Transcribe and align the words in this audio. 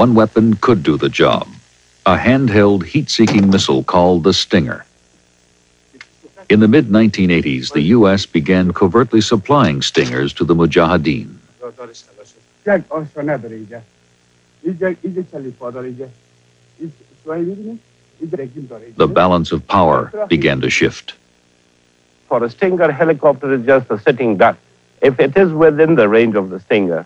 one 0.00 0.14
weapon 0.14 0.54
could 0.64 0.82
do 0.82 0.96
the 0.96 1.10
job 1.10 1.46
a 2.06 2.16
handheld 2.16 2.82
heat 2.90 3.10
seeking 3.10 3.50
missile 3.50 3.82
called 3.84 4.24
the 4.24 4.32
Stinger. 4.32 4.86
In 6.48 6.60
the 6.60 6.68
mid 6.68 6.86
1980s, 6.88 7.74
the 7.74 7.82
U.S. 7.96 8.24
began 8.24 8.72
covertly 8.72 9.20
supplying 9.20 9.82
Stingers 9.82 10.32
to 10.38 10.44
the 10.46 10.54
Mujahideen. 10.54 11.28
The 19.02 19.10
balance 19.22 19.52
of 19.52 19.68
power 19.68 20.26
began 20.30 20.62
to 20.62 20.70
shift. 20.70 21.14
For 22.28 22.42
a 22.42 22.48
Stinger, 22.48 22.90
helicopter 22.90 23.52
is 23.52 23.66
just 23.66 23.90
a 23.90 23.98
sitting 24.00 24.38
duck. 24.38 24.56
If 25.02 25.20
it 25.20 25.36
is 25.36 25.52
within 25.52 25.94
the 25.94 26.08
range 26.08 26.36
of 26.36 26.48
the 26.48 26.60
Stinger, 26.60 27.04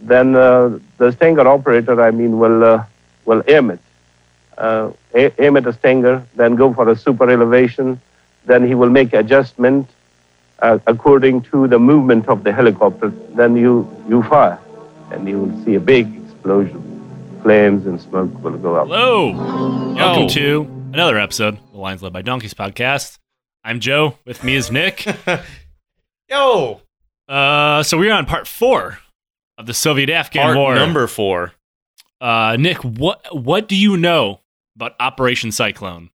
then 0.00 0.34
uh, 0.36 0.78
the 0.98 1.10
Stinger 1.12 1.46
operator, 1.46 2.00
I 2.00 2.10
mean, 2.10 2.38
will, 2.38 2.62
uh, 2.64 2.84
will 3.24 3.42
aim 3.48 3.70
it. 3.70 3.80
Uh, 4.56 4.90
aim 5.14 5.56
at 5.56 5.66
a 5.66 5.72
Stinger, 5.72 6.24
then 6.34 6.54
go 6.56 6.72
for 6.72 6.88
a 6.88 6.96
super 6.96 7.30
elevation, 7.30 8.00
then 8.46 8.66
he 8.66 8.74
will 8.74 8.90
make 8.90 9.12
adjustment 9.12 9.88
uh, 10.60 10.78
according 10.86 11.42
to 11.42 11.68
the 11.68 11.78
movement 11.78 12.28
of 12.28 12.42
the 12.44 12.52
helicopter. 12.52 13.10
Then 13.34 13.56
you, 13.56 13.88
you 14.08 14.22
fire, 14.24 14.58
and 15.12 15.28
you 15.28 15.40
will 15.42 15.64
see 15.64 15.74
a 15.74 15.80
big 15.80 16.12
explosion. 16.24 16.84
Flames 17.42 17.86
and 17.86 18.00
smoke 18.00 18.32
will 18.42 18.58
go 18.58 18.74
up. 18.74 18.88
Hello. 18.88 19.94
Welcome 19.94 20.26
to 20.28 20.62
another 20.92 21.16
episode 21.18 21.54
of 21.54 21.72
the 21.72 21.78
Lions 21.78 22.02
Led 22.02 22.12
by 22.12 22.22
Donkeys 22.22 22.52
podcast. 22.54 23.18
I'm 23.62 23.78
Joe. 23.78 24.18
With 24.24 24.42
me 24.42 24.56
is 24.56 24.72
Nick. 24.72 25.06
Yo, 26.28 26.80
Uh, 27.28 27.82
so 27.84 27.96
we're 27.98 28.12
on 28.12 28.26
part 28.26 28.46
four 28.48 28.98
of 29.58 29.66
the 29.66 29.74
Soviet-Afghan 29.74 30.42
part 30.42 30.56
War. 30.56 30.74
number 30.74 31.06
four. 31.06 31.52
Uh, 32.20 32.56
Nick, 32.58 32.78
what 32.78 33.20
what 33.30 33.68
do 33.68 33.76
you 33.76 33.96
know 33.96 34.40
about 34.76 34.94
Operation 34.98 35.52
Cyclone? 35.52 36.10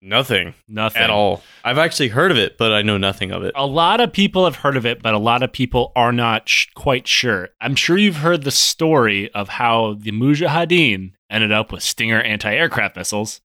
Nothing 0.00 0.54
Nothing 0.68 1.02
at 1.02 1.10
all. 1.10 1.42
I've 1.64 1.76
actually 1.76 2.08
heard 2.08 2.30
of 2.30 2.36
it, 2.38 2.56
but 2.56 2.72
I 2.72 2.82
know 2.82 2.98
nothing 2.98 3.32
of 3.32 3.42
it. 3.42 3.52
A 3.56 3.66
lot 3.66 4.00
of 4.00 4.12
people 4.12 4.44
have 4.44 4.56
heard 4.56 4.76
of 4.76 4.86
it, 4.86 5.02
but 5.02 5.12
a 5.12 5.18
lot 5.18 5.42
of 5.42 5.52
people 5.52 5.90
are 5.96 6.12
not 6.12 6.48
sh- 6.48 6.68
quite 6.76 7.08
sure. 7.08 7.48
I'm 7.60 7.74
sure 7.74 7.98
you've 7.98 8.18
heard 8.18 8.44
the 8.44 8.52
story 8.52 9.28
of 9.32 9.48
how 9.48 9.96
the 9.98 10.12
Mujahideen 10.12 11.14
ended 11.28 11.50
up 11.50 11.72
with 11.72 11.82
Stinger 11.82 12.20
anti-aircraft 12.20 12.94
missiles. 12.96 13.40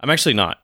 I'm 0.00 0.10
actually 0.10 0.34
not. 0.34 0.58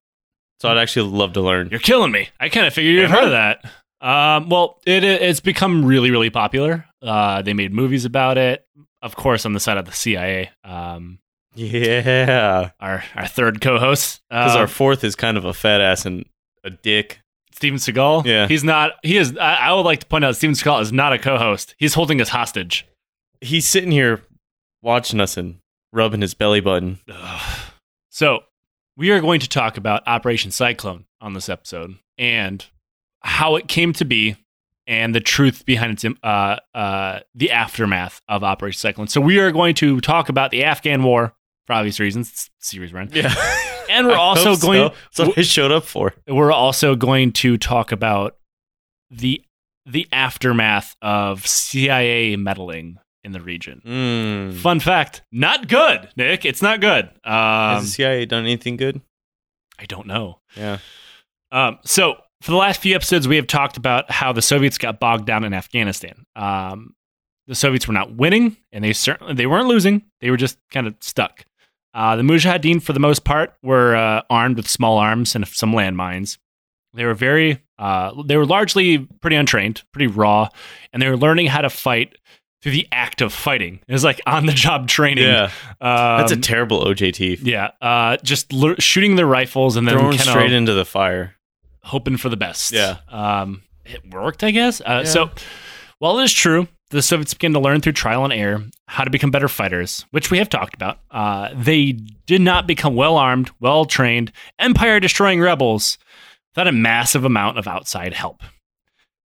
So 0.60 0.69
I'd 0.69 0.78
actually 0.78 1.10
love 1.10 1.32
to 1.32 1.41
learn. 1.41 1.69
You're 1.70 1.80
killing 1.80 2.12
me. 2.12 2.28
I 2.38 2.50
kind 2.50 2.66
of 2.66 2.74
figured 2.74 2.94
you'd 2.94 3.10
heard 3.10 3.24
of 3.24 3.30
that. 3.30 3.64
Um, 4.05 4.50
well, 4.50 4.80
it 4.86 5.02
it's 5.02 5.41
become 5.41 5.84
really 5.84 6.10
really 6.10 6.30
popular. 6.30 6.84
Uh, 7.02 7.41
they 7.42 7.55
made 7.55 7.72
movies 7.72 8.05
about 8.05 8.36
it, 8.38 8.66
of 9.02 9.16
course, 9.16 9.47
on 9.47 9.55
the 9.55 9.60
side 9.60 9.78
of 9.78 9.86
the 9.86 9.92
CIA. 9.92 10.50
Um, 10.62 11.19
Yeah, 11.55 12.70
our 12.80 13.02
our 13.16 13.27
third 13.27 13.60
co-host, 13.60 14.20
because 14.28 14.56
uh, 14.56 14.58
our 14.58 14.66
fourth 14.66 15.05
is 15.05 15.14
kind 15.16 15.36
of 15.38 15.44
a 15.44 15.55
fat 15.55 15.80
ass 15.80 16.05
and 16.05 16.27
a 16.62 16.70
dick. 16.70 17.20
Steven 17.52 17.78
Seagal. 17.78 18.27
Yeah. 18.27 18.48
he's 18.48 18.64
not. 18.64 18.92
He 19.02 19.16
is. 19.16 19.36
I, 19.38 19.55
I 19.55 19.72
would 19.72 19.82
like 19.82 20.00
to 20.00 20.06
point 20.06 20.25
out 20.25 20.36
Steven 20.36 20.55
Seagal 20.55 20.82
is 20.82 20.92
not 20.92 21.12
a 21.12 21.19
co-host. 21.19 21.75
He's 21.78 21.94
holding 21.94 22.20
us 22.20 22.28
hostage. 22.28 22.86
He's 23.41 23.66
sitting 23.66 23.92
here 23.92 24.22
watching 24.82 25.20
us 25.20 25.36
and 25.36 25.60
rubbing 25.92 26.20
his 26.20 26.34
belly 26.34 26.60
button. 26.60 26.98
Ugh. 27.08 27.60
So, 28.10 28.41
we 28.97 29.10
are 29.12 29.20
going 29.20 29.41
to 29.41 29.48
talk 29.48 29.77
about 29.77 30.02
Operation 30.06 30.50
Cyclone 30.50 31.05
on 31.20 31.32
this 31.34 31.48
episode 31.48 31.94
and 32.19 32.64
how 33.25 33.56
it 33.56 33.67
came 33.69 33.92
to 33.94 34.05
be 34.05 34.36
and 34.86 35.14
the 35.14 35.20
truth 35.20 35.64
behind 35.64 35.92
its 35.92 36.05
uh, 36.22 36.56
uh, 36.75 37.20
the 37.34 37.50
aftermath 37.50 38.20
of 38.28 38.44
Operation 38.44 38.78
Cyclone. 38.78 39.08
So, 39.08 39.20
we 39.20 39.39
are 39.39 39.50
going 39.50 39.75
to 39.77 40.00
talk 40.00 40.28
about 40.28 40.50
the 40.50 40.62
Afghan 40.64 41.03
War 41.03 41.34
for 41.66 41.72
obvious 41.72 41.98
reasons. 41.98 42.28
It's 42.31 42.50
series 42.61 42.92
run. 42.92 43.08
Yeah, 43.12 43.34
And 43.91 44.06
we're 44.06 44.16
also 44.16 44.50
hope 44.50 44.58
so. 44.58 44.66
going 44.66 44.91
That's 45.16 45.28
what 45.28 45.39
I 45.39 45.42
showed 45.42 45.72
up 45.72 45.84
for. 45.84 46.15
we're 46.28 46.53
also 46.53 46.94
going 46.97 47.32
to 47.32 47.56
talk 47.59 47.93
about 47.93 48.37
the 49.10 49.43
the 49.87 50.06
aftermath 50.12 50.97
of 51.03 51.47
CIA 51.47 52.37
meddling 52.37 52.97
in 53.22 53.32
the 53.32 53.41
region. 53.41 53.81
Mm. 53.87 54.54
Fun 54.54 54.81
fact, 54.81 55.22
not 55.32 55.69
good, 55.69 56.09
Nick. 56.16 56.44
It's 56.44 56.60
not 56.62 56.81
good. 56.81 57.10
Has 57.25 57.78
Um, 57.78 57.84
the 57.84 57.91
CIA 57.91 58.27
done 58.27 58.44
anything 58.44 58.77
good? 58.77 59.00
I 59.78 59.84
don't 59.87 60.06
know. 60.06 60.41
Yeah. 60.56 60.78
Um, 61.53 61.78
so, 61.84 62.16
for 62.44 62.50
the 62.50 62.56
last 62.59 62.81
few 62.82 62.94
episodes, 62.94 63.27
we 63.27 63.37
have 63.37 63.47
talked 63.47 63.77
about 63.78 64.10
how 64.10 64.32
the 64.32 64.43
Soviets 64.43 64.77
got 64.77 65.00
bogged 65.00 65.25
down 65.27 65.44
in 65.44 65.55
Afghanistan. 65.55 66.27
Um, 66.37 66.94
the 67.47 67.55
Soviets 67.55 67.88
were 67.88 67.94
not 67.94 68.15
winning, 68.15 68.56
and 68.71 68.84
they 68.84 68.93
certainly 68.93 69.32
they 69.34 69.47
weren't 69.47 69.66
losing. 69.66 70.03
They 70.21 70.31
were 70.31 70.37
just 70.37 70.59
kind 70.71 70.87
of 70.87 70.94
stuck. 71.00 71.44
Uh, 71.94 72.16
the 72.16 72.22
Mujahideen, 72.22 72.83
for 72.83 72.93
the 72.93 73.00
most 73.00 73.25
part, 73.25 73.54
were 73.62 73.94
uh, 73.97 74.22
armed 74.28 74.56
with 74.56 74.69
small 74.69 74.99
arms 74.99 75.34
and 75.34 75.47
some 75.49 75.72
landmines. 75.72 76.37
They 76.93 77.04
were 77.04 77.15
very, 77.15 77.62
uh, 77.78 78.22
they 78.25 78.37
were 78.37 78.47
largely 78.47 78.99
pretty 79.21 79.37
untrained, 79.37 79.83
pretty 79.93 80.06
raw, 80.09 80.49
and 80.93 81.00
they 81.03 81.09
were 81.09 81.16
learning 81.16 81.47
how 81.47 81.60
to 81.62 81.71
fight 81.71 82.16
through 82.62 82.72
the 82.72 82.88
act 82.93 83.21
of 83.21 83.33
fighting. 83.33 83.81
It 83.88 83.93
was 83.93 84.04
like 84.04 84.21
on 84.27 84.47
the 84.47 84.53
job 84.53 84.88
training. 84.88 85.25
Yeah, 85.25 85.50
that's 85.81 86.33
a 86.33 86.37
Um, 86.37 86.41
terrible 86.41 86.84
OJT. 86.84 87.41
yeah, 87.43 87.71
uh, 87.81 88.16
just 88.22 88.53
l- 88.53 88.77
shooting 88.78 89.16
their 89.16 89.27
rifles 89.27 89.77
and 89.77 89.87
then 89.88 89.99
Throwing 89.99 90.19
straight 90.19 90.47
of 90.47 90.53
into 90.53 90.72
the 90.72 90.84
fire. 90.84 91.34
Hoping 91.84 92.17
for 92.17 92.28
the 92.28 92.37
best. 92.37 92.72
Yeah. 92.72 92.99
Um, 93.09 93.62
it 93.84 94.03
worked, 94.12 94.43
I 94.43 94.50
guess. 94.50 94.81
Uh, 94.81 95.03
Yeah. 95.05 95.11
So, 95.11 95.31
while 95.99 96.19
it 96.19 96.25
is 96.25 96.33
true, 96.33 96.67
the 96.91 97.03
Soviets 97.03 97.34
began 97.34 97.53
to 97.53 97.61
learn 97.61 97.81
through 97.81 97.93
trial 97.93 98.25
and 98.25 98.33
error 98.33 98.62
how 98.89 99.05
to 99.05 99.11
become 99.11 99.31
better 99.31 99.49
fighters, 99.49 100.05
which 100.11 100.31
we 100.31 100.39
have 100.39 100.49
talked 100.49 100.75
about. 100.75 100.99
Uh, 101.11 101.50
they 101.55 101.93
did 102.27 102.41
not 102.41 102.67
become 102.67 102.95
well 102.95 103.17
armed, 103.17 103.50
well 103.61 103.84
trained, 103.84 104.33
empire 104.59 105.00
destroying 105.00 105.41
rebels 105.41 105.99
without 106.55 106.69
a 106.69 106.72
massive 106.72 107.25
amount 107.25 107.59
of 107.59 107.67
outside 107.67 108.12
help. 108.12 108.43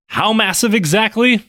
How 0.08 0.34
massive 0.34 0.74
exactly? 0.74 1.44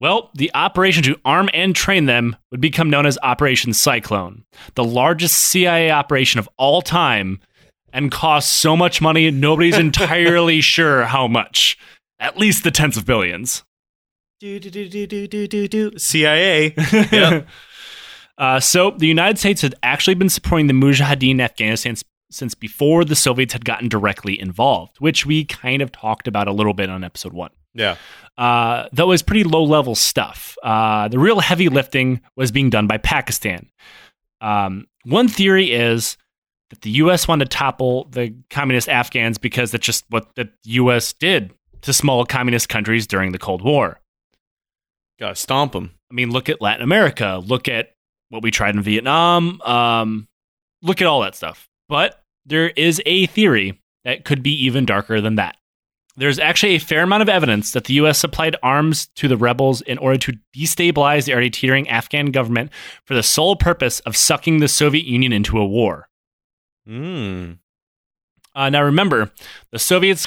Well, 0.00 0.30
the 0.34 0.50
operation 0.54 1.02
to 1.04 1.20
arm 1.24 1.48
and 1.54 1.74
train 1.74 2.06
them 2.06 2.36
would 2.50 2.60
become 2.60 2.90
known 2.90 3.06
as 3.06 3.18
Operation 3.22 3.72
Cyclone, 3.72 4.44
the 4.74 4.84
largest 4.84 5.36
CIA 5.36 5.90
operation 5.90 6.38
of 6.40 6.48
all 6.56 6.82
time, 6.82 7.40
and 7.94 8.10
cost 8.12 8.50
so 8.52 8.76
much 8.76 9.00
money, 9.00 9.30
nobody's 9.30 9.78
entirely 9.88 10.60
sure 10.60 11.04
how 11.04 11.26
much. 11.26 11.78
At 12.18 12.36
least 12.36 12.62
the 12.64 12.70
tens 12.70 12.96
of 12.98 13.06
billions. 13.06 13.64
CIA. 15.96 16.74
Yep. 17.12 17.48
uh, 18.36 18.60
so 18.60 18.90
the 18.90 19.06
United 19.06 19.38
States 19.38 19.62
had 19.62 19.74
actually 19.82 20.14
been 20.14 20.28
supporting 20.28 20.66
the 20.66 20.72
Mujahideen 20.74 21.30
in 21.32 21.40
Afghanistan 21.40 21.96
since 22.30 22.54
before 22.54 23.04
the 23.04 23.14
Soviets 23.14 23.52
had 23.52 23.64
gotten 23.64 23.88
directly 23.88 24.38
involved, 24.40 24.96
which 24.98 25.24
we 25.24 25.44
kind 25.44 25.80
of 25.80 25.92
talked 25.92 26.26
about 26.26 26.48
a 26.48 26.52
little 26.52 26.74
bit 26.74 26.90
on 26.90 27.04
episode 27.04 27.32
one. 27.32 27.50
yeah. 27.74 27.96
Uh, 28.36 28.88
though 28.92 29.04
it 29.04 29.08
was 29.08 29.22
pretty 29.22 29.44
low 29.44 29.62
level 29.62 29.94
stuff. 29.94 30.56
Uh, 30.64 31.06
the 31.06 31.20
real 31.20 31.38
heavy 31.38 31.68
lifting 31.68 32.20
was 32.34 32.50
being 32.50 32.68
done 32.68 32.88
by 32.88 32.98
Pakistan. 32.98 33.70
Um, 34.40 34.86
one 35.04 35.28
theory 35.28 35.70
is 35.70 36.16
that 36.70 36.82
the 36.82 36.90
U.S. 36.90 37.28
wanted 37.28 37.50
to 37.50 37.56
topple 37.56 38.04
the 38.10 38.34
communist 38.50 38.88
Afghans 38.88 39.38
because 39.38 39.70
that's 39.70 39.84
just 39.84 40.04
what 40.08 40.34
the 40.34 40.48
U.S. 40.64 41.12
did 41.12 41.52
to 41.82 41.92
small 41.92 42.24
communist 42.24 42.68
countries 42.68 43.06
during 43.06 43.32
the 43.32 43.38
Cold 43.38 43.62
War. 43.62 44.00
Gotta 45.18 45.36
stomp 45.36 45.72
them. 45.72 45.92
I 46.10 46.14
mean, 46.14 46.30
look 46.30 46.48
at 46.48 46.60
Latin 46.60 46.82
America. 46.82 47.40
Look 47.44 47.68
at 47.68 47.92
what 48.30 48.42
we 48.42 48.50
tried 48.50 48.74
in 48.74 48.82
Vietnam. 48.82 49.60
Um, 49.62 50.28
look 50.82 51.00
at 51.00 51.06
all 51.06 51.20
that 51.22 51.34
stuff. 51.36 51.68
But 51.88 52.22
there 52.46 52.70
is 52.70 53.00
a 53.06 53.26
theory 53.26 53.80
that 54.04 54.24
could 54.24 54.42
be 54.42 54.64
even 54.64 54.84
darker 54.86 55.20
than 55.20 55.36
that. 55.36 55.56
There's 56.16 56.38
actually 56.38 56.76
a 56.76 56.80
fair 56.80 57.02
amount 57.02 57.22
of 57.22 57.28
evidence 57.28 57.72
that 57.72 57.84
the 57.84 57.94
U.S. 57.94 58.18
supplied 58.18 58.56
arms 58.62 59.08
to 59.16 59.26
the 59.26 59.36
rebels 59.36 59.80
in 59.80 59.98
order 59.98 60.18
to 60.18 60.38
destabilize 60.56 61.24
the 61.24 61.32
already 61.32 61.50
teetering 61.50 61.88
Afghan 61.88 62.26
government 62.26 62.70
for 63.04 63.14
the 63.14 63.22
sole 63.22 63.56
purpose 63.56 63.98
of 64.00 64.16
sucking 64.16 64.58
the 64.58 64.68
Soviet 64.68 65.06
Union 65.06 65.32
into 65.32 65.58
a 65.58 65.66
war. 65.66 66.08
Mm. 66.88 67.58
Uh, 68.54 68.70
now, 68.70 68.82
remember, 68.82 69.32
the 69.72 69.78
Soviets 69.78 70.26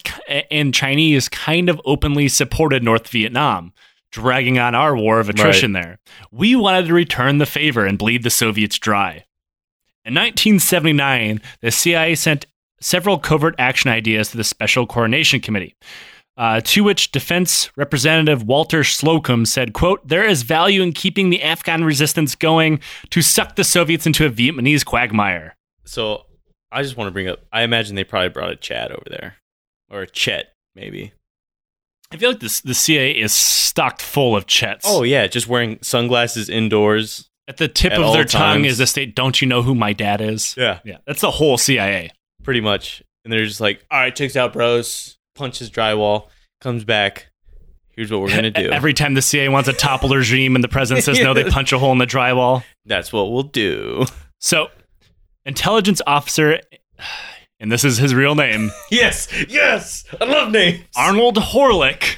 and 0.52 0.74
Chinese 0.74 1.30
kind 1.30 1.70
of 1.70 1.82
openly 1.86 2.28
supported 2.28 2.84
North 2.84 3.08
Vietnam, 3.08 3.74
dragging 4.12 4.60
on 4.60 4.76
our 4.76 4.96
war 4.96 5.20
of 5.20 5.30
attrition 5.30 5.72
there. 5.72 6.00
We 6.32 6.56
wanted 6.56 6.88
to 6.88 6.94
return 6.94 7.38
the 7.38 7.46
favor 7.46 7.86
and 7.86 7.98
bleed 7.98 8.24
the 8.24 8.30
Soviets 8.30 8.78
dry. 8.78 9.26
In 10.04 10.14
1979, 10.14 11.42
the 11.62 11.72
CIA 11.72 12.16
sent 12.16 12.46
several 12.80 13.18
covert 13.18 13.56
action 13.58 13.92
ideas 13.92 14.32
to 14.32 14.38
the 14.38 14.44
Special 14.44 14.86
Coordination 14.86 15.40
Committee. 15.40 15.76
Uh, 16.38 16.62
to 16.64 16.84
which 16.84 17.12
Defense 17.12 17.72
Representative 17.76 18.44
Walter 18.44 18.82
Slocombe 18.82 19.48
said, 19.48 19.74
quote, 19.74 20.08
There 20.08 20.24
is 20.24 20.44
value 20.44 20.84
in 20.84 20.94
keeping 20.94 21.32
the 21.32 21.42
Afghan 21.42 21.84
resistance 21.84 22.36
going 22.36 22.80
to 23.10 23.24
suck 23.24 23.56
the 23.56 23.64
Soviets 23.64 24.06
into 24.06 24.24
a 24.24 24.30
Vietnamese 24.30 24.86
quagmire. 24.86 25.58
So 25.84 26.27
I 26.72 26.84
just 26.84 26.98
want 26.98 27.08
to 27.08 27.12
bring 27.12 27.28
up. 27.28 27.40
I 27.52 27.64
imagine 27.64 27.96
they 27.96 28.04
probably 28.04 28.30
brought 28.30 28.52
a 28.52 28.56
Chad 28.56 28.92
over 28.92 29.06
there, 29.10 29.36
or 29.90 30.02
a 30.02 30.08
Chet, 30.08 30.54
maybe. 30.76 31.14
I 32.12 32.18
feel 32.18 32.32
like 32.32 32.40
this 32.40 32.62
the 32.62 32.74
CIA 32.74 33.12
is 33.12 33.34
stocked 33.34 34.02
full 34.02 34.36
of 34.36 34.46
chets. 34.48 34.86
Oh 34.88 35.04
yeah, 35.04 35.28
just 35.28 35.48
wearing 35.48 35.78
sunglasses 35.82 36.50
indoors, 36.50 37.30
At 37.50 37.58
the 37.58 37.68
tip 37.68 37.92
At 37.94 38.00
of 38.02 38.14
their 38.14 38.24
tongue 38.24 38.62
times. 38.64 38.68
is 38.68 38.78
the 38.78 38.88
state, 38.88 39.14
don't 39.14 39.42
you 39.42 39.48
know 39.48 39.62
who 39.62 39.76
my 39.76 39.92
dad 39.94 40.22
is? 40.22 40.56
Yeah. 40.58 40.80
Yeah, 40.86 40.98
that's 41.06 41.20
the 41.22 41.32
whole 41.32 41.58
CIA. 41.58 42.12
Pretty 42.44 42.62
much. 42.62 43.04
And 43.26 43.34
they're 43.34 43.46
just 43.46 43.60
like, 43.60 43.86
all 43.92 44.00
right, 44.00 44.16
checks 44.16 44.38
out, 44.38 44.54
bros. 44.54 45.18
Punches 45.36 45.70
drywall, 45.70 46.30
comes 46.62 46.86
back. 46.86 47.28
Here's 47.92 48.10
what 48.10 48.22
we're 48.22 48.30
going 48.30 48.44
to 48.52 48.52
do. 48.52 48.70
Every 48.72 48.94
time 48.94 49.14
the 49.14 49.22
CIA 49.22 49.50
wants 49.50 49.68
to 49.70 49.76
topple 49.76 50.08
the 50.08 50.16
regime 50.18 50.56
and 50.56 50.64
the 50.64 50.70
president 50.70 51.04
says 51.04 51.20
no, 51.20 51.34
they 51.34 51.44
punch 51.50 51.74
a 51.74 51.78
hole 51.80 51.92
in 51.92 51.98
the 51.98 52.08
drywall. 52.08 52.64
That's 52.86 53.12
what 53.12 53.32
we'll 53.34 53.44
do. 53.44 54.06
So, 54.40 54.68
intelligence 55.48 56.02
officer, 56.06 56.60
and 57.60 57.72
this 57.72 57.84
is 57.84 57.98
his 57.98 58.14
real 58.14 58.36
name, 58.36 58.72
Yes. 58.92 59.28
Yes. 59.50 60.04
I 60.22 60.26
love 60.26 60.52
names. 60.52 60.84
Arnold 60.96 61.38
Horelick, 61.38 62.18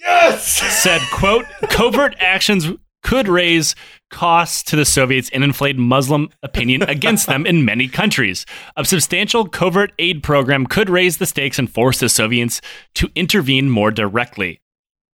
Yes. 0.00 0.44
said, 0.82 1.00
quote, 1.12 1.46
covert 1.70 2.14
actions 2.18 2.68
could 3.02 3.28
raise 3.28 3.74
costs 4.10 4.62
to 4.62 4.76
the 4.76 4.84
Soviets 4.84 5.28
and 5.32 5.44
inflate 5.44 5.76
Muslim 5.76 6.28
opinion 6.42 6.82
against 6.82 7.26
them 7.26 7.44
in 7.46 7.64
many 7.64 7.86
countries. 7.88 8.46
A 8.76 8.84
substantial 8.84 9.46
covert 9.46 9.92
aid 9.98 10.22
program 10.22 10.66
could 10.66 10.88
raise 10.88 11.18
the 11.18 11.26
stakes 11.26 11.58
and 11.58 11.70
force 11.70 12.00
the 12.00 12.08
Soviets 12.08 12.60
to 12.94 13.10
intervene 13.14 13.68
more 13.70 13.90
directly. 13.90 14.60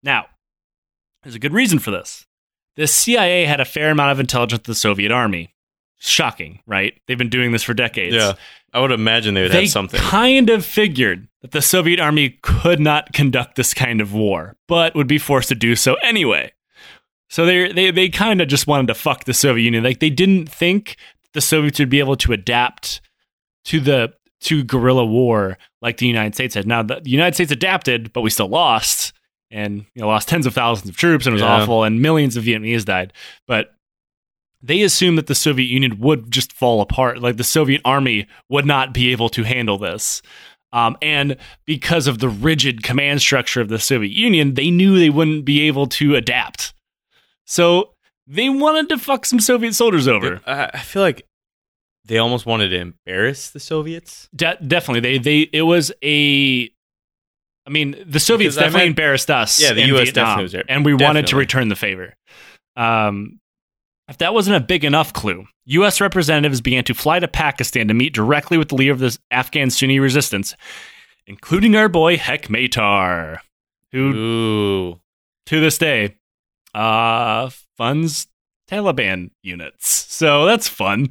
Now, 0.03 0.27
there's 1.23 1.35
a 1.35 1.39
good 1.41 1.53
reason 1.53 1.79
for 1.79 1.91
this. 1.91 2.27
The 2.77 2.87
CIA 2.87 3.45
had 3.45 3.61
a 3.61 3.65
fair 3.65 3.91
amount 3.91 4.13
of 4.13 4.21
intelligence 4.21 4.61
of 4.61 4.65
the 4.67 4.75
Soviet 4.75 5.11
army. 5.13 5.53
Shocking, 6.03 6.61
right? 6.67 6.95
They've 7.07 7.19
been 7.19 7.29
doing 7.29 7.53
this 7.53 7.63
for 7.63 7.75
decades. 7.75 8.15
Yeah. 8.17 8.33
I 8.73 8.81
would 8.81 8.91
imagine 8.91 9.35
they 9.35 9.43
would 9.43 9.53
They 9.53 9.63
have 9.63 9.71
something. 9.71 10.01
kind 10.01 10.49
of 10.49 10.65
figured 10.65 11.29
that 11.43 11.51
the 11.51 11.61
Soviet 11.61 12.01
army 12.01 12.39
could 12.43 12.81
not 12.81 13.13
conduct 13.13 13.57
this 13.57 13.75
kind 13.75 14.01
of 14.01 14.15
war, 14.15 14.57
but 14.67 14.95
would 14.95 15.07
be 15.09 15.19
forced 15.19 15.49
to 15.51 15.55
do 15.55 15.77
so 15.77 15.95
anyway. 15.97 16.53
So 17.29 17.45
they 17.47 17.71
they 17.73 17.91
they 17.91 18.09
kind 18.09 18.41
of 18.41 18.49
just 18.49 18.67
wanted 18.67 18.87
to 18.89 18.95
fuck 18.95 19.25
the 19.25 19.35
Soviet 19.35 19.63
Union. 19.65 19.85
Like 19.85 20.01
they 20.01 20.11
didn't 20.11 20.49
think 20.49 20.97
the 21.35 21.41
Soviets 21.41 21.79
would 21.79 21.91
be 21.91 21.99
able 22.01 22.17
to 22.17 22.33
adapt 22.33 23.01
to 23.67 23.79
the 23.79 24.13
to 24.43 24.65
guerrilla 24.65 25.05
war 25.05 25.59
like 25.83 25.99
the 25.99 26.07
United 26.07 26.35
States 26.35 26.55
had. 26.55 26.67
Now 26.67 26.83
the, 26.83 27.01
United 27.05 27.35
States 27.35 27.53
adapted, 27.53 28.13
but 28.13 28.23
we 28.23 28.31
still 28.31 28.49
lost, 28.49 29.13
and 29.51 29.85
you 29.95 30.01
know 30.03 30.09
lost 30.09 30.29
tens 30.29 30.47
of 30.47 30.55
thousands 30.55 30.89
of 30.89 30.97
troops, 30.97 31.27
and 31.27 31.33
it 31.33 31.35
was 31.35 31.43
Yeah. 31.43 31.61
awful, 31.61 31.85
and 31.85 32.01
millions 32.01 32.37
of 32.37 32.45
Vietnamese 32.45 32.85
died. 32.85 33.13
But 33.47 33.75
they 34.63 34.83
assumed 34.83 35.19
that 35.19 35.27
the 35.27 35.35
Soviet 35.35 35.67
Union 35.67 35.99
would 35.99 36.31
just 36.31 36.53
fall 36.53 36.81
apart. 36.81 37.19
Like 37.21 37.37
the 37.37 37.45
Soviet 37.45 37.81
army 37.85 38.27
would 38.49 38.67
not 38.67 38.93
be 38.93 39.11
able 39.13 39.29
to 39.31 39.43
handle 39.43 39.79
this. 39.79 40.23
Um, 40.73 40.97
and 41.03 41.37
because 41.67 42.07
of 42.07 42.19
the 42.21 42.29
rigid 42.29 42.83
command 42.83 43.21
structure 43.21 43.61
of 43.61 43.69
the 43.69 43.79
Soviet 43.79 44.13
Union, 44.13 44.55
they 44.55 44.71
knew 44.71 44.99
they 44.99 45.11
wouldn't 45.11 45.45
be 45.45 45.63
able 45.63 45.87
to 45.89 46.15
adapt. 46.15 46.75
So 47.47 47.95
they 48.27 48.49
wanted 48.49 48.89
to 48.91 48.99
fuck 48.99 49.27
some 49.27 49.41
Soviet 49.41 49.75
soldiers 49.75 50.07
over. 50.07 50.41
I 50.47 50.79
feel 50.79 51.03
like 51.03 51.27
they 52.05 52.19
almost 52.19 52.47
wanted 52.47 52.69
to 52.69 52.79
embarrass 52.79 53.51
the 53.51 53.59
Soviets. 53.59 54.29
De- 54.35 54.59
definitely, 54.65 55.01
they 55.01 55.19
they 55.19 55.41
it 55.53 55.63
was 55.63 55.91
a. 56.05 56.71
I 57.67 57.71
mean, 57.71 57.97
the 58.07 58.21
Soviets 58.21 58.55
Because 58.55 58.67
definitely 58.67 58.89
embarrassed 58.89 59.31
us. 59.31 59.61
Yeah, 59.61 59.73
the 59.73 59.83
US 59.83 60.05
Vietnam, 60.05 60.13
definitely 60.15 60.43
was 60.45 60.53
there. 60.53 60.65
and 60.69 60.85
we 60.85 60.95
wanted 60.95 61.27
to 61.29 61.37
return 61.37 61.69
the 61.69 61.77
favor. 61.77 62.15
Um, 62.77 63.40
if 64.11 64.19
that 64.19 64.35
wasn't 64.35 64.57
a 64.57 64.61
big 64.61 64.85
enough 64.85 65.13
clue, 65.13 65.47
U.S. 65.67 66.01
representatives 66.01 66.61
began 66.61 66.83
to 66.85 66.95
fly 66.95 67.21
to 67.21 67.29
Pakistan 67.29 67.87
to 67.89 67.95
meet 67.95 68.13
directly 68.13 68.59
with 68.59 68.69
the 68.69 68.75
leader 68.75 68.93
of 68.93 68.99
the 68.99 69.17
Afghan 69.31 69.71
Sunni 69.71 70.01
resistance, 70.01 70.57
including 71.29 71.77
our 71.77 71.89
boy 71.89 72.17
Hekmatyar, 72.17 73.39
who 73.93 73.99
Ooh. 73.99 75.01
to 75.47 75.61
this 75.61 75.79
day 75.79 76.17
uh, 76.75 77.51
funds 77.77 78.27
Taliban 78.69 79.31
units. 79.43 79.89
So 79.89 80.45
that's 80.45 80.69
fun. 80.69 81.11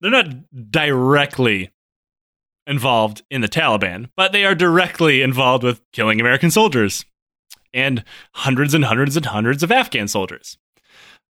They're 0.00 0.10
not 0.10 0.70
directly 0.70 1.70
involved 2.66 3.22
in 3.30 3.40
the 3.40 3.48
Taliban, 3.48 4.10
but 4.14 4.32
they 4.32 4.44
are 4.44 4.54
directly 4.54 5.22
involved 5.22 5.64
with 5.64 5.80
killing 5.92 6.20
American 6.20 6.50
soldiers 6.50 7.04
and 7.72 8.04
hundreds 8.34 8.74
and 8.74 8.84
hundreds 8.84 9.16
and 9.16 9.26
hundreds 9.26 9.62
of 9.62 9.72
Afghan 9.72 10.06
soldiers. 10.06 10.58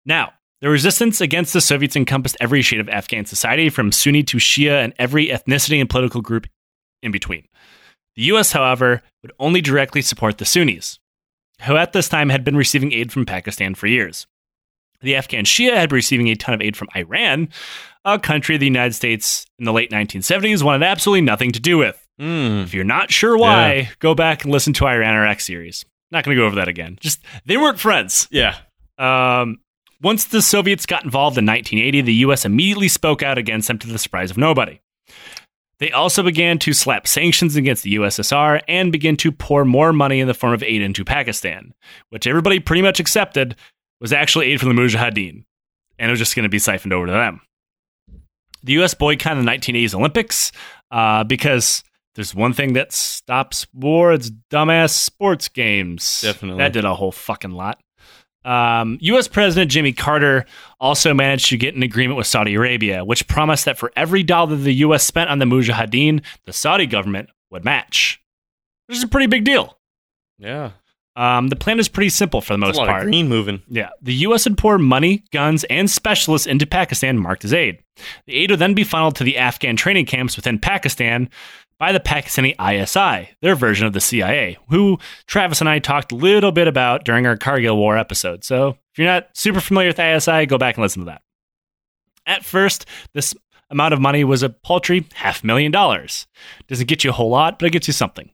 Now, 0.04 0.32
the 0.60 0.68
resistance 0.68 1.20
against 1.20 1.52
the 1.52 1.60
Soviets 1.60 1.96
encompassed 1.96 2.36
every 2.40 2.62
shade 2.62 2.80
of 2.80 2.88
Afghan 2.88 3.24
society, 3.24 3.70
from 3.70 3.92
Sunni 3.92 4.22
to 4.24 4.36
Shia, 4.36 4.84
and 4.84 4.92
every 4.98 5.28
ethnicity 5.28 5.80
and 5.80 5.88
political 5.88 6.20
group 6.20 6.46
in 7.02 7.12
between. 7.12 7.46
The 8.16 8.22
U.S., 8.22 8.52
however, 8.52 9.02
would 9.22 9.32
only 9.38 9.60
directly 9.60 10.02
support 10.02 10.38
the 10.38 10.44
Sunnis, 10.44 10.98
who 11.62 11.76
at 11.76 11.92
this 11.92 12.08
time 12.08 12.28
had 12.28 12.44
been 12.44 12.56
receiving 12.56 12.92
aid 12.92 13.12
from 13.12 13.24
Pakistan 13.24 13.74
for 13.74 13.86
years. 13.86 14.26
The 15.02 15.16
Afghan 15.16 15.44
Shia 15.44 15.74
had 15.74 15.88
been 15.88 15.96
receiving 15.96 16.28
a 16.28 16.34
ton 16.34 16.54
of 16.54 16.60
aid 16.60 16.76
from 16.76 16.88
Iran, 16.94 17.48
a 18.04 18.18
country 18.18 18.56
the 18.56 18.66
United 18.66 18.94
States 18.94 19.46
in 19.58 19.64
the 19.64 19.72
late 19.72 19.90
1970s 19.90 20.62
wanted 20.62 20.84
absolutely 20.84 21.22
nothing 21.22 21.52
to 21.52 21.60
do 21.60 21.78
with. 21.78 22.06
Mm. 22.20 22.64
If 22.64 22.74
you're 22.74 22.84
not 22.84 23.10
sure 23.10 23.38
why, 23.38 23.90
go 23.98 24.14
back 24.14 24.44
and 24.44 24.52
listen 24.52 24.74
to 24.74 24.86
Iran 24.86 25.14
Iraq 25.14 25.40
series. 25.40 25.86
Not 26.10 26.24
going 26.24 26.36
to 26.36 26.40
go 26.42 26.46
over 26.46 26.56
that 26.56 26.68
again. 26.68 26.98
Just 27.00 27.20
they 27.46 27.56
weren't 27.56 27.78
friends. 27.78 28.28
Yeah. 28.30 28.56
Um, 28.98 29.58
once 30.02 30.24
the 30.24 30.42
Soviets 30.42 30.86
got 30.86 31.04
involved 31.04 31.36
in 31.36 31.46
1980, 31.46 32.00
the 32.02 32.14
U.S. 32.14 32.44
immediately 32.44 32.88
spoke 32.88 33.22
out 33.22 33.38
against 33.38 33.68
them 33.68 33.78
to 33.78 33.86
the 33.86 33.98
surprise 33.98 34.30
of 34.30 34.38
nobody. 34.38 34.80
They 35.78 35.90
also 35.92 36.22
began 36.22 36.58
to 36.60 36.74
slap 36.74 37.06
sanctions 37.06 37.56
against 37.56 37.82
the 37.82 37.94
USSR 37.96 38.60
and 38.68 38.92
begin 38.92 39.16
to 39.18 39.32
pour 39.32 39.64
more 39.64 39.94
money 39.94 40.20
in 40.20 40.28
the 40.28 40.34
form 40.34 40.52
of 40.52 40.62
aid 40.62 40.82
into 40.82 41.04
Pakistan, 41.06 41.72
which 42.10 42.26
everybody 42.26 42.60
pretty 42.60 42.82
much 42.82 43.00
accepted 43.00 43.56
was 43.98 44.12
actually 44.12 44.52
aid 44.52 44.60
from 44.60 44.74
the 44.74 44.80
Mujahideen, 44.80 45.44
and 45.98 46.08
it 46.08 46.10
was 46.10 46.18
just 46.18 46.36
going 46.36 46.42
to 46.44 46.50
be 46.50 46.58
siphoned 46.58 46.92
over 46.92 47.06
to 47.06 47.12
them. 47.12 47.40
The 48.62 48.74
U.S. 48.74 48.92
boycotted 48.92 49.42
the 49.42 49.50
1980s 49.50 49.94
Olympics 49.94 50.52
uh, 50.90 51.24
because 51.24 51.82
there's 52.14 52.34
one 52.34 52.52
thing 52.52 52.74
that 52.74 52.92
stops 52.92 53.66
war: 53.72 54.12
it's 54.12 54.30
dumbass 54.50 54.90
sports 54.90 55.48
games. 55.48 56.20
Definitely. 56.20 56.58
that 56.58 56.74
did 56.74 56.84
a 56.84 56.94
whole 56.94 57.12
fucking 57.12 57.52
lot. 57.52 57.80
Um, 58.44 58.98
U.S. 59.00 59.28
President 59.28 59.70
Jimmy 59.70 59.92
Carter 59.92 60.46
also 60.80 61.12
managed 61.12 61.50
to 61.50 61.56
get 61.56 61.74
an 61.74 61.82
agreement 61.82 62.16
with 62.16 62.26
Saudi 62.26 62.54
Arabia, 62.54 63.04
which 63.04 63.26
promised 63.28 63.66
that 63.66 63.78
for 63.78 63.92
every 63.96 64.22
dollar 64.22 64.56
the 64.56 64.72
U.S. 64.74 65.04
spent 65.04 65.28
on 65.30 65.38
the 65.38 65.44
Mujahideen, 65.44 66.22
the 66.46 66.52
Saudi 66.52 66.86
government 66.86 67.28
would 67.50 67.64
match. 67.64 68.22
This 68.88 68.98
is 68.98 69.04
a 69.04 69.08
pretty 69.08 69.26
big 69.26 69.44
deal. 69.44 69.78
Yeah. 70.38 70.70
Um, 71.16 71.48
the 71.48 71.56
plan 71.56 71.78
is 71.78 71.88
pretty 71.88 72.08
simple 72.08 72.40
for 72.40 72.54
the 72.54 72.58
most 72.58 72.78
part. 72.78 73.02
green 73.02 73.28
moving. 73.28 73.62
Yeah, 73.68 73.90
the 74.00 74.14
U.S. 74.14 74.46
would 74.46 74.56
pour 74.56 74.78
money, 74.78 75.24
guns, 75.32 75.64
and 75.64 75.90
specialists 75.90 76.46
into 76.46 76.66
Pakistan 76.66 77.18
marked 77.18 77.44
as 77.44 77.52
aid. 77.52 77.82
The 78.26 78.36
aid 78.36 78.50
would 78.50 78.60
then 78.60 78.74
be 78.74 78.84
funneled 78.84 79.16
to 79.16 79.24
the 79.24 79.36
Afghan 79.36 79.76
training 79.76 80.06
camps 80.06 80.36
within 80.36 80.58
Pakistan 80.58 81.28
by 81.80 81.92
the 81.92 81.98
Pakistani 81.98 82.54
ISI, 82.60 83.30
their 83.40 83.56
version 83.56 83.86
of 83.86 83.94
the 83.94 84.00
CIA, 84.00 84.58
who 84.68 84.98
Travis 85.26 85.60
and 85.60 85.68
I 85.68 85.78
talked 85.78 86.12
a 86.12 86.14
little 86.14 86.52
bit 86.52 86.68
about 86.68 87.04
during 87.04 87.26
our 87.26 87.38
Kargil 87.38 87.74
War 87.74 87.96
episode. 87.96 88.44
So 88.44 88.76
if 88.92 88.98
you're 88.98 89.08
not 89.08 89.30
super 89.32 89.60
familiar 89.60 89.88
with 89.88 89.98
ISI, 89.98 90.44
go 90.44 90.58
back 90.58 90.76
and 90.76 90.82
listen 90.82 91.00
to 91.00 91.06
that. 91.06 91.22
At 92.26 92.44
first, 92.44 92.84
this 93.14 93.34
amount 93.70 93.94
of 93.94 94.00
money 94.00 94.24
was 94.24 94.42
a 94.42 94.50
paltry 94.50 95.06
half 95.14 95.42
million 95.42 95.72
dollars. 95.72 96.26
Doesn't 96.68 96.86
get 96.86 97.02
you 97.02 97.10
a 97.10 97.14
whole 97.14 97.30
lot, 97.30 97.58
but 97.58 97.66
it 97.66 97.70
gets 97.70 97.88
you 97.88 97.94
something. 97.94 98.30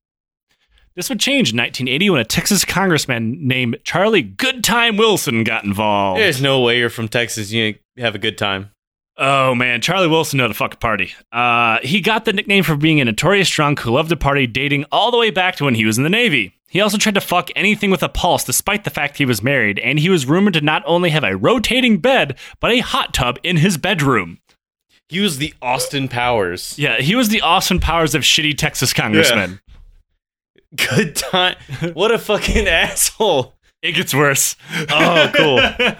This 0.96 1.08
would 1.08 1.20
change 1.20 1.52
in 1.52 1.58
1980 1.58 2.10
when 2.10 2.20
a 2.20 2.24
Texas 2.24 2.64
congressman 2.64 3.46
named 3.46 3.78
Charlie 3.84 4.24
Goodtime 4.24 4.98
Wilson 4.98 5.44
got 5.44 5.62
involved. 5.62 6.20
There's 6.20 6.42
no 6.42 6.62
way 6.62 6.78
you're 6.78 6.90
from 6.90 7.06
Texas. 7.06 7.52
You 7.52 7.76
have 7.98 8.16
a 8.16 8.18
good 8.18 8.38
time. 8.38 8.70
Oh 9.18 9.54
man, 9.54 9.80
Charlie 9.80 10.08
Wilson 10.08 10.36
knew 10.36 10.44
how 10.44 10.48
to 10.48 10.54
fuck 10.54 10.74
a 10.74 10.78
party. 10.78 11.14
Uh, 11.32 11.78
he 11.82 12.00
got 12.00 12.24
the 12.26 12.32
nickname 12.34 12.64
for 12.64 12.76
being 12.76 13.00
a 13.00 13.04
notorious 13.04 13.48
drunk 13.48 13.80
who 13.80 13.92
loved 13.92 14.10
to 14.10 14.16
party, 14.16 14.46
dating 14.46 14.84
all 14.92 15.10
the 15.10 15.16
way 15.16 15.30
back 15.30 15.56
to 15.56 15.64
when 15.64 15.74
he 15.74 15.86
was 15.86 15.96
in 15.96 16.04
the 16.04 16.10
Navy. 16.10 16.52
He 16.68 16.80
also 16.80 16.98
tried 16.98 17.14
to 17.14 17.20
fuck 17.22 17.48
anything 17.56 17.90
with 17.90 18.02
a 18.02 18.08
pulse, 18.08 18.44
despite 18.44 18.84
the 18.84 18.90
fact 18.90 19.16
he 19.16 19.24
was 19.24 19.42
married, 19.42 19.78
and 19.78 19.98
he 19.98 20.10
was 20.10 20.26
rumored 20.26 20.54
to 20.54 20.60
not 20.60 20.82
only 20.84 21.10
have 21.10 21.24
a 21.24 21.36
rotating 21.36 21.98
bed, 21.98 22.36
but 22.60 22.70
a 22.70 22.80
hot 22.80 23.14
tub 23.14 23.38
in 23.42 23.56
his 23.58 23.78
bedroom. 23.78 24.38
He 25.08 25.20
was 25.20 25.38
the 25.38 25.54
Austin 25.62 26.08
Powers. 26.08 26.78
Yeah, 26.78 27.00
he 27.00 27.14
was 27.14 27.28
the 27.28 27.40
Austin 27.40 27.80
Powers 27.80 28.14
of 28.14 28.22
shitty 28.22 28.58
Texas 28.58 28.92
congressmen. 28.92 29.60
Good 30.76 31.16
time. 31.16 31.56
What 31.94 32.10
a 32.10 32.18
fucking 32.18 32.66
asshole. 32.68 33.54
It 33.82 33.92
gets 33.92 34.12
worse. 34.12 34.56
Oh, 34.90 35.30
cool. 35.34 35.60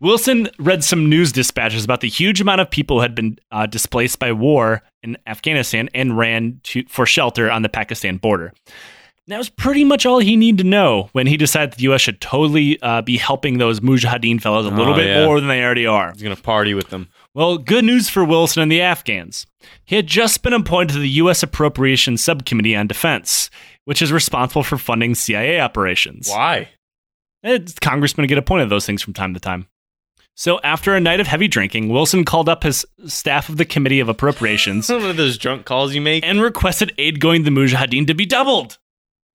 Wilson 0.00 0.48
read 0.58 0.84
some 0.84 1.08
news 1.08 1.32
dispatches 1.32 1.84
about 1.84 2.00
the 2.00 2.08
huge 2.08 2.40
amount 2.40 2.60
of 2.60 2.70
people 2.70 2.96
who 2.96 3.02
had 3.02 3.14
been 3.14 3.38
uh, 3.50 3.66
displaced 3.66 4.18
by 4.18 4.30
war 4.32 4.82
in 5.02 5.16
Afghanistan 5.26 5.88
and 5.94 6.16
ran 6.16 6.60
to, 6.64 6.84
for 6.88 7.04
shelter 7.04 7.50
on 7.50 7.62
the 7.62 7.68
Pakistan 7.68 8.16
border. 8.16 8.52
And 8.66 9.32
that 9.34 9.38
was 9.38 9.50
pretty 9.50 9.84
much 9.84 10.06
all 10.06 10.20
he 10.20 10.36
needed 10.36 10.62
to 10.62 10.68
know 10.68 11.10
when 11.12 11.26
he 11.26 11.36
decided 11.36 11.72
the 11.74 11.82
U.S. 11.82 12.00
should 12.00 12.20
totally 12.20 12.80
uh, 12.80 13.02
be 13.02 13.18
helping 13.18 13.58
those 13.58 13.80
Mujahideen 13.80 14.40
fellows 14.40 14.64
a 14.66 14.70
little 14.70 14.94
Oh, 14.94 14.96
bit 14.96 15.06
yeah. 15.08 15.24
more 15.26 15.38
than 15.40 15.48
they 15.48 15.62
already 15.62 15.84
are. 15.86 16.12
He's 16.12 16.22
gonna 16.22 16.36
party 16.36 16.72
with 16.74 16.88
them. 16.90 17.08
Well, 17.34 17.58
good 17.58 17.84
news 17.84 18.08
for 18.08 18.24
Wilson 18.24 18.62
and 18.62 18.72
the 18.72 18.80
Afghans. 18.80 19.46
He 19.84 19.96
had 19.96 20.06
just 20.06 20.42
been 20.42 20.54
appointed 20.54 20.94
to 20.94 20.98
the 21.00 21.08
U.S. 21.10 21.42
Appropriations 21.42 22.22
Subcommittee 22.22 22.74
on 22.74 22.86
Defense, 22.86 23.50
which 23.84 24.00
is 24.00 24.12
responsible 24.12 24.62
for 24.62 24.78
funding 24.78 25.14
CIA 25.14 25.60
operations. 25.60 26.28
Why? 26.30 26.68
Eh, 27.44 27.58
Congressmen 27.82 28.26
get 28.28 28.38
appointed 28.38 28.70
those 28.70 28.86
things 28.86 29.02
from 29.02 29.12
time 29.12 29.34
to 29.34 29.40
time. 29.40 29.66
So 30.38 30.60
after 30.62 30.94
a 30.94 31.00
night 31.00 31.18
of 31.18 31.26
heavy 31.26 31.48
drinking, 31.48 31.88
Wilson 31.88 32.24
called 32.24 32.48
up 32.48 32.62
his 32.62 32.86
staff 33.06 33.48
of 33.48 33.56
the 33.56 33.64
Committee 33.64 33.98
of 33.98 34.08
Appropriations 34.08 34.88
One 34.88 35.02
of 35.02 35.16
those 35.16 35.36
drunk 35.36 35.64
calls 35.64 35.96
you 35.96 36.00
make. 36.00 36.24
and 36.24 36.40
requested 36.40 36.94
aid 36.96 37.18
going 37.18 37.42
to 37.42 37.50
the 37.50 37.60
Mujahideen 37.60 38.06
to 38.06 38.14
be 38.14 38.24
doubled. 38.24 38.78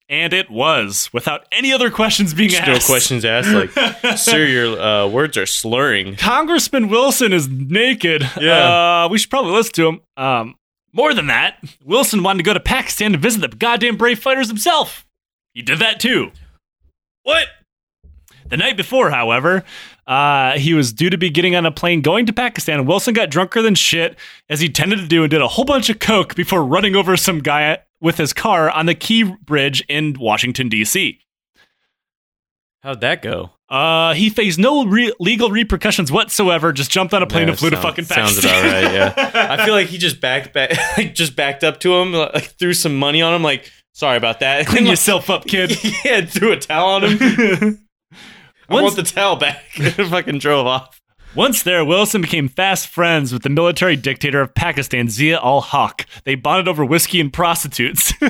And 0.08 0.32
it 0.32 0.50
was, 0.50 1.10
without 1.12 1.46
any 1.52 1.74
other 1.74 1.92
questions 1.92 2.34
being 2.34 2.54
no 2.54 2.58
asked. 2.60 2.86
questions 2.88 3.26
asked. 3.26 3.50
Like, 3.50 3.72
sir, 4.18 4.46
your 4.46 4.80
uh, 4.80 5.08
words 5.08 5.36
are 5.36 5.46
slurring. 5.46 6.16
Congressman 6.16 6.88
Wilson 6.88 7.34
is 7.34 7.50
naked. 7.50 8.22
Yeah. 8.40 9.04
Uh, 9.04 9.10
we 9.10 9.18
should 9.18 9.30
probably 9.30 9.52
listen 9.52 9.74
to 9.74 9.88
him. 9.90 10.02
Um, 10.16 10.56
more 10.94 11.14
than 11.14 11.28
that, 11.28 11.58
Wilson 11.84 12.24
wanted 12.24 12.38
to 12.38 12.44
go 12.44 12.54
to 12.54 12.62
Pakistan 12.62 13.12
to 13.12 13.18
visit 13.18 13.42
the 13.42 13.50
goddamn 13.50 13.98
brave 13.98 14.20
fighters 14.20 14.48
himself. 14.48 15.06
He 15.54 15.62
did 15.62 15.80
that 15.80 16.00
too. 16.00 16.32
What? 17.24 17.48
The 18.54 18.58
night 18.58 18.78
before, 18.78 19.10
however, 19.10 19.64
uh, 20.06 20.60
he 20.60 20.76
was 20.76 20.94
due 20.94 21.10
to 21.10 21.18
be 21.18 21.32
getting 21.32 21.56
on 21.56 21.66
a 21.66 21.72
plane 21.72 22.02
going 22.02 22.28
to 22.28 22.34
Pakistan, 22.34 22.78
and 22.78 22.88
Wilson 22.88 23.16
got 23.16 23.32
drunker 23.32 23.64
than 23.64 23.74
shit, 23.74 24.16
as 24.48 24.60
he 24.60 24.70
tended 24.70 25.00
to 25.00 25.08
do, 25.08 25.24
and 25.24 25.32
did 25.32 25.42
a 25.42 25.48
whole 25.48 25.66
bunch 25.66 25.90
of 25.90 25.98
coke 25.98 26.36
before 26.36 26.64
running 26.64 26.96
over 26.96 27.18
some 27.18 27.40
guy 27.40 27.80
with 28.00 28.18
his 28.18 28.32
car 28.32 28.70
on 28.70 28.86
the 28.86 28.94
Key 28.94 29.24
Bridge 29.24 29.84
in 29.90 30.16
Washington, 30.20 30.70
D.C. 30.70 31.18
How'd 32.84 33.02
that 33.02 33.24
go? 33.24 33.50
Uh, 33.70 34.14
he 34.14 34.30
faced 34.30 34.60
no 34.60 34.86
re- 34.86 35.12
legal 35.20 35.50
repercussions 35.50 36.12
whatsoever. 36.12 36.72
Just 36.72 36.92
jumped 36.92 37.12
on 37.16 37.24
a 37.24 37.26
plane 37.26 37.46
Yeah, 37.48 37.50
and 37.54 37.58
flew 37.60 37.72
to 37.72 37.78
sound- 37.78 37.88
fucking 37.88 38.06
Sounds 38.06 38.40
Pakistan. 38.40 38.66
about 38.68 38.84
right. 38.84 38.94
Yeah. 39.34 39.56
I 39.60 39.66
feel 39.66 39.74
like 39.74 39.88
he 39.88 39.98
just 39.98 40.22
backed 40.22 40.54
back, 40.54 40.78
like 40.98 41.16
just 41.16 41.36
backed 41.36 41.64
up 41.64 41.80
to 41.80 41.96
him, 41.96 42.14
like 42.14 42.52
threw 42.60 42.76
some 42.76 42.96
money 43.00 43.24
on 43.24 43.34
him. 43.34 43.42
Like, 43.42 43.72
sorry 43.94 44.18
about 44.18 44.42
that. 44.42 44.68
Clean 44.68 44.86
yourself 44.86 45.32
up, 45.32 45.46
kid. 45.48 45.76
yeah, 46.06 46.24
threw 46.24 46.52
a 46.52 46.58
towel 46.60 46.90
on 47.04 47.04
him. 47.18 47.80
I 48.70 48.74
Once- 48.76 48.84
want 48.84 48.96
the 48.96 49.04
towel 49.04 49.36
back. 49.36 49.64
fucking 49.72 50.40
drove 50.40 50.66
off. 50.68 51.00
Once 51.36 51.64
there, 51.64 51.84
Wilson 51.84 52.22
became 52.22 52.48
fast 52.48 52.88
friends 52.88 53.34
with 53.34 53.42
the 53.42 53.50
military 53.50 53.96
dictator 53.96 54.40
of 54.42 54.54
Pakistan, 54.54 55.10
Zia 55.10 55.40
ul 55.42 55.62
Haq. 55.62 56.06
They 56.26 56.36
bonded 56.36 56.68
over 56.68 56.86
whiskey 56.86 57.20
and 57.20 57.34
prostitutes. 57.34 58.14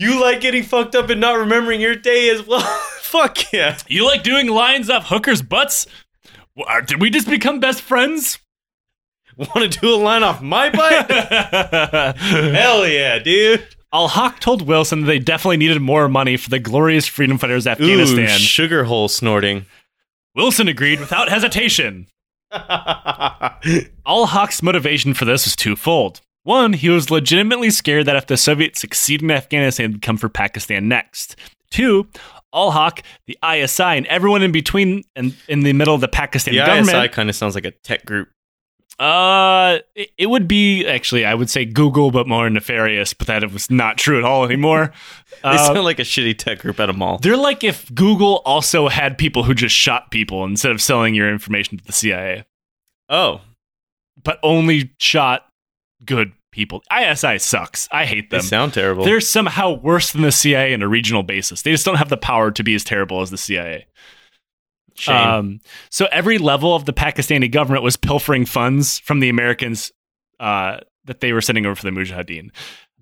You 0.00 0.20
like 0.20 0.40
getting 0.40 0.62
fucked 0.62 0.94
up 0.94 1.10
and 1.10 1.20
not 1.20 1.38
remembering 1.38 1.80
your 1.80 1.96
day 1.96 2.30
as 2.30 2.46
well? 2.46 2.60
Fuck 3.00 3.52
yeah. 3.52 3.76
you 3.88 4.06
like 4.06 4.22
doing 4.22 4.46
lines 4.46 4.88
off 4.88 5.08
hookers' 5.08 5.42
butts? 5.42 5.88
Well, 6.54 6.66
uh, 6.68 6.80
Did 6.82 7.00
we 7.00 7.10
just 7.10 7.28
become 7.28 7.58
best 7.58 7.82
friends? 7.82 8.38
Want 9.36 9.72
to 9.72 9.80
do 9.80 9.92
a 9.92 9.96
line 9.96 10.22
off 10.22 10.40
my 10.40 10.70
butt? 10.70 11.10
Hell 12.16 12.86
yeah, 12.86 13.18
dude. 13.18 13.66
Al 13.92 14.08
Haq 14.08 14.40
told 14.40 14.62
Wilson 14.62 15.00
that 15.00 15.06
they 15.06 15.18
definitely 15.18 15.56
needed 15.56 15.80
more 15.80 16.08
money 16.08 16.36
for 16.36 16.50
the 16.50 16.58
glorious 16.58 17.06
freedom 17.06 17.38
fighters 17.38 17.66
of 17.66 17.80
Ooh, 17.80 17.84
Afghanistan. 17.84 18.38
sugar 18.38 18.84
hole 18.84 19.08
snorting. 19.08 19.64
Wilson 20.34 20.68
agreed 20.68 21.00
without 21.00 21.28
hesitation. 21.28 22.06
Al 22.52 24.26
Haq's 24.26 24.62
motivation 24.62 25.14
for 25.14 25.24
this 25.24 25.44
was 25.44 25.56
twofold. 25.56 26.20
One, 26.44 26.72
he 26.74 26.88
was 26.88 27.10
legitimately 27.10 27.70
scared 27.70 28.06
that 28.06 28.16
if 28.16 28.26
the 28.26 28.36
Soviets 28.36 28.80
succeed 28.80 29.22
in 29.22 29.30
Afghanistan, 29.30 29.92
they'd 29.92 30.02
come 30.02 30.16
for 30.16 30.28
Pakistan 30.28 30.88
next. 30.88 31.36
Two, 31.70 32.08
Al 32.54 32.70
Haq, 32.70 33.02
the 33.26 33.38
ISI, 33.44 33.82
and 33.82 34.06
everyone 34.06 34.42
in 34.42 34.52
between 34.52 35.02
and 35.14 35.34
in 35.48 35.60
the 35.60 35.72
middle 35.72 35.94
of 35.94 36.00
the 36.00 36.08
Pakistan 36.08 36.54
the 36.54 36.60
government. 36.60 36.88
ISI 36.88 37.08
kind 37.08 37.28
of 37.28 37.36
sounds 37.36 37.54
like 37.54 37.66
a 37.66 37.70
tech 37.70 38.04
group. 38.06 38.28
Uh, 38.98 39.78
it, 39.94 40.10
it 40.18 40.26
would 40.26 40.48
be 40.48 40.86
actually, 40.86 41.24
I 41.24 41.34
would 41.34 41.48
say 41.48 41.64
Google, 41.64 42.10
but 42.10 42.26
more 42.26 42.50
nefarious. 42.50 43.14
But 43.14 43.26
that 43.28 43.42
it 43.44 43.52
was 43.52 43.70
not 43.70 43.96
true 43.96 44.18
at 44.18 44.24
all 44.24 44.44
anymore. 44.44 44.92
They 45.42 45.50
Uh, 45.50 45.66
sound 45.66 45.84
like 45.84 46.00
a 46.00 46.02
shitty 46.02 46.36
tech 46.36 46.58
group 46.58 46.80
at 46.80 46.90
a 46.90 46.92
mall. 46.92 47.18
they're 47.18 47.36
like 47.36 47.62
if 47.62 47.94
Google 47.94 48.42
also 48.44 48.88
had 48.88 49.16
people 49.16 49.44
who 49.44 49.54
just 49.54 49.76
shot 49.76 50.10
people 50.10 50.44
instead 50.44 50.72
of 50.72 50.82
selling 50.82 51.14
your 51.14 51.30
information 51.30 51.78
to 51.78 51.84
the 51.84 51.92
CIA, 51.92 52.44
Oh, 53.08 53.42
but 54.24 54.40
only 54.42 54.90
shot 54.98 55.46
good 56.04 56.32
people. 56.50 56.82
ISI 56.92 57.38
sucks. 57.38 57.88
I 57.92 58.04
hate 58.04 58.30
them. 58.30 58.40
they 58.40 58.46
sound 58.46 58.74
terrible. 58.74 59.04
They're 59.04 59.20
somehow 59.20 59.74
worse 59.74 60.10
than 60.10 60.22
the 60.22 60.32
CIA 60.32 60.74
on 60.74 60.82
a 60.82 60.88
regional 60.88 61.22
basis. 61.22 61.62
They 61.62 61.70
just 61.70 61.84
don't 61.84 61.96
have 61.98 62.08
the 62.08 62.16
power 62.16 62.50
to 62.50 62.64
be 62.64 62.74
as 62.74 62.82
terrible 62.82 63.20
as 63.20 63.30
the 63.30 63.38
CIA. 63.38 63.86
Shame. 64.98 65.16
Um, 65.16 65.60
so 65.90 66.08
every 66.10 66.38
level 66.38 66.74
of 66.74 66.84
the 66.84 66.92
Pakistani 66.92 67.50
government 67.50 67.84
was 67.84 67.96
pilfering 67.96 68.44
funds 68.44 68.98
from 68.98 69.20
the 69.20 69.28
Americans 69.28 69.92
uh, 70.40 70.78
that 71.04 71.20
they 71.20 71.32
were 71.32 71.40
sending 71.40 71.66
over 71.66 71.74
for 71.74 71.84
the 71.84 71.90
Mujahideen. 71.90 72.50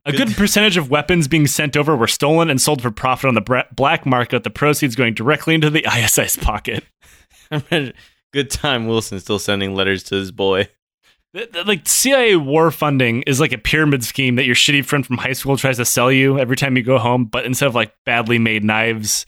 A 0.05 0.13
good 0.13 0.37
percentage 0.37 0.77
of 0.77 0.89
weapons 0.89 1.27
being 1.27 1.49
sent 1.49 1.77
over 1.77 1.97
were 1.97 2.07
stolen 2.07 2.49
and 2.49 2.61
sold 2.61 2.81
for 2.81 2.93
profit 2.93 3.27
on 3.27 3.35
the 3.35 3.41
bra- 3.41 3.65
black 3.75 4.07
market, 4.07 4.45
the 4.45 4.51
proceeds 4.51 4.95
going 4.95 5.15
directly 5.15 5.53
into 5.53 5.69
the 5.69 5.85
ISI's 5.91 6.37
pocket. 6.37 6.85
Good 8.33 8.51
time 8.51 8.87
Wilson 8.87 9.19
still 9.19 9.41
sending 9.41 9.75
letters 9.75 10.05
to 10.05 10.15
his 10.15 10.31
boy. 10.31 10.69
Like 11.67 11.87
CIA 11.89 12.37
war 12.37 12.71
funding 12.71 13.23
is 13.23 13.41
like 13.41 13.53
a 13.53 13.59
pyramid 13.59 14.05
scheme 14.05 14.37
that 14.37 14.47
your 14.47 14.55
shitty 14.55 14.85
friend 14.85 15.05
from 15.05 15.19
high 15.19 15.33
school 15.33 15.57
tries 15.57 15.77
to 15.77 15.85
sell 15.85 16.11
you 16.11 16.39
every 16.39 16.57
time 16.57 16.77
you 16.77 16.83
go 16.83 16.99
home, 16.99 17.27
but 17.27 17.45
instead 17.45 17.67
of 17.67 17.75
like 17.75 17.93
badly 18.07 18.39
made 18.39 18.65
knives, 18.65 19.27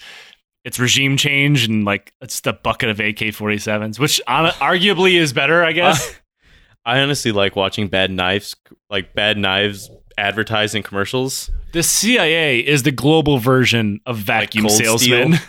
it's 0.68 0.78
regime 0.78 1.16
change 1.16 1.64
and 1.64 1.86
like 1.86 2.12
it's 2.20 2.40
the 2.42 2.52
bucket 2.52 2.90
of 2.90 3.00
AK 3.00 3.16
47s, 3.16 3.98
which 3.98 4.20
on- 4.28 4.50
arguably 4.50 5.14
is 5.18 5.32
better, 5.32 5.64
I 5.64 5.72
guess. 5.72 6.14
I 6.84 7.00
honestly 7.00 7.32
like 7.32 7.56
watching 7.56 7.88
bad 7.88 8.10
knives, 8.10 8.54
like 8.90 9.14
bad 9.14 9.38
knives 9.38 9.90
advertised 10.18 10.74
in 10.74 10.82
commercials. 10.82 11.50
The 11.72 11.82
CIA 11.82 12.60
is 12.60 12.82
the 12.82 12.92
global 12.92 13.38
version 13.38 14.00
of 14.04 14.18
vacuum 14.18 14.66
Cold 14.66 14.76
salesmen. 14.78 15.32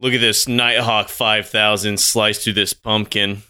Look 0.00 0.12
at 0.14 0.20
this 0.20 0.46
Nighthawk 0.46 1.08
5000 1.08 1.98
sliced 1.98 2.44
through 2.44 2.52
this 2.52 2.74
pumpkin. 2.74 3.42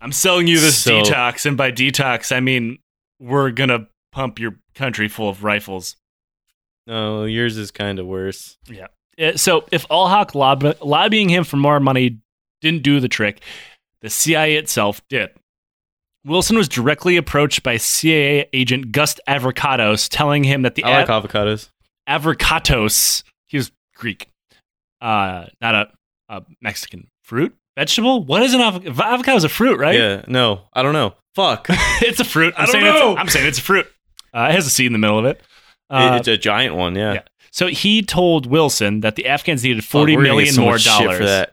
I'm 0.00 0.12
selling 0.12 0.46
you 0.46 0.60
this 0.60 0.80
So- 0.80 1.02
detox, 1.02 1.46
and 1.46 1.56
by 1.56 1.72
detox, 1.72 2.30
I 2.34 2.38
mean 2.38 2.78
we're 3.18 3.50
gonna 3.50 3.88
pump 4.12 4.38
your 4.38 4.60
country 4.76 5.08
full 5.08 5.28
of 5.28 5.42
rifles. 5.42 5.96
No, 6.86 7.24
yours 7.24 7.56
is 7.56 7.72
kind 7.72 7.98
of 7.98 8.06
worse. 8.06 8.56
Uh, 8.70 8.86
So 9.36 9.64
if 9.70 9.86
Al 9.90 10.08
Haq 10.08 10.34
lob- 10.34 10.76
lobbying 10.82 11.28
him 11.28 11.44
for 11.44 11.56
more 11.56 11.80
money 11.80 12.18
didn't 12.60 12.82
do 12.82 13.00
the 13.00 13.08
trick, 13.08 13.40
the 14.00 14.10
CIA 14.10 14.56
itself 14.56 15.00
did. 15.08 15.30
Wilson 16.24 16.56
was 16.56 16.68
directly 16.68 17.16
approached 17.16 17.62
by 17.62 17.76
CIA 17.78 18.48
agent 18.52 18.92
Gust 18.92 19.20
Avrakotos, 19.26 20.08
telling 20.10 20.44
him 20.44 20.62
that 20.62 20.74
the 20.74 20.84
I 20.84 21.00
like 21.00 21.08
av- 21.08 21.24
avocados. 21.24 21.70
Avrakotos, 22.08 23.22
he 23.46 23.56
was 23.56 23.70
Greek, 23.94 24.28
uh, 25.00 25.46
not 25.60 25.74
a, 25.74 25.88
a 26.28 26.42
Mexican 26.60 27.08
fruit, 27.24 27.54
vegetable. 27.76 28.22
What 28.24 28.42
is 28.42 28.52
an 28.52 28.60
avocado? 28.60 29.02
Avocado 29.02 29.36
is 29.36 29.44
a 29.44 29.48
fruit, 29.48 29.78
right? 29.78 29.94
Yeah, 29.94 30.24
no, 30.28 30.62
I 30.74 30.82
don't 30.82 30.92
know. 30.92 31.14
Fuck. 31.34 31.66
it's 31.70 32.20
a 32.20 32.24
fruit. 32.24 32.52
I'm 32.56 32.62
I 32.62 32.66
don't 32.66 32.72
saying 32.72 32.84
know. 32.84 33.12
It's, 33.12 33.20
I'm 33.20 33.28
saying 33.28 33.46
it's 33.46 33.58
a 33.58 33.62
fruit. 33.62 33.86
Uh, 34.34 34.48
it 34.50 34.54
has 34.54 34.66
a 34.66 34.70
seed 34.70 34.86
in 34.86 34.92
the 34.92 34.98
middle 34.98 35.18
of 35.18 35.24
it. 35.24 35.40
Uh, 35.88 36.16
it's 36.18 36.28
a 36.28 36.36
giant 36.36 36.74
one, 36.74 36.94
yeah. 36.94 37.14
yeah. 37.14 37.22
So 37.50 37.66
he 37.66 38.02
told 38.02 38.46
Wilson 38.46 39.00
that 39.00 39.16
the 39.16 39.26
Afghans 39.26 39.64
needed 39.64 39.78
oh, 39.78 39.82
Fuck, 39.82 39.90
forty 39.90 40.14
gonna 40.14 40.28
million 40.28 40.54
so 40.54 40.62
more 40.62 40.78
dollars. 40.78 41.46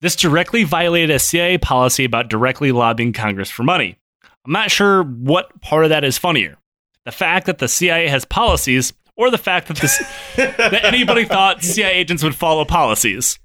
This 0.00 0.16
directly 0.16 0.64
violated 0.64 1.10
a 1.10 1.18
CIA 1.20 1.58
policy 1.58 2.04
about 2.04 2.28
directly 2.28 2.72
lobbying 2.72 3.12
Congress 3.12 3.48
for 3.50 3.62
money. 3.62 3.98
I'm 4.44 4.52
not 4.52 4.70
sure 4.72 5.04
what 5.04 5.60
part 5.60 5.84
of 5.84 5.90
that 5.90 6.02
is 6.02 6.18
funnier. 6.18 6.58
The 7.04 7.12
fact 7.12 7.46
that 7.46 7.58
the 7.58 7.68
CIA 7.68 8.08
has 8.08 8.24
policies 8.24 8.92
or 9.16 9.30
the 9.30 9.38
fact 9.38 9.68
that 9.68 9.76
this 9.76 9.98
that 10.36 10.84
anybody 10.84 11.24
thought 11.24 11.62
CIA 11.62 11.92
agents 11.92 12.24
would 12.24 12.34
follow 12.34 12.64
policies. 12.64 13.38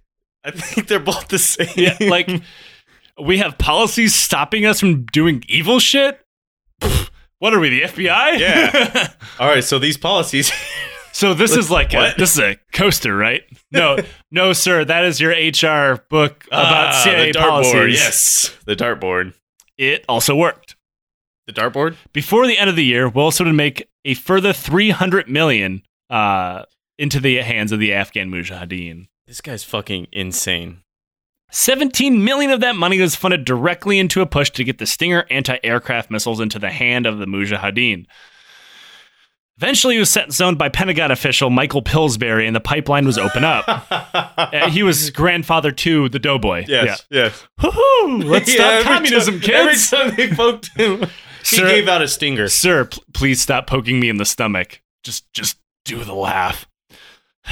I 0.44 0.52
think 0.52 0.88
they're 0.88 1.00
both 1.00 1.28
the 1.28 1.40
same. 1.40 1.68
Yeah, 1.76 1.98
like 2.00 2.30
we 3.22 3.38
have 3.38 3.58
policies 3.58 4.16
stopping 4.16 4.66
us 4.66 4.80
from 4.80 5.06
doing 5.06 5.44
evil 5.48 5.80
shit. 5.80 6.20
Pfft, 6.82 7.10
What 7.40 7.54
are 7.54 7.60
we, 7.60 7.70
the 7.70 7.82
FBI? 7.82 8.40
Yeah. 8.40 9.14
all 9.40 9.48
right. 9.48 9.64
So 9.64 9.78
these 9.78 9.98
policies. 9.98 10.52
So 11.18 11.34
this 11.34 11.56
is 11.58 11.72
like 11.72 11.96
a, 11.96 12.14
this 12.16 12.34
is 12.34 12.40
a 12.40 12.58
coaster, 12.72 13.18
right? 13.18 13.42
No, 13.72 13.98
no, 14.32 14.54
sir. 14.54 14.86
That 14.86 15.04
is 15.04 15.20
your 15.20 15.32
HR 15.32 16.04
book 16.10 16.46
about 16.48 16.94
Ah, 16.94 17.02
CIA 17.04 17.34
policies. 17.34 17.96
Yes, 18.00 18.56
the 18.66 18.76
dartboard. 18.76 19.34
it 19.80 20.06
also 20.08 20.36
worked. 20.36 20.76
The 21.48 21.54
dartboard. 21.54 21.96
Before 22.14 22.46
the 22.46 22.60
end 22.60 22.70
of 22.70 22.76
the 22.76 22.86
year, 22.86 23.10
Wilson 23.10 23.48
would 23.48 23.56
make 23.56 23.90
a 24.06 24.14
further 24.14 24.54
300 24.54 25.28
million 25.28 25.82
uh, 26.08 26.64
into 27.00 27.20
the 27.20 27.38
hands 27.38 27.72
of 27.72 27.80
the 27.80 27.94
Afghan 27.94 28.30
Mujahideen. 28.30 29.08
This 29.26 29.42
guy's 29.42 29.64
fucking 29.64 30.08
insane. 30.12 30.82
17 31.50 32.24
million 32.24 32.52
of 32.52 32.60
that 32.60 32.76
money 32.76 33.00
was 33.02 33.16
funded 33.16 33.44
directly 33.44 33.98
into 33.98 34.22
a 34.22 34.28
push 34.28 34.52
to 34.52 34.64
get 34.64 34.78
the 34.78 34.86
Stinger 34.86 35.26
anti-aircraft 35.32 36.12
missiles 36.12 36.40
into 36.40 36.60
the 36.60 36.70
hand 36.70 37.08
of 37.08 37.18
the 37.18 37.26
Mujahideen. 37.26 38.06
Eventually, 39.58 39.96
he 39.96 40.00
was 40.00 40.12
set 40.12 40.26
in 40.26 40.32
zone 40.32 40.56
by 40.56 40.70
Pentagon 40.70 41.10
official 41.10 41.50
Michael 41.50 41.82
Pillsbury, 41.82 42.46
and 42.46 42.56
the 42.56 42.60
pipeline 42.60 43.06
was 43.06 43.18
open 43.18 43.44
up. 43.44 43.66
Uh, 44.38 44.70
he 44.70 44.82
was 44.84 45.10
grandfather 45.10 45.72
to 45.72 46.08
the 46.10 46.20
Doughboy. 46.20 46.64
Yes. 46.68 47.06
Yes. 47.10 47.48
Yeah. 47.60 47.66
Woohoo! 47.70 48.24
Let's 48.24 48.48
Yeah, 48.54 48.56
stop 48.56 48.72
every 48.74 48.84
communism, 48.84 49.40
time- 49.42 49.56
Every 49.56 49.72
kids. 49.74 49.90
time 49.90 50.16
they 50.16 50.30
poked 50.30 50.70
him, 50.78 51.00
he 51.40 51.56
Sir- 51.58 51.68
gave 51.68 51.88
out 51.88 52.02
a 52.04 52.08
stinger. 52.08 52.48
Sir, 52.48 52.86
pl- 52.86 53.04
please 53.14 53.42
stop 53.42 53.68
poking 53.68 54.00
me 54.00 54.10
in 54.10 54.18
the 54.18 54.26
stomach. 54.26 54.82
Just, 55.04 55.32
just 55.34 55.58
do 55.86 56.04
the 56.04 56.14
laugh. 56.14 56.66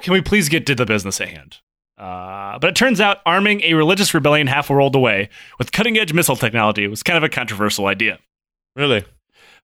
Can 0.00 0.12
we 0.12 0.20
please 0.20 0.48
get 0.48 0.66
to 0.66 0.74
the 0.74 0.86
business 0.86 1.20
at 1.20 1.28
hand? 1.28 1.58
Uh, 1.98 2.58
but 2.58 2.68
it 2.70 2.76
turns 2.76 3.00
out 3.00 3.18
arming 3.26 3.60
a 3.62 3.74
religious 3.74 4.14
rebellion 4.14 4.46
half 4.46 4.70
a 4.70 4.72
world 4.72 4.94
away 4.96 5.28
with 5.58 5.72
cutting 5.72 5.98
edge 5.98 6.12
missile 6.12 6.36
technology 6.36 6.86
was 6.86 7.02
kind 7.02 7.16
of 7.16 7.22
a 7.22 7.28
controversial 7.28 7.86
idea. 7.86 8.18
Really? 8.76 9.04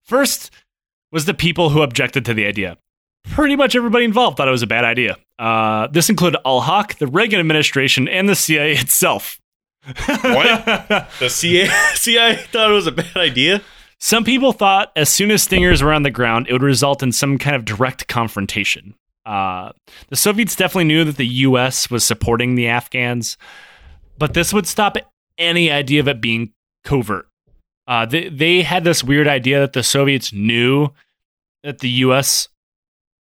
First 0.04 0.50
was 1.12 1.24
the 1.24 1.34
people 1.34 1.70
who 1.70 1.82
objected 1.82 2.24
to 2.26 2.34
the 2.34 2.46
idea. 2.46 2.76
Pretty 3.24 3.56
much 3.56 3.76
everybody 3.76 4.04
involved 4.04 4.36
thought 4.36 4.48
it 4.48 4.52
was 4.52 4.62
a 4.62 4.66
bad 4.66 4.84
idea. 4.84 5.16
Uh, 5.38 5.86
this 5.88 6.08
included 6.08 6.40
Al 6.44 6.62
Haq, 6.62 6.98
the 6.98 7.06
Reagan 7.06 7.40
administration, 7.40 8.08
and 8.08 8.28
the 8.28 8.34
CIA 8.34 8.72
itself. 8.72 9.40
What? 10.06 11.08
The 11.20 11.28
CIA, 11.28 11.68
CIA 11.94 12.36
thought 12.36 12.70
it 12.70 12.74
was 12.74 12.86
a 12.86 12.92
bad 12.92 13.16
idea. 13.16 13.62
Some 14.00 14.24
people 14.24 14.52
thought 14.52 14.92
as 14.94 15.08
soon 15.08 15.30
as 15.30 15.42
stingers 15.42 15.82
were 15.82 15.92
on 15.92 16.02
the 16.04 16.10
ground, 16.10 16.46
it 16.48 16.52
would 16.52 16.62
result 16.62 17.02
in 17.02 17.12
some 17.12 17.38
kind 17.38 17.56
of 17.56 17.64
direct 17.64 18.06
confrontation. 18.06 18.94
Uh, 19.26 19.72
the 20.08 20.16
Soviets 20.16 20.56
definitely 20.56 20.84
knew 20.84 21.04
that 21.04 21.16
the 21.16 21.26
U.S. 21.26 21.90
was 21.90 22.04
supporting 22.04 22.54
the 22.54 22.68
Afghans, 22.68 23.36
but 24.16 24.34
this 24.34 24.52
would 24.52 24.66
stop 24.66 24.96
any 25.36 25.70
idea 25.70 26.00
of 26.00 26.08
it 26.08 26.20
being 26.20 26.52
covert. 26.84 27.28
Uh, 27.88 28.04
they, 28.06 28.28
they 28.28 28.62
had 28.62 28.84
this 28.84 29.02
weird 29.02 29.26
idea 29.26 29.58
that 29.60 29.72
the 29.72 29.82
Soviets 29.82 30.32
knew 30.32 30.90
that 31.64 31.78
the 31.78 31.88
U.S. 31.88 32.48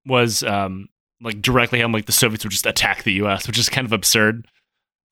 was 0.05 0.43
um, 0.43 0.89
like 1.23 1.41
directly 1.41 1.83
on 1.83 1.93
like 1.93 2.07
the 2.07 2.13
Soviets 2.13 2.45
would 2.45 2.51
just 2.51 2.67
attack 2.67 3.05
the 3.05 3.13
U.S., 3.15 3.47
which 3.47 3.59
is 3.59 3.69
kind 3.69 3.87
of 3.87 3.93
absurd. 3.93 4.47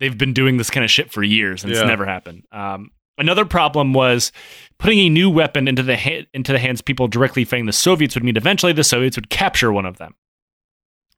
They've 0.01 0.19
been 0.19 0.33
doing 0.35 0.57
this 0.57 0.71
kind 0.71 0.85
of 0.85 0.91
shit 0.91 1.13
for 1.13 1.23
years, 1.23 1.63
and 1.63 1.73
Yeah. 1.73 1.81
it's 1.81 1.87
never 1.89 2.05
happened. 2.05 2.45
Um, 2.51 2.91
another 3.17 3.45
problem 3.45 3.95
was 3.95 4.33
putting 4.79 4.99
a 4.99 5.09
new 5.09 5.31
weapon 5.31 5.69
into 5.69 5.85
the 5.85 5.97
ha- 5.97 6.27
into 6.35 6.51
the 6.53 6.59
hands 6.59 6.81
of 6.81 6.85
people 6.85 7.07
directly 7.07 7.45
fighting 7.45 7.67
the 7.67 7.73
Soviets 7.73 8.17
would 8.17 8.25
mean 8.25 8.37
eventually 8.37 8.73
the 8.73 8.83
Soviets 8.85 9.17
would 9.17 9.31
capture 9.31 9.73
one 9.73 9.87
of 9.87 9.99
them. 9.99 10.17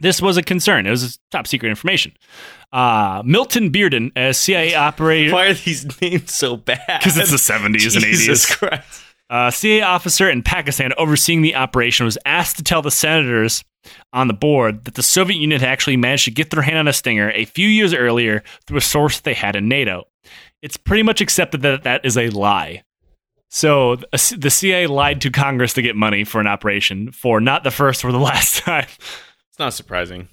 This 0.00 0.20
was 0.20 0.36
a 0.36 0.42
concern. 0.42 0.86
It 0.86 0.90
was 0.90 1.18
top 1.30 1.46
secret 1.46 1.70
information. 1.70 2.12
Uh, 2.72 3.22
Milton 3.24 3.70
Bearden, 3.72 4.10
a 4.16 4.34
CIA 4.34 4.74
operator, 4.74 5.32
Why 5.32 5.46
are 5.46 5.54
these 5.54 6.00
names 6.02 6.32
so 6.34 6.56
bad? 6.56 6.80
because 7.00 7.16
it's 7.16 7.30
the 7.30 7.36
70s 7.36 7.94
and 7.96 8.04
80s. 8.04 8.10
Jesus 8.10 8.54
Christ. 8.54 9.02
A 9.30 9.50
CIA 9.50 9.82
officer 9.82 10.28
in 10.30 10.42
Pakistan 10.42 10.92
overseeing 10.98 11.42
the 11.42 11.54
operation 11.56 12.04
was 12.04 12.18
asked 12.26 12.56
to 12.58 12.62
tell 12.62 12.82
the 12.82 12.90
senators 12.90 13.64
on 14.12 14.28
the 14.28 14.34
board 14.34 14.84
that 14.84 14.94
the 14.94 15.02
Soviet 15.02 15.38
Union 15.38 15.60
had 15.60 15.68
actually 15.68 15.96
managed 15.96 16.26
to 16.26 16.30
get 16.30 16.50
their 16.50 16.62
hand 16.62 16.78
on 16.78 16.86
a 16.88 16.92
stinger 16.92 17.30
a 17.32 17.44
few 17.44 17.68
years 17.68 17.94
earlier 17.94 18.42
through 18.66 18.78
a 18.78 18.82
source 18.82 19.20
they 19.20 19.34
had 19.34 19.56
in 19.56 19.68
NATO. 19.68 20.04
It's 20.62 20.76
pretty 20.76 21.02
much 21.02 21.20
accepted 21.20 21.62
that 21.62 21.84
that 21.84 22.04
is 22.04 22.16
a 22.16 22.30
lie. 22.30 22.82
So 23.48 23.96
the 23.96 24.36
the 24.38 24.50
CIA 24.50 24.86
lied 24.88 25.20
to 25.22 25.30
Congress 25.30 25.72
to 25.74 25.82
get 25.82 25.96
money 25.96 26.24
for 26.24 26.40
an 26.40 26.46
operation 26.48 27.10
for 27.12 27.40
not 27.40 27.64
the 27.64 27.70
first 27.70 28.04
or 28.04 28.12
the 28.12 28.18
last 28.30 28.58
time. 28.58 28.86
It's 29.56 29.58
not 29.58 29.72
surprising. 29.72 30.28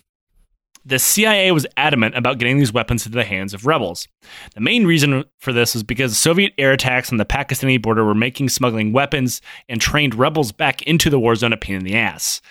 The 0.83 0.99
CIA 0.99 1.53
was 1.53 1.65
adamant 1.77 2.17
about 2.17 2.39
getting 2.39 2.57
these 2.57 2.73
weapons 2.73 3.05
into 3.05 3.17
the 3.17 3.23
hands 3.23 3.53
of 3.53 3.65
rebels. 3.65 4.05
The 4.53 4.59
main 4.59 4.85
reason 4.85 5.23
for 5.39 5.53
this 5.53 5.73
was 5.75 5.81
because 5.81 6.17
Soviet 6.17 6.51
air 6.57 6.73
attacks 6.73 7.09
on 7.09 7.17
the 7.19 7.23
Pakistani 7.25 7.81
border 7.81 8.03
were 8.03 8.13
making 8.13 8.49
smuggling 8.49 8.91
weapons 8.91 9.39
and 9.69 9.79
trained 9.79 10.13
rebels 10.13 10.51
back 10.51 10.81
into 10.81 11.09
the 11.09 11.17
war 11.17 11.35
zone 11.35 11.53
a 11.53 11.57
pain 11.57 11.77
in 11.77 11.85
the 11.85 11.95
ass. 11.95 12.41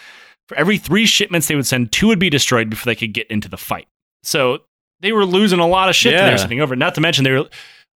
For 0.48 0.56
every 0.56 0.78
three 0.78 1.04
shipments 1.04 1.46
they 1.46 1.56
would 1.56 1.66
send, 1.66 1.92
two 1.92 2.06
would 2.06 2.18
be 2.18 2.30
destroyed 2.30 2.70
before 2.70 2.86
they 2.90 2.96
could 2.96 3.12
get 3.12 3.30
into 3.30 3.50
the 3.50 3.58
fight. 3.58 3.86
So 4.22 4.60
they 5.00 5.12
were 5.12 5.26
losing 5.26 5.58
a 5.58 5.68
lot 5.68 5.90
of 5.90 5.94
shit 5.94 6.14
that 6.14 6.24
they 6.24 6.32
were 6.32 6.38
sending 6.38 6.62
over. 6.62 6.74
Not 6.74 6.94
to 6.94 7.02
mention, 7.02 7.24
they 7.24 7.32
were, 7.32 7.50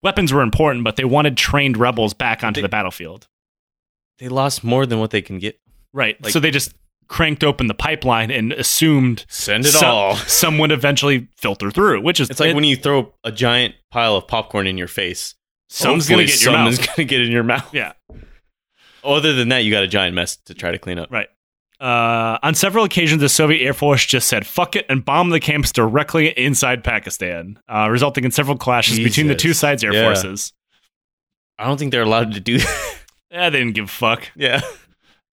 weapons 0.02 0.34
were 0.34 0.42
important, 0.42 0.84
but 0.84 0.96
they 0.96 1.06
wanted 1.06 1.38
trained 1.38 1.78
rebels 1.78 2.16
back 2.16 2.44
onto 2.44 2.60
They- 2.60 2.64
the 2.66 2.70
battlefield. 2.70 3.28
They 4.18 4.30
lost 4.30 4.64
more 4.64 4.88
than 4.88 4.98
what 4.98 5.12
they 5.12 5.22
can 5.22 5.38
get. 5.38 5.60
Right. 5.94 6.20
Like- 6.24 6.34
so 6.34 6.40
they 6.40 6.50
just 6.50 6.74
cranked 7.14 7.44
open 7.44 7.68
the 7.68 7.74
pipeline 7.76 8.32
and 8.32 8.52
assumed 8.54 9.24
Send 9.30 9.66
it 9.66 9.70
some, 9.70 9.86
all. 9.96 10.16
some 10.28 10.58
would 10.58 10.72
eventually 10.72 11.28
filter 11.38 11.70
through, 11.70 12.02
which 12.02 12.20
is 12.20 12.30
It's 12.32 12.40
like 12.40 12.50
it- 12.50 12.56
when 12.56 12.64
you 12.64 12.76
throw 12.76 13.14
a 13.24 13.32
giant 13.32 13.76
pile 13.92 14.16
of 14.16 14.28
popcorn 14.28 14.66
in 14.66 14.78
your 14.80 14.88
face. 14.88 15.36
Someone's 15.70 16.10
gonna 16.10 16.24
get 16.26 16.42
your 16.44 16.54
someone's 16.54 16.80
mouth. 16.80 16.88
gonna 16.98 17.06
get 17.06 17.22
in 17.22 17.32
your 17.32 17.44
mouth. 17.44 17.74
Yeah, 17.74 17.94
Other 19.04 19.34
than 19.34 19.50
that, 19.50 19.60
you 19.60 19.72
got 19.72 19.84
a 19.84 19.88
giant 19.88 20.16
mess 20.16 20.38
to 20.46 20.54
try 20.54 20.72
to 20.72 20.78
clean 20.80 20.98
up. 21.00 21.12
right. 21.12 21.28
Uh, 21.80 22.38
on 22.44 22.56
several 22.56 22.86
occasions, 22.86 23.20
the 23.20 23.28
Soviet 23.28 23.62
Air 23.66 23.74
Force 23.74 24.06
just 24.06 24.28
said 24.30 24.48
"fuck 24.48 24.76
it" 24.76 24.86
and 24.88 25.04
bombed 25.04 25.34
the 25.34 25.40
camps 25.40 25.72
directly 25.72 26.30
inside 26.38 26.82
Pakistan, 26.84 27.60
uh, 27.68 27.88
resulting 27.90 28.24
in 28.24 28.32
several 28.32 28.56
clashes 28.58 28.98
between 29.00 29.28
the 29.28 29.36
two 29.36 29.52
sides' 29.54 29.84
air 29.84 29.94
Yeah. 29.94 30.04
forces. 30.06 30.54
I 31.60 31.66
don't 31.66 31.78
think 31.78 31.92
they're 31.92 32.04
allowed 32.04 32.34
to 32.36 32.40
do 32.40 32.58
that. 32.60 32.96
Yeah, 33.32 33.50
they 33.50 33.58
didn't 33.60 33.74
give 33.74 33.86
a 33.86 33.88
fuck. 33.90 34.30
yeah. 34.36 34.62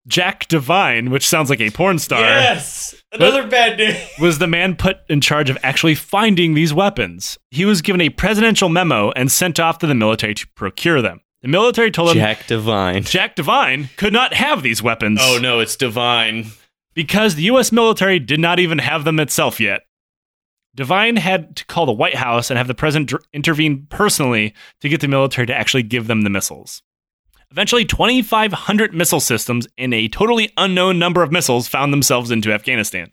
Jack 0.07 0.49
Devine, 0.49 1.11
which 1.11 1.27
sounds 1.29 1.51
like 1.51 1.61
a 1.61 1.71
porn 1.71 1.99
star, 1.99 2.21
Yes. 2.21 2.95
Another 3.13 3.47
bad 3.47 3.79
name. 3.79 3.97
was 4.21 4.39
the 4.39 4.47
man 4.47 4.75
put 4.77 4.99
in 5.09 5.21
charge 5.21 5.51
of 5.51 5.59
actually 5.63 5.95
finding 5.95 6.55
these 6.55 6.73
weapons. 6.73 7.39
He 7.51 7.65
was 7.65 7.83
given 7.83 8.01
a 8.01 8.09
presidential 8.09 8.69
memo 8.69 9.11
and 9.13 9.31
sent 9.31 9.61
off 9.61 9.79
to 9.79 9.87
the 9.87 9.95
military 9.95 10.35
to 10.35 10.47
procure 10.55 11.03
them. 11.03 11.21
The 11.43 11.49
military 11.49 11.91
told 11.91 12.11
him 12.11 12.17
Jack 12.17 12.47
Devine. 12.47 13.03
Jack 13.03 13.35
Devine 13.35 13.89
could 13.97 14.13
not 14.13 14.35
have 14.35 14.63
these 14.63 14.83
weapons. 14.83 15.21
Oh 15.23 15.39
no, 15.41 15.59
it's 15.61 15.77
Divine. 15.77 16.47
because 16.95 17.35
the 17.35 17.43
U.S. 17.45 17.73
military 17.73 18.19
did 18.19 18.41
not 18.41 18.59
even 18.59 18.79
have 18.79 19.05
them 19.05 19.19
itself 19.21 19.59
yet. 19.61 19.83
Devine 20.75 21.17
had 21.17 21.57
to 21.57 21.67
call 21.67 21.85
the 21.87 21.93
White 21.93 22.15
House 22.15 22.51
and 22.51 22.57
have 22.59 22.69
the 22.69 22.75
president 22.75 23.09
dr- 23.11 23.25
intervene 23.33 23.87
personally 23.91 24.55
to 24.81 24.89
get 24.89 25.01
the 25.01 25.09
military 25.09 25.47
to 25.47 25.55
actually 25.55 25.83
give 25.83 26.07
them 26.07 26.23
the 26.23 26.31
missiles. 26.31 26.83
Eventually, 27.53 27.85
2,500 27.85 28.95
missile 28.95 29.21
systems 29.21 29.67
and 29.77 29.93
a 29.93 30.09
totally 30.09 30.53
unknown 30.57 30.99
number 30.99 31.23
of 31.23 31.33
missiles 31.33 31.67
found 31.67 31.93
themselves 31.93 32.31
into 32.31 32.53
Afghanistan. 32.53 33.13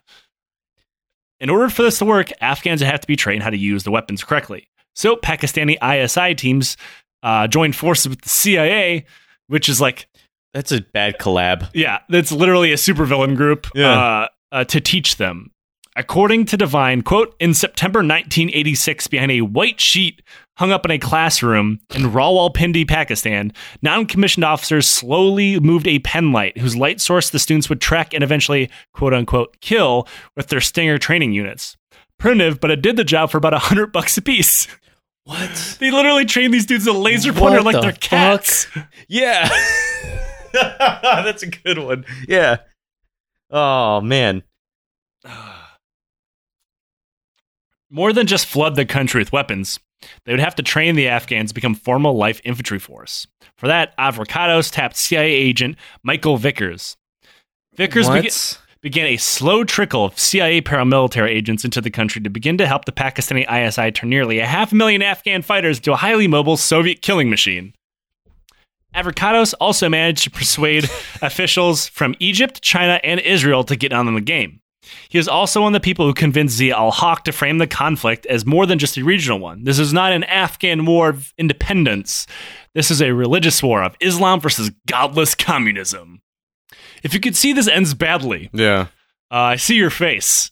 In 1.40 1.50
order 1.50 1.70
for 1.70 1.84
this 1.84 2.00
to 2.00 2.06
work, 2.06 2.32
Afghans 2.42 2.82
would 2.82 2.90
have 2.90 3.02
to 3.02 3.08
be 3.08 3.16
trained 3.16 3.44
how 3.44 3.50
to 3.50 3.58
use 3.58 3.84
the 3.84 3.92
weapons 3.92 4.24
correctly. 4.24 4.68
So, 4.96 5.16
Pakistani 5.16 5.78
ISI 5.82 6.36
teams 6.36 6.78
uh, 7.24 7.48
joined 7.48 7.76
forces 7.76 8.10
with 8.10 8.22
the 8.22 8.30
CIA, 8.30 9.06
which 9.48 9.70
is 9.70 9.80
like 9.82 10.08
That's 10.54 10.72
a 10.72 10.82
bad 10.82 11.18
collab. 11.20 11.70
yeah, 11.74 12.00
that's 12.10 12.32
literally 12.32 12.72
a 12.72 12.76
supervillain 12.78 13.36
group 13.36 13.68
Yeah. 13.76 13.92
uh, 13.92 14.28
uh, 14.52 14.64
to 14.66 14.80
teach 14.82 15.18
them. 15.18 15.52
According 15.96 16.46
to 16.46 16.58
Divine, 16.58 17.02
quote, 17.02 17.36
in 17.40 17.54
September 17.56 18.00
1986, 18.00 19.08
behind 19.08 19.32
a 19.32 19.42
white 19.42 19.82
sheet 19.82 20.22
hung 20.58 20.72
up 20.72 20.86
in 20.86 20.92
a 20.92 21.00
classroom 21.00 21.80
in 21.96 22.04
Rawalpindi, 22.04 22.88
Pakistan, 22.88 23.54
non 23.82 24.06
commissioned 24.06 24.44
officers 24.44 24.88
slowly 24.88 25.60
moved 25.60 25.88
a 25.88 26.00
pen 26.00 26.32
light 26.32 26.58
whose 26.58 26.76
light 26.76 27.00
source 27.00 27.30
the 27.30 27.40
students 27.40 27.70
would 27.70 27.80
track 27.82 28.14
and 28.14 28.24
eventually, 28.24 28.70
quote 28.94 29.14
unquote, 29.14 29.60
kill 29.62 30.08
with 30.36 30.48
their 30.48 30.62
Stinger 30.62 30.98
training 30.98 31.34
units. 31.34 31.78
Primitive, 32.18 32.60
but 32.60 32.72
it 32.72 32.82
did 32.82 32.98
the 32.98 33.04
job 33.04 33.30
for 33.30 33.38
about 33.38 33.54
a 33.54 33.60
hundred 33.60 33.92
bucks 33.92 34.18
a 34.18 34.22
piece. 34.22 34.68
What? 35.24 35.76
They 35.80 35.92
literally 35.92 36.26
trained 36.26 36.54
these 36.54 36.66
dudes 36.66 36.88
a 36.88 36.94
laser 36.94 37.34
pointer 37.34 37.58
What 37.58 37.66
like 37.66 37.76
the 37.76 37.82
they're 37.82 37.92
cats. 37.92 38.68
Yeah. 39.08 39.48
That's 40.54 41.44
a 41.44 41.48
good 41.48 41.78
one. 41.78 42.06
Yeah. 42.28 42.58
Oh 43.52 44.02
man. 44.02 44.44
More 47.90 48.12
than 48.12 48.26
just 48.28 48.48
flood 48.48 48.76
the 48.76 48.86
country 48.86 49.22
with 49.22 49.32
weapons, 49.32 49.80
they 50.26 50.34
would 50.34 50.40
have 50.40 50.56
to 50.56 50.64
train 50.64 50.96
the 50.96 51.08
Afghans 51.08 51.52
to 51.52 51.56
become 51.56 51.76
formal 51.76 52.16
life 52.16 52.42
infantry 52.44 52.80
force. 52.80 53.28
For 53.58 53.68
that, 53.68 53.98
Avocados 53.98 54.72
tapped 54.72 54.96
CIA 54.96 55.32
agent 55.32 55.78
Michael 56.04 56.38
Vickers. 56.38 56.96
Vickers 57.76 58.08
bega- 58.10 58.30
began 58.82 59.08
a 59.08 59.18
slow 59.18 59.64
trickle 59.64 60.06
of 60.06 60.20
CIA 60.20 60.62
paramilitary 60.62 61.30
agents 61.30 61.66
into 61.66 61.82
the 61.82 61.90
country 61.90 62.22
to 62.22 62.30
begin 62.30 62.58
to 62.58 62.68
help 62.68 62.86
the 62.86 62.92
Pakistani 62.92 63.46
ISI 63.50 63.92
turn 63.92 64.10
nearly 64.10 64.40
a 64.40 64.46
half 64.46 64.72
million 64.72 65.02
Afghan 65.02 65.42
fighters 65.42 65.78
into 65.78 65.94
a 65.94 65.98
highly 65.98 66.28
mobile 66.28 66.58
Soviet 66.58 67.02
killing 67.02 67.30
machine. 67.30 67.74
Avocados 68.96 69.54
also 69.60 69.90
managed 69.90 70.24
to 70.24 70.32
persuade 70.32 70.86
officials 71.22 71.88
from 71.88 72.16
Egypt, 72.20 72.62
China, 72.62 73.00
and 73.04 73.20
Israel 73.20 73.64
to 73.64 73.76
get 73.76 73.94
on 73.94 74.08
in 74.08 74.16
the 74.16 74.22
game. 74.22 74.60
He 75.10 75.18
is 75.18 75.28
also 75.28 75.62
one 75.62 75.74
of 75.76 75.82
the 75.82 75.84
people 75.86 76.06
who 76.06 76.14
convinced 76.14 76.56
Zia 76.58 76.76
al 76.76 76.92
Haq 76.92 77.24
to 77.26 77.32
frame 77.32 77.58
the 77.58 77.68
conflict 77.68 78.26
as 78.28 78.46
more 78.46 78.66
than 78.66 78.80
just 78.80 78.98
a 78.98 79.04
regional 79.04 79.40
one. 79.40 79.64
This 79.64 79.80
is 79.80 79.94
not 79.94 80.12
an 80.14 80.24
Afghan 80.26 80.86
war 80.86 81.10
of 81.10 81.34
independence. 81.38 82.28
This 82.74 82.92
is 82.92 83.02
a 83.02 83.14
religious 83.14 83.62
war 83.64 83.84
of 83.84 83.96
Islam 84.00 84.40
versus 84.40 84.72
godless 84.88 85.36
communism. 85.36 86.22
If 87.04 87.14
you 87.14 87.20
could 87.20 87.36
see 87.36 87.54
this 87.54 87.68
ends 87.68 87.94
badly, 87.94 88.50
Yeah. 88.54 88.88
uh, 89.32 89.36
I 89.36 89.56
see 89.56 89.76
your 89.76 89.90
face. 89.90 90.52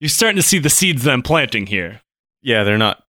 You're 0.00 0.08
starting 0.08 0.36
to 0.36 0.42
see 0.42 0.58
the 0.58 0.70
seeds 0.70 1.04
that 1.04 1.12
I'm 1.12 1.22
planting 1.22 1.66
here. 1.66 2.00
Yeah, 2.42 2.64
they're 2.64 2.78
not. 2.78 3.02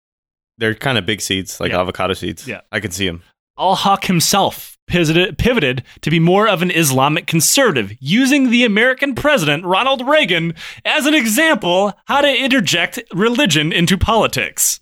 They're 0.60 0.76
kind 0.76 0.97
of 0.99 1.06
big 1.06 1.21
seeds, 1.21 1.60
like 1.60 1.71
Yeah. 1.71 1.80
avocado 1.82 2.13
seeds. 2.13 2.47
Yeah. 2.47 2.62
I 2.71 2.80
can 2.80 2.91
see 2.91 3.08
them. 3.08 3.23
Al 3.57 3.75
Haq 3.75 4.05
himself 4.05 4.77
pivoted, 4.87 5.37
pivoted 5.37 5.83
to 6.01 6.09
be 6.09 6.19
more 6.19 6.47
of 6.47 6.61
an 6.61 6.71
Islamic 6.71 7.27
conservative, 7.27 7.93
using 7.99 8.49
the 8.49 8.63
American 8.63 9.15
president, 9.15 9.63
Ronald 9.65 10.07
Reagan, 10.07 10.53
as 10.85 11.05
an 11.05 11.13
example 11.13 11.93
how 12.05 12.21
to 12.21 12.35
interject 12.35 12.99
religion 13.13 13.71
into 13.71 13.97
politics. 13.97 14.79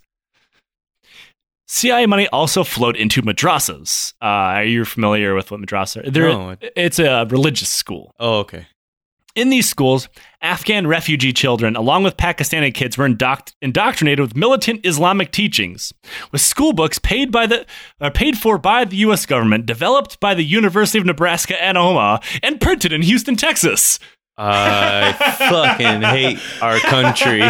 CIA 1.68 2.06
money 2.06 2.28
also 2.30 2.66
flowed 2.66 2.98
into 2.98 3.22
madrasas. 3.22 4.14
Uh, 4.22 4.26
are 4.26 4.64
you 4.64 4.84
familiar 4.84 5.34
with 5.34 5.52
what 5.52 5.62
madrasas 5.62 6.06
are? 6.06 6.12
They're, 6.12 6.30
No. 6.30 6.58
It's 6.76 7.00
a 7.00 7.26
religious 7.30 7.70
school. 7.70 8.14
Oh, 8.20 8.40
okay. 8.40 8.68
In 9.36 9.50
these 9.50 9.70
schools, 9.70 10.10
Afghan 10.42 10.88
refugee 10.88 11.32
children, 11.32 11.76
along 11.76 12.04
with 12.04 12.18
Pakistani 12.18 12.74
kids, 12.74 12.98
were 12.98 13.08
indoct- 13.08 13.54
indoctrinated 13.62 14.20
with 14.20 14.36
militant 14.36 14.86
Islamic 14.86 15.32
teachings, 15.32 15.94
with 16.32 16.42
school 16.42 16.74
books 16.74 17.00
paid 17.00 17.32
by 17.32 17.48
the 17.48 17.66
uh, 18.02 18.10
paid 18.10 18.38
for 18.38 18.58
by 18.58 18.84
the 18.84 18.98
U.S. 18.98 19.26
government, 19.26 19.66
developed 19.66 20.20
by 20.20 20.34
the 20.34 20.44
University 20.44 21.00
of 21.00 21.06
Nebraska 21.06 21.62
at 21.64 21.78
Omaha, 21.78 22.18
and 22.44 22.60
printed 22.60 22.92
in 22.92 23.02
Houston, 23.04 23.36
Texas. 23.36 24.00
I 24.38 25.14
fucking 25.14 26.02
hate 26.02 26.40
our 26.62 26.80
country. 26.80 27.42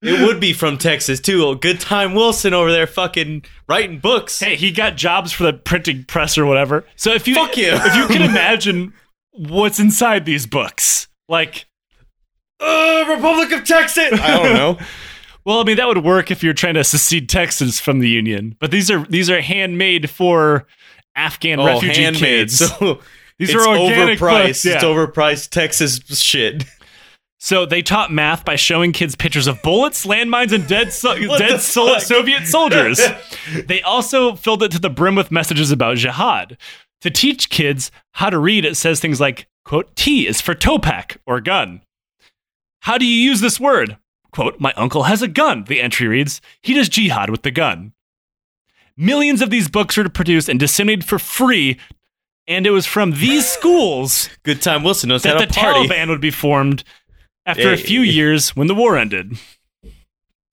It 0.00 0.20
would 0.26 0.38
be 0.38 0.52
from 0.52 0.78
Texas 0.78 1.18
too. 1.18 1.56
Good 1.56 1.80
time 1.80 2.14
Wilson 2.14 2.54
over 2.54 2.70
there, 2.70 2.86
fucking 2.86 3.44
writing 3.68 3.98
books. 3.98 4.38
Hey, 4.38 4.54
he 4.54 4.70
got 4.70 4.96
jobs 4.96 5.32
for 5.32 5.42
the 5.44 5.52
printing 5.52 6.04
press 6.04 6.38
or 6.38 6.46
whatever. 6.46 6.84
So 6.96 7.12
if 7.12 7.26
you 7.26 7.34
Fuck 7.34 7.56
you. 7.56 7.70
if 7.72 7.96
you 7.96 8.06
can 8.06 8.22
imagine 8.30 8.92
what's 9.38 9.78
inside 9.78 10.24
these 10.26 10.46
books, 10.46 11.08
like 11.28 11.66
Uh, 12.60 13.04
Republic 13.08 13.52
of 13.52 13.64
Texas. 13.64 14.18
I 14.20 14.36
don't 14.36 14.54
know. 14.54 14.78
Well, 15.44 15.60
I 15.60 15.64
mean 15.64 15.76
that 15.78 15.86
would 15.88 16.04
work 16.04 16.30
if 16.30 16.42
you're 16.42 16.52
trying 16.52 16.74
to 16.74 16.84
secede 16.84 17.30
Texas 17.30 17.80
from 17.80 18.00
the 18.00 18.08
Union, 18.10 18.54
but 18.60 18.70
these 18.70 18.90
are 18.90 19.06
these 19.06 19.30
are 19.30 19.40
handmade 19.40 20.10
for 20.10 20.66
Afghan 21.16 21.58
refugee 21.64 22.02
Oh, 22.02 22.04
handmade. 22.04 22.20
kids. 22.20 22.58
So 22.58 23.00
these 23.38 23.54
it's 23.54 23.54
are 23.66 23.66
organic 23.66 24.18
overpriced. 24.18 24.46
books. 24.48 24.64
Yeah. 24.66 24.74
It's 24.74 24.84
overpriced 24.84 25.48
Texas 25.48 26.00
shit. 26.20 26.64
so 27.38 27.64
they 27.64 27.80
taught 27.80 28.12
math 28.12 28.44
by 28.44 28.56
showing 28.56 28.92
kids 28.92 29.14
pictures 29.14 29.46
of 29.46 29.62
bullets, 29.62 30.04
landmines, 30.04 30.52
and 30.52 30.66
dead 30.68 30.92
so- 30.92 31.16
dead 31.38 31.60
so- 31.62 31.96
Soviet 31.98 32.46
soldiers. 32.46 33.00
they 33.66 33.80
also 33.80 34.34
filled 34.34 34.62
it 34.62 34.72
to 34.72 34.78
the 34.78 34.90
brim 34.90 35.14
with 35.14 35.30
messages 35.30 35.70
about 35.70 35.96
jihad. 35.96 36.58
To 37.02 37.10
teach 37.10 37.50
kids 37.50 37.90
how 38.12 38.30
to 38.30 38.38
read, 38.38 38.64
it 38.64 38.76
says 38.76 39.00
things 39.00 39.20
like, 39.20 39.46
"quote 39.64 39.94
T 39.94 40.26
is 40.26 40.40
for 40.40 40.54
topak 40.54 41.18
or 41.26 41.40
gun." 41.40 41.82
How 42.82 42.98
do 42.98 43.04
you 43.04 43.14
use 43.14 43.40
this 43.40 43.60
word? 43.60 43.98
Quote, 44.32 44.60
my 44.60 44.72
uncle 44.76 45.04
has 45.04 45.22
a 45.22 45.28
gun, 45.28 45.64
the 45.64 45.80
entry 45.80 46.06
reads. 46.06 46.40
He 46.62 46.74
does 46.74 46.88
jihad 46.88 47.30
with 47.30 47.42
the 47.42 47.50
gun. 47.50 47.92
Millions 48.96 49.42
of 49.42 49.50
these 49.50 49.68
books 49.68 49.96
were 49.96 50.08
produced 50.08 50.48
and 50.48 50.60
disseminated 50.60 51.08
for 51.08 51.18
free, 51.18 51.78
and 52.46 52.66
it 52.66 52.70
was 52.70 52.86
from 52.86 53.12
these 53.12 53.46
schools 53.58 54.28
Good 54.42 54.62
time 54.62 54.82
Wilson 54.82 55.08
knows 55.08 55.22
that 55.22 55.38
the. 55.38 55.46
Taliban 55.46 56.08
would 56.08 56.20
be 56.20 56.30
formed 56.30 56.84
after 57.46 57.72
a 57.72 57.76
few 57.76 58.00
years 58.00 58.54
when 58.54 58.66
the 58.66 58.74
war 58.74 58.96
ended. 58.96 59.38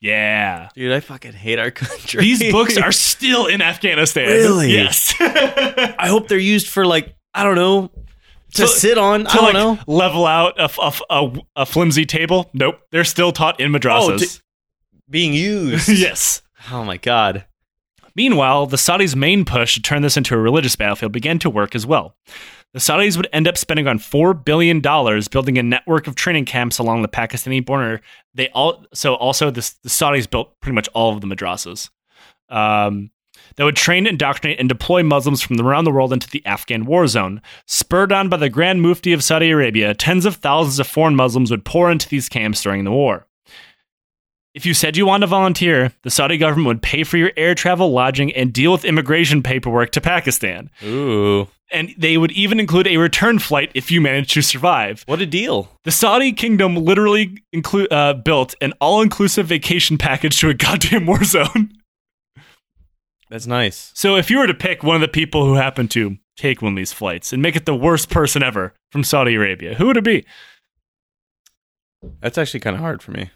Yeah. 0.05 0.69
Dude, 0.75 0.91
I 0.91 0.99
fucking 0.99 1.33
hate 1.33 1.57
our 1.57 1.71
country. 1.83 2.21
These 2.21 2.51
books 2.51 2.77
are 2.77 2.91
still 3.11 3.47
in 3.47 3.61
Afghanistan. 3.61 4.27
Really? 4.27 4.71
Yes. 4.71 5.15
I 5.19 6.07
hope 6.07 6.27
they're 6.27 6.37
used 6.37 6.67
for 6.67 6.85
like 6.85 7.15
I 7.33 7.43
don't 7.43 7.55
know 7.55 7.89
to, 8.53 8.61
To- 8.61 8.67
sit 8.67 8.97
on. 8.97 9.25
I 9.27 9.33
don't 9.33 9.43
like 9.45 9.53
know. 9.53 9.79
level 9.87 10.25
out 10.27 10.59
a, 10.59 10.69
a, 10.79 10.93
a, 11.09 11.33
a 11.57 11.65
flimsy 11.65 12.05
table. 12.05 12.49
Nope. 12.53 12.79
They're 12.91 13.03
still 13.03 13.31
taught 13.31 13.59
in 13.59 13.75
oh, 13.75 13.79
madrasas. 13.79 14.39
Oh, 14.39 14.99
Being 15.09 15.33
used. 15.33 15.89
yes. 15.89 16.41
Oh 16.71 16.83
my 16.83 16.97
god. 16.97 17.45
Meanwhile, 18.15 18.67
the 18.67 18.77
Saudis' 18.77 19.15
main 19.15 19.43
push 19.43 19.73
to 19.73 19.81
turn 19.81 20.01
this 20.01 20.15
into 20.15 20.35
a 20.35 20.37
religious 20.37 20.75
battlefield 20.75 21.11
began 21.11 21.37
to 21.39 21.49
work 21.49 21.75
as 21.75 21.85
well. 21.85 22.15
The 22.75 22.81
Saudis 22.81 23.15
would 23.15 23.29
end 23.31 23.47
up 23.47 23.57
spending 23.57 23.87
on 23.87 23.99
four 23.99 24.33
billion 24.33 24.81
dollars 24.81 25.29
building 25.29 25.57
a 25.57 25.63
network 25.63 26.07
of 26.07 26.15
training 26.15 26.43
camps 26.43 26.77
along 26.77 27.03
the 27.03 27.07
Pakistani 27.07 27.65
border. 27.65 28.01
They 28.33 28.49
all 28.49 28.85
so 28.93 29.15
also 29.15 29.49
the 29.49 29.61
Saudis 29.61 30.29
built 30.29 30.59
pretty 30.59 30.75
much 30.75 30.89
all 30.89 31.13
of 31.13 31.21
the 31.21 31.27
madrasas. 31.27 31.89
Um, 32.49 33.11
that 33.55 33.63
would 33.63 33.77
train, 33.77 34.05
indoctrinate, 34.05 34.59
and 34.59 34.67
deploy 34.67 35.03
Muslims 35.03 35.41
from 35.41 35.57
around 35.61 35.85
the 35.85 35.91
world 35.91 36.11
into 36.11 36.29
the 36.29 36.45
Afghan 36.45 36.83
war 36.83 37.07
zone. 37.07 37.41
Spurred 37.65 38.11
on 38.11 38.27
by 38.27 38.35
the 38.35 38.49
Grand 38.49 38.81
Mufti 38.81 39.13
of 39.13 39.23
Saudi 39.23 39.51
Arabia, 39.51 39.93
tens 39.93 40.25
of 40.25 40.35
thousands 40.35 40.77
of 40.77 40.85
foreign 40.85 41.15
Muslims 41.15 41.51
would 41.51 41.63
pour 41.63 41.89
into 41.89 42.09
these 42.09 42.27
camps 42.27 42.61
during 42.61 42.83
the 42.83 42.91
war. 42.91 43.25
If 44.55 44.65
you 44.65 44.73
said 44.73 44.95
you 44.95 45.05
wanted 45.05 45.25
to 45.25 45.27
volunteer, 45.27 45.91
the 46.03 46.09
Saudi 46.09 46.37
government 46.37 46.67
would 46.67 46.81
pay 46.81 47.03
for 47.03 47.17
your 47.17 47.33
air 47.35 47.55
travel, 47.55 47.91
lodging, 47.91 48.31
and 48.33 48.53
deal 48.53 48.71
with 48.71 48.85
immigration 48.85 49.43
paperwork 49.43 49.91
to 49.91 50.01
Pakistan. 50.01 50.69
Ooh. 50.81 51.49
And 51.73 51.93
they 51.97 52.17
would 52.17 52.31
even 52.31 52.61
include 52.61 52.87
a 52.87 52.95
return 52.95 53.39
flight 53.39 53.69
if 53.73 53.91
you 53.91 53.99
managed 53.99 54.31
to 54.31 54.41
survive. 54.41 55.03
What 55.07 55.19
a 55.19 55.25
deal. 55.25 55.69
The 55.83 55.91
Saudi 55.91 56.31
kingdom 56.31 56.77
literally 56.77 57.43
inclu- 57.53 57.91
uh, 57.91 58.13
built 58.13 58.55
an 58.61 58.71
all 58.79 59.01
inclusive 59.01 59.45
vacation 59.45 59.97
package 59.97 60.39
to 60.39 60.49
a 60.49 60.53
goddamn 60.53 61.05
war 61.05 61.25
zone. 61.25 61.73
That's 63.29 63.47
nice. 63.47 63.91
So 63.93 64.15
if 64.15 64.31
you 64.31 64.37
were 64.37 64.47
to 64.47 64.53
pick 64.53 64.83
one 64.83 64.95
of 64.95 65.01
the 65.01 65.09
people 65.09 65.45
who 65.45 65.55
happened 65.55 65.91
to 65.91 66.17
take 66.37 66.61
one 66.61 66.73
of 66.73 66.77
these 66.77 66.93
flights 66.93 67.33
and 67.33 67.41
make 67.41 67.57
it 67.57 67.65
the 67.65 67.75
worst 67.75 68.09
person 68.09 68.41
ever 68.41 68.73
from 68.89 69.03
Saudi 69.03 69.35
Arabia, 69.35 69.73
who 69.75 69.87
would 69.87 69.97
it 69.97 70.05
be? 70.05 70.25
That's 72.21 72.37
actually 72.37 72.61
kind 72.61 72.75
of 72.77 72.81
hard 72.81 73.03
for 73.03 73.11
me. 73.11 73.31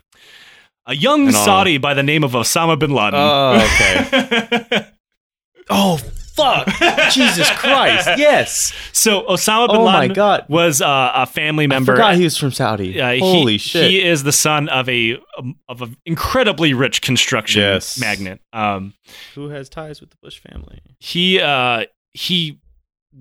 A 0.86 0.96
young 0.96 1.28
And 1.28 1.36
all- 1.36 1.46
Saudi 1.46 1.78
by 1.78 1.94
the 1.94 2.04
name 2.04 2.24
of 2.24 2.32
Osama 2.32 2.78
bin 2.80 2.92
Laden. 2.92 3.20
Oh, 3.20 3.56
okay. 3.56 4.86
oh, 5.70 5.98
fuck. 5.98 6.68
Jesus 7.12 7.50
Christ. 7.52 8.10
Yes. 8.18 8.74
so 8.92 9.24
Osama 9.24 9.68
bin 9.68 9.78
Oh 9.78 9.86
my 9.86 10.00
Laden 10.02 10.14
God. 10.16 10.46
was 10.50 10.82
uh, 10.82 11.12
a 11.14 11.26
family 11.26 11.68
member. 11.68 11.92
I 11.94 11.96
member. 11.96 11.96
forgot 11.96 12.16
he 12.16 12.24
was 12.24 12.38
from 12.38 12.52
Saudi. 12.52 13.00
Uh, 13.00 13.12
he- 13.14 13.20
Holy 13.20 13.58
shit. 13.58 13.90
He 13.90 14.02
is 14.04 14.24
the 14.24 14.32
son 14.32 14.68
of 14.70 14.90
a 14.90 15.20
um, 15.38 15.58
of 15.68 15.82
an 15.82 15.96
incredibly 16.06 16.74
rich 16.74 17.02
construction 17.02 17.62
Yes. 17.62 18.00
magnate. 18.00 18.40
Um, 18.54 18.94
Who 19.36 19.50
has 19.50 19.70
ties 19.70 20.02
with 20.02 20.10
the 20.12 20.18
Bush 20.22 20.40
family? 20.40 20.80
he 21.00 21.40
uh, 21.40 21.86
he 22.14 22.60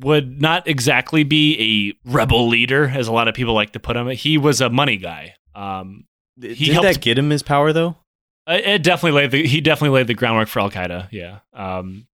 would 0.01 0.41
not 0.41 0.67
exactly 0.69 1.25
be 1.25 1.93
a 2.07 2.11
rebel 2.11 2.47
leader, 2.49 2.89
as 2.89 3.09
a 3.09 3.13
lot 3.13 3.27
of 3.27 3.35
people 3.35 3.55
like 3.55 3.73
to 3.73 3.81
put 3.81 3.97
him. 3.97 4.09
He 4.11 4.39
was 4.39 4.61
a 4.61 4.71
money 4.71 4.97
guy. 4.97 5.35
Um, 5.55 6.05
Did 6.39 6.57
He 6.57 6.73
helped- 6.73 6.85
that 6.87 7.01
get 7.01 7.19
him 7.19 7.31
his 7.31 7.43
power 7.43 7.73
though? 7.73 7.97
Uh, 8.47 8.59
It 8.65 8.83
definitely 8.83 9.21
laid 9.21 9.31
the 9.31 9.47
he 9.47 9.61
definitely 9.61 9.97
laid 9.97 10.07
the 10.07 10.15
groundwork 10.15 10.49
for 10.49 10.61
Al 10.61 10.71
Qaeda. 10.71 11.09
Yeah. 11.11 11.39
Um, 11.53 12.07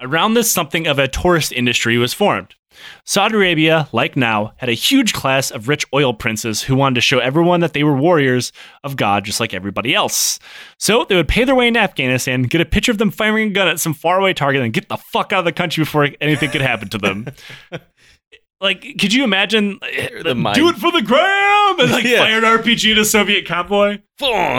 around 0.00 0.34
this, 0.34 0.50
something 0.50 0.86
of 0.86 0.98
a 0.98 1.08
tourist 1.08 1.52
industry 1.52 1.98
was 1.98 2.14
formed. 2.14 2.54
Saudi 3.04 3.34
Arabia, 3.34 3.88
like 3.92 4.16
now, 4.16 4.52
had 4.58 4.68
a 4.68 4.72
huge 4.74 5.12
class 5.12 5.50
of 5.50 5.66
rich 5.66 5.84
oil 5.92 6.14
princes 6.14 6.62
who 6.62 6.76
wanted 6.76 6.94
to 6.94 7.00
show 7.00 7.18
everyone 7.18 7.58
that 7.60 7.72
they 7.72 7.82
were 7.82 7.96
warriors 7.96 8.52
of 8.84 8.94
God, 8.94 9.24
just 9.24 9.40
like 9.40 9.52
everybody 9.52 9.94
else. 9.94 10.38
So 10.78 11.04
they 11.08 11.16
would 11.16 11.26
pay 11.26 11.42
their 11.42 11.56
way 11.56 11.66
into 11.66 11.80
Afghanistan, 11.80 12.42
get 12.42 12.60
a 12.60 12.64
picture 12.64 12.92
of 12.92 12.98
them 12.98 13.10
firing 13.10 13.48
a 13.48 13.50
gun 13.52 13.66
at 13.66 13.80
some 13.80 13.94
faraway 13.94 14.32
target, 14.32 14.62
and 14.62 14.72
get 14.72 14.88
the 14.88 14.96
fuck 14.96 15.32
out 15.32 15.40
of 15.40 15.44
the 15.44 15.52
country 15.52 15.82
before 15.82 16.10
anything 16.20 16.50
could 16.50 16.60
happen 16.60 16.88
to 16.90 16.98
them. 16.98 17.26
Like, 18.60 18.80
could 18.98 19.12
you 19.14 19.22
imagine? 19.22 19.78
the 19.80 20.52
Do 20.54 20.68
it 20.68 20.76
for 20.76 20.90
the 20.90 21.02
gram, 21.02 21.78
and 21.80 21.92
like 21.92 22.04
Yeah. 22.04 22.18
fire 22.18 22.38
an 22.38 22.44
RPG 22.44 22.96
to 22.96 23.04
Soviet 23.04 23.46
convoy 23.46 23.98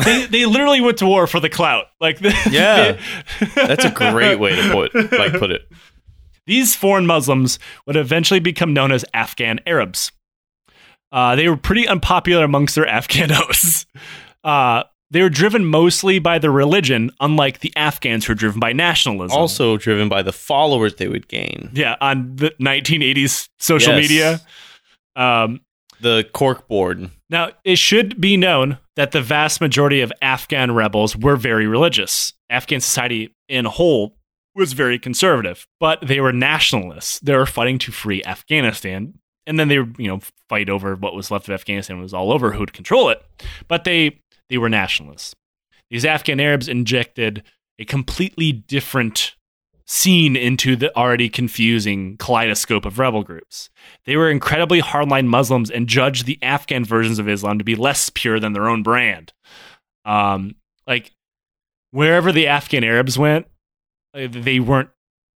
they, 0.06 0.26
they 0.26 0.46
literally 0.46 0.80
went 0.80 1.00
to 1.00 1.06
war 1.06 1.28
for 1.28 1.42
the 1.42 1.50
clout. 1.50 1.88
Like, 2.00 2.20
the, 2.20 2.34
Yeah. 2.50 2.98
That's 3.56 3.84
a 3.84 3.90
great 3.92 4.40
way 4.40 4.56
to 4.56 4.72
put 4.72 5.12
like 5.12 5.34
put 5.34 5.52
it. 5.52 5.70
These 6.48 6.76
foreign 6.76 7.06
Muslims 7.06 7.60
would 7.86 7.96
eventually 7.98 8.40
become 8.40 8.74
known 8.74 8.92
as 8.92 9.04
Afghan 9.14 9.60
Arabs. 9.68 10.12
Uh, 11.12 11.36
they 11.36 11.50
were 11.50 11.58
pretty 11.58 11.88
unpopular 11.88 12.44
amongst 12.46 12.76
their 12.76 12.88
Afghan 12.88 13.30
hosts. 13.34 13.86
Uh, 14.44 14.84
they 15.12 15.22
were 15.22 15.30
driven 15.30 15.66
mostly 15.66 16.20
by 16.20 16.38
their 16.40 16.52
religion, 16.52 17.12
unlike 17.20 17.60
the 17.60 17.74
Afghans 17.76 18.26
who 18.26 18.32
were 18.32 18.36
driven 18.36 18.60
by 18.60 18.74
nationalism. 18.74 19.38
Also 19.38 19.78
driven 19.78 20.08
by 20.10 20.22
the 20.22 20.32
followers 20.34 20.96
they 20.96 21.08
would 21.08 21.28
gain. 21.28 21.70
yeah, 21.74 21.96
on 22.02 22.36
the 22.36 22.52
1980s 22.62 23.50
social 23.60 23.94
Yes. 23.96 24.02
media. 24.02 24.42
Um, 25.16 25.62
The 26.02 26.26
cork 26.34 26.68
board. 26.70 27.10
Now, 27.30 27.50
it 27.66 27.78
should 27.78 28.22
be 28.22 28.38
known 28.38 28.78
that 28.96 29.12
the 29.12 29.22
vast 29.22 29.60
majority 29.60 30.00
of 30.02 30.14
Afghan 30.22 30.72
rebels 30.74 31.16
were 31.16 31.36
very 31.36 31.68
religious. 31.68 32.32
Afghan 32.50 32.80
society 32.80 33.36
in 33.50 33.66
whole 33.66 34.16
was 34.56 34.72
very 34.74 34.98
conservative, 34.98 35.68
but 35.80 36.00
they 36.02 36.22
were 36.22 36.32
nationalists. 36.32 37.20
They 37.20 37.36
were 37.36 37.46
fighting 37.46 37.80
to 37.80 37.92
free 37.92 38.24
Afghanistan. 38.24 39.16
And 39.46 39.60
then 39.60 39.68
they 39.68 39.80
would, 39.80 39.96
you 40.00 40.08
know, 40.08 40.20
fight 40.48 40.70
over 40.70 40.96
what 40.96 41.16
was 41.16 41.32
left 41.32 41.48
of 41.50 41.54
Afghanistan 41.54 41.98
It 42.00 42.02
was 42.02 42.14
all 42.14 42.32
over 42.32 42.52
who 42.54 42.60
would 42.60 42.74
control 42.74 43.10
it. 43.10 43.22
But 43.68 43.84
they 43.84 44.20
they 44.50 44.58
were 44.58 44.70
nationalists. 44.70 45.36
These 45.90 46.06
Afghan 46.06 46.40
Arabs 46.40 46.68
injected 46.68 47.44
a 47.80 47.86
completely 47.86 48.52
different 48.52 49.36
scene 49.86 50.36
into 50.36 50.76
the 50.76 50.96
already 50.96 51.30
confusing 51.30 52.16
kaleidoscope 52.18 52.86
of 52.86 53.00
rebel 53.00 53.24
groups. 53.24 53.72
They 54.06 54.18
were 54.18 54.30
incredibly 54.30 54.82
hardline 54.82 55.26
Muslims 55.26 55.72
and 55.72 55.88
judged 55.88 56.28
the 56.28 56.38
Afghan 56.44 56.86
versions 56.86 57.18
of 57.18 57.28
Islam 57.28 57.58
to 57.58 57.64
be 57.64 57.76
less 57.76 58.12
pure 58.12 58.40
than 58.40 58.54
their 58.54 58.68
own 58.68 58.84
brand. 58.84 59.34
Um, 60.06 60.56
like 60.86 61.12
wherever 61.90 62.32
the 62.32 62.46
Afghan 62.46 62.84
Arabs 62.84 63.18
went, 63.18 63.48
uh, 64.14 64.28
they 64.30 64.60
weren't 64.60 64.90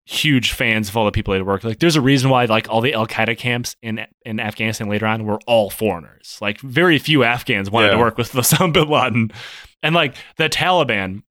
huge 0.05 0.51
fans 0.51 0.89
of 0.89 0.97
all 0.97 1.05
the 1.05 1.11
people 1.11 1.33
they 1.33 1.41
worked. 1.41 1.63
Like, 1.63 1.79
there's 1.79 1.95
a 1.95 2.01
reason 2.01 2.29
why 2.29 2.45
like 2.45 2.69
all 2.69 2.81
the 2.81 2.93
Al 2.93 3.07
Qaeda 3.07 3.37
camps 3.37 3.75
in 3.81 4.05
in 4.25 4.39
Afghanistan 4.39 4.89
later 4.89 5.05
on 5.05 5.25
were 5.25 5.39
all 5.47 5.69
foreigners. 5.69 6.37
Like, 6.41 6.59
very 6.59 6.99
few 6.99 7.23
Afghans 7.23 7.69
wanted 7.71 7.91
to 7.91 7.97
work 7.97 8.17
with 8.17 8.31
Osama 8.33 8.73
bin 8.73 8.87
Laden, 8.89 9.31
and 9.81 9.95
like 9.95 10.15
the 10.37 10.49
Taliban. 10.49 11.23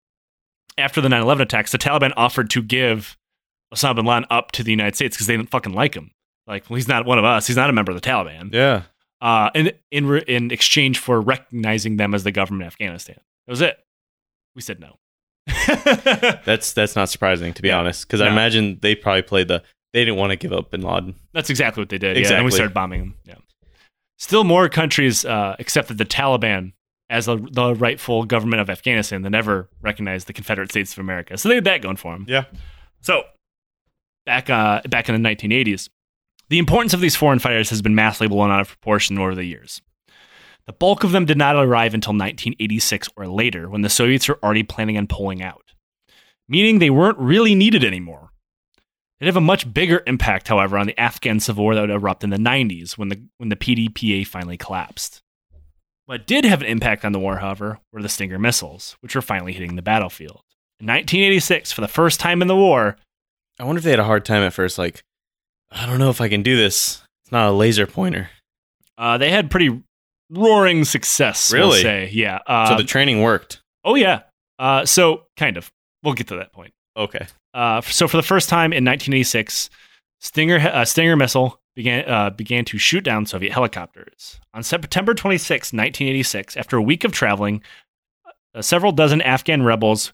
After 0.78 1.02
the 1.02 1.08
9/11 1.08 1.42
attacks, 1.42 1.70
the 1.72 1.76
Taliban 1.78 2.12
offered 2.16 2.48
to 2.50 2.62
give 2.62 3.18
Osama 3.74 3.96
bin 3.96 4.06
Laden 4.06 4.26
up 4.30 4.52
to 4.52 4.62
the 4.64 4.70
United 4.70 4.94
States 4.96 5.16
because 5.16 5.26
they 5.26 5.36
didn't 5.36 5.50
fucking 5.50 5.74
like 5.74 5.94
him. 5.94 6.12
Like, 6.46 6.68
well, 6.70 6.76
he's 6.76 6.88
not 6.88 7.04
one 7.04 7.18
of 7.18 7.24
us. 7.26 7.46
He's 7.46 7.56
not 7.56 7.68
a 7.68 7.74
member 7.74 7.92
of 7.92 8.00
the 8.00 8.08
Taliban. 8.08 8.52
Yeah. 8.54 8.82
uh, 9.20 9.50
in 9.54 9.72
in 9.90 10.06
re- 10.06 10.24
in 10.26 10.50
exchange 10.50 10.98
for 10.98 11.20
recognizing 11.20 11.98
them 11.98 12.14
as 12.14 12.24
the 12.24 12.32
government 12.32 12.62
of 12.68 12.72
Afghanistan. 12.72 13.16
That 13.46 13.52
was 13.52 13.60
it. 13.60 13.76
We 14.56 14.62
said 14.62 14.80
no. 14.80 14.96
That's 16.44 16.72
that's 16.72 16.96
not 16.96 17.08
surprising 17.08 17.52
to 17.54 17.62
be 17.62 17.68
Yeah. 17.68 17.78
honest, 17.78 18.06
because 18.06 18.20
I 18.20 18.28
imagine 18.28 18.78
they 18.82 18.94
probably 18.94 19.22
played 19.22 19.48
the 19.48 19.62
they 19.92 20.00
didn't 20.04 20.16
want 20.16 20.30
to 20.30 20.36
give 20.36 20.52
up 20.52 20.70
Bin 20.70 20.80
Laden. 20.82 21.14
That's 21.34 21.50
exactly 21.50 21.80
what 21.82 21.88
they 21.90 21.98
did. 21.98 22.16
Yeah, 22.16 22.32
and 22.36 22.44
we 22.44 22.50
started 22.50 22.72
bombing 22.74 23.00
them. 23.00 23.14
Yeah. 23.24 23.34
Still 24.18 24.44
more 24.44 24.68
countries 24.68 25.24
uh, 25.24 25.56
accepted 25.58 25.98
the 25.98 26.04
Taliban 26.06 26.72
as 27.10 27.26
the, 27.26 27.36
the 27.36 27.74
rightful 27.74 28.24
government 28.24 28.62
of 28.62 28.70
Afghanistan 28.70 29.20
than 29.22 29.34
ever 29.34 29.68
recognized 29.82 30.28
the 30.28 30.32
Confederate 30.32 30.70
States 30.70 30.92
of 30.92 30.98
America. 30.98 31.36
So 31.36 31.48
they 31.50 31.56
had 31.56 31.64
that 31.64 31.82
going 31.82 31.96
for 31.96 32.12
them. 32.12 32.24
Yeah. 32.28 32.44
So 33.02 33.24
back 34.24 34.48
uh, 34.48 34.80
back 34.88 35.08
in 35.08 35.20
the 35.20 35.28
1980s, 35.28 35.88
the 36.48 36.58
importance 36.58 36.94
of 36.94 37.00
these 37.00 37.16
foreign 37.16 37.38
fighters 37.38 37.68
has 37.70 37.82
been 37.82 37.94
massively 37.94 38.28
blown 38.28 38.50
out 38.50 38.60
of 38.60 38.68
proportion 38.68 39.18
over 39.18 39.34
the 39.34 39.44
years. 39.44 39.82
The 40.66 40.72
bulk 40.72 41.02
of 41.04 41.12
them 41.12 41.24
did 41.24 41.36
not 41.38 41.56
arrive 41.56 41.94
until 41.94 42.12
1986 42.12 43.08
or 43.16 43.26
later, 43.26 43.68
when 43.68 43.82
the 43.82 43.88
Soviets 43.88 44.28
were 44.28 44.38
already 44.42 44.62
planning 44.62 44.96
on 44.96 45.06
pulling 45.08 45.42
out, 45.42 45.72
meaning 46.48 46.78
they 46.78 46.90
weren't 46.90 47.18
really 47.18 47.54
needed 47.54 47.84
anymore. 47.84 48.30
It 49.20 49.26
have 49.26 49.36
a 49.36 49.40
much 49.40 49.72
bigger 49.72 50.02
impact, 50.06 50.48
however, 50.48 50.76
on 50.76 50.86
the 50.86 50.98
Afghan 50.98 51.38
civil 51.40 51.64
war 51.64 51.74
that 51.74 51.80
would 51.82 51.90
erupt 51.90 52.24
in 52.24 52.30
the 52.30 52.36
90s 52.36 52.98
when 52.98 53.08
the 53.08 53.22
when 53.38 53.48
the 53.50 53.56
PDPA 53.56 54.26
finally 54.26 54.56
collapsed. 54.56 55.22
What 56.06 56.26
did 56.26 56.44
have 56.44 56.60
an 56.60 56.66
impact 56.66 57.04
on 57.04 57.12
the 57.12 57.20
war, 57.20 57.38
however, 57.38 57.78
were 57.92 58.02
the 58.02 58.08
Stinger 58.08 58.38
missiles, 58.38 58.96
which 59.00 59.14
were 59.14 59.22
finally 59.22 59.52
hitting 59.52 59.76
the 59.76 59.82
battlefield. 59.82 60.42
In 60.80 60.86
1986, 60.88 61.70
for 61.70 61.80
the 61.80 61.88
first 61.88 62.18
time 62.18 62.42
in 62.42 62.48
the 62.48 62.56
war, 62.56 62.96
I 63.60 63.64
wonder 63.64 63.78
if 63.78 63.84
they 63.84 63.90
had 63.90 64.00
a 64.00 64.04
hard 64.04 64.24
time 64.24 64.42
at 64.42 64.52
first. 64.52 64.78
Like, 64.78 65.04
I 65.70 65.86
don't 65.86 66.00
know 66.00 66.10
if 66.10 66.20
I 66.20 66.28
can 66.28 66.42
do 66.42 66.56
this. 66.56 67.02
It's 67.22 67.30
not 67.30 67.48
a 67.48 67.52
laser 67.52 67.86
pointer. 67.86 68.30
uh, 68.98 69.18
they 69.18 69.30
had 69.30 69.50
pretty 69.50 69.82
roaring 70.32 70.84
success. 70.84 71.52
We'll 71.52 71.68
Really? 71.68 71.82
say, 71.82 72.10
yeah. 72.12 72.38
Uh, 72.46 72.68
so 72.70 72.76
the 72.76 72.84
training 72.84 73.22
worked. 73.22 73.62
oh 73.84 73.94
yeah. 73.94 74.22
Uh, 74.58 74.84
so 74.86 75.24
kind 75.36 75.56
of. 75.56 75.70
We'll 76.02 76.14
get 76.14 76.26
to 76.28 76.36
that 76.36 76.52
point. 76.52 76.72
Okay. 76.96 77.26
Uh, 77.54 77.80
so 77.82 78.08
for 78.08 78.16
the 78.16 78.22
first 78.22 78.48
time 78.48 78.72
in 78.72 78.84
1986, 78.84 79.70
Stinger 80.20 80.58
uh, 80.58 80.84
Stinger 80.84 81.16
missile 81.16 81.60
began 81.76 82.08
uh, 82.08 82.30
began 82.30 82.64
to 82.66 82.78
shoot 82.78 83.02
down 83.04 83.26
Soviet 83.26 83.52
helicopters. 83.52 84.40
On 84.54 84.62
September 84.62 85.14
26, 85.14 85.72
1986, 85.72 86.56
after 86.56 86.76
a 86.76 86.82
week 86.82 87.04
of 87.04 87.12
traveling, 87.12 87.62
uh, 88.54 88.62
several 88.62 88.92
dozen 88.92 89.22
Afghan 89.22 89.62
rebels 89.62 90.12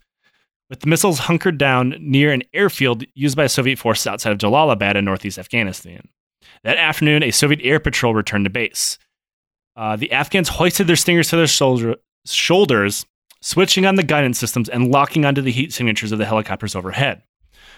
with 0.70 0.80
the 0.80 0.86
missiles 0.86 1.20
hunkered 1.20 1.56
down 1.58 1.94
near 2.00 2.30
an 2.32 2.42
airfield 2.52 3.02
used 3.14 3.36
by 3.36 3.46
Soviet 3.46 3.78
forces 3.78 4.06
outside 4.06 4.32
of 4.32 4.38
Jalalabad 4.38 4.94
in 4.96 5.04
northeast 5.04 5.38
Afghanistan. 5.38 6.08
That 6.64 6.76
afternoon, 6.76 7.22
a 7.22 7.30
Soviet 7.30 7.60
air 7.62 7.80
patrol 7.80 8.14
returned 8.14 8.44
to 8.44 8.50
base. 8.50 8.98
Uh, 9.78 9.94
the 9.94 10.10
Afghans 10.10 10.48
hoisted 10.48 10.88
their 10.88 10.96
Stingers 10.96 11.28
to 11.28 11.36
their 11.36 11.46
shoulder- 11.46 11.96
shoulders, 12.26 13.06
switching 13.40 13.86
on 13.86 13.94
the 13.94 14.02
guidance 14.02 14.36
systems 14.36 14.68
and 14.68 14.90
locking 14.90 15.24
onto 15.24 15.40
the 15.40 15.52
heat 15.52 15.72
signatures 15.72 16.10
of 16.10 16.18
the 16.18 16.26
helicopters 16.26 16.74
overhead. 16.74 17.22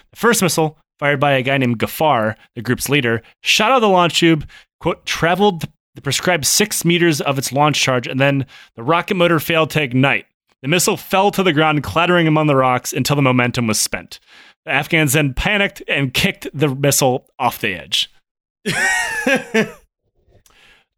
The 0.09 0.17
first 0.17 0.41
missile, 0.41 0.79
fired 0.97 1.19
by 1.19 1.33
a 1.33 1.43
guy 1.43 1.59
named 1.59 1.77
Gafar, 1.77 2.35
the 2.55 2.63
group's 2.63 2.89
leader, 2.89 3.21
shot 3.43 3.69
out 3.69 3.75
of 3.75 3.81
the 3.81 3.87
launch 3.87 4.19
tube, 4.19 4.49
quote, 4.79 5.05
traveled 5.05 5.65
the 5.93 6.01
prescribed 6.01 6.47
six 6.47 6.83
meters 6.83 7.21
of 7.21 7.37
its 7.37 7.51
launch 7.51 7.79
charge, 7.79 8.07
and 8.07 8.19
then 8.19 8.47
the 8.75 8.81
rocket 8.81 9.13
motor 9.13 9.39
failed 9.39 9.69
to 9.71 9.83
ignite. 9.83 10.25
The 10.63 10.69
missile 10.69 10.97
fell 10.97 11.29
to 11.31 11.43
the 11.43 11.53
ground, 11.53 11.83
clattering 11.83 12.27
among 12.27 12.47
the 12.47 12.55
rocks 12.55 12.93
until 12.93 13.15
the 13.15 13.21
momentum 13.21 13.67
was 13.67 13.79
spent. 13.79 14.19
The 14.65 14.71
Afghans 14.71 15.13
then 15.13 15.35
panicked 15.35 15.83
and 15.87 16.13
kicked 16.13 16.47
the 16.51 16.73
missile 16.73 17.27
off 17.37 17.61
the 17.61 17.75
edge. 17.75 18.11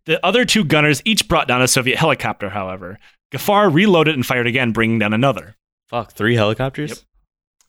The 0.05 0.23
other 0.25 0.43
two 0.45 0.63
gunners 0.65 1.01
each 1.05 1.27
brought 1.27 1.47
down 1.47 1.61
a 1.61 1.67
Soviet 1.67 1.97
helicopter, 1.97 2.49
however. 2.49 2.99
Gafar 3.33 3.73
reloaded 3.73 4.15
and 4.15 4.25
fired 4.25 4.47
again, 4.47 4.71
bringing 4.71 4.99
down 4.99 5.13
another. 5.13 5.55
Fuck, 5.89 6.13
three 6.13 6.35
helicopters 6.35 6.89
Yep. 6.89 6.97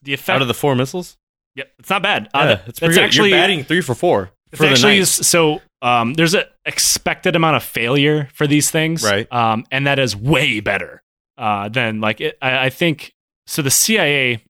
The 0.03 0.15
effect. 0.15 0.37
out 0.37 0.43
of 0.43 0.49
the 0.49 0.55
four 0.55 0.75
missiles. 0.75 1.17
yep, 1.55 1.73
it's 1.79 1.91
not 1.91 2.03
bad. 2.03 2.29
Uh, 2.35 2.39
Yeah, 2.39 2.45
that- 2.47 2.69
it's 2.69 2.79
pretty 2.81 2.95
good. 2.95 3.05
actually 3.05 3.29
You're 3.31 3.39
batting 3.39 3.65
three 3.65 3.81
for 3.81 3.95
four 3.95 4.31
It's 4.53 4.59
for 4.61 4.67
actually 4.67 5.05
so. 5.05 5.63
Um, 5.83 6.15
there's 6.15 6.35
an 6.35 6.45
expected 6.65 7.37
amount 7.37 7.57
of 7.57 7.63
failure 7.63 8.29
for 8.33 8.47
these 8.47 8.71
things, 8.71 9.05
Right. 9.05 9.31
Um, 9.33 9.67
and 9.71 9.87
that 9.87 9.99
is 9.99 10.17
way 10.17 10.61
better 10.61 11.03
uh, 11.37 11.69
than 11.69 12.01
like 12.01 12.21
it, 12.23 12.39
I, 12.41 12.67
I 12.67 12.71
think. 12.71 13.13
So 13.47 13.61
the 13.63 13.71
CIA, 13.71 14.43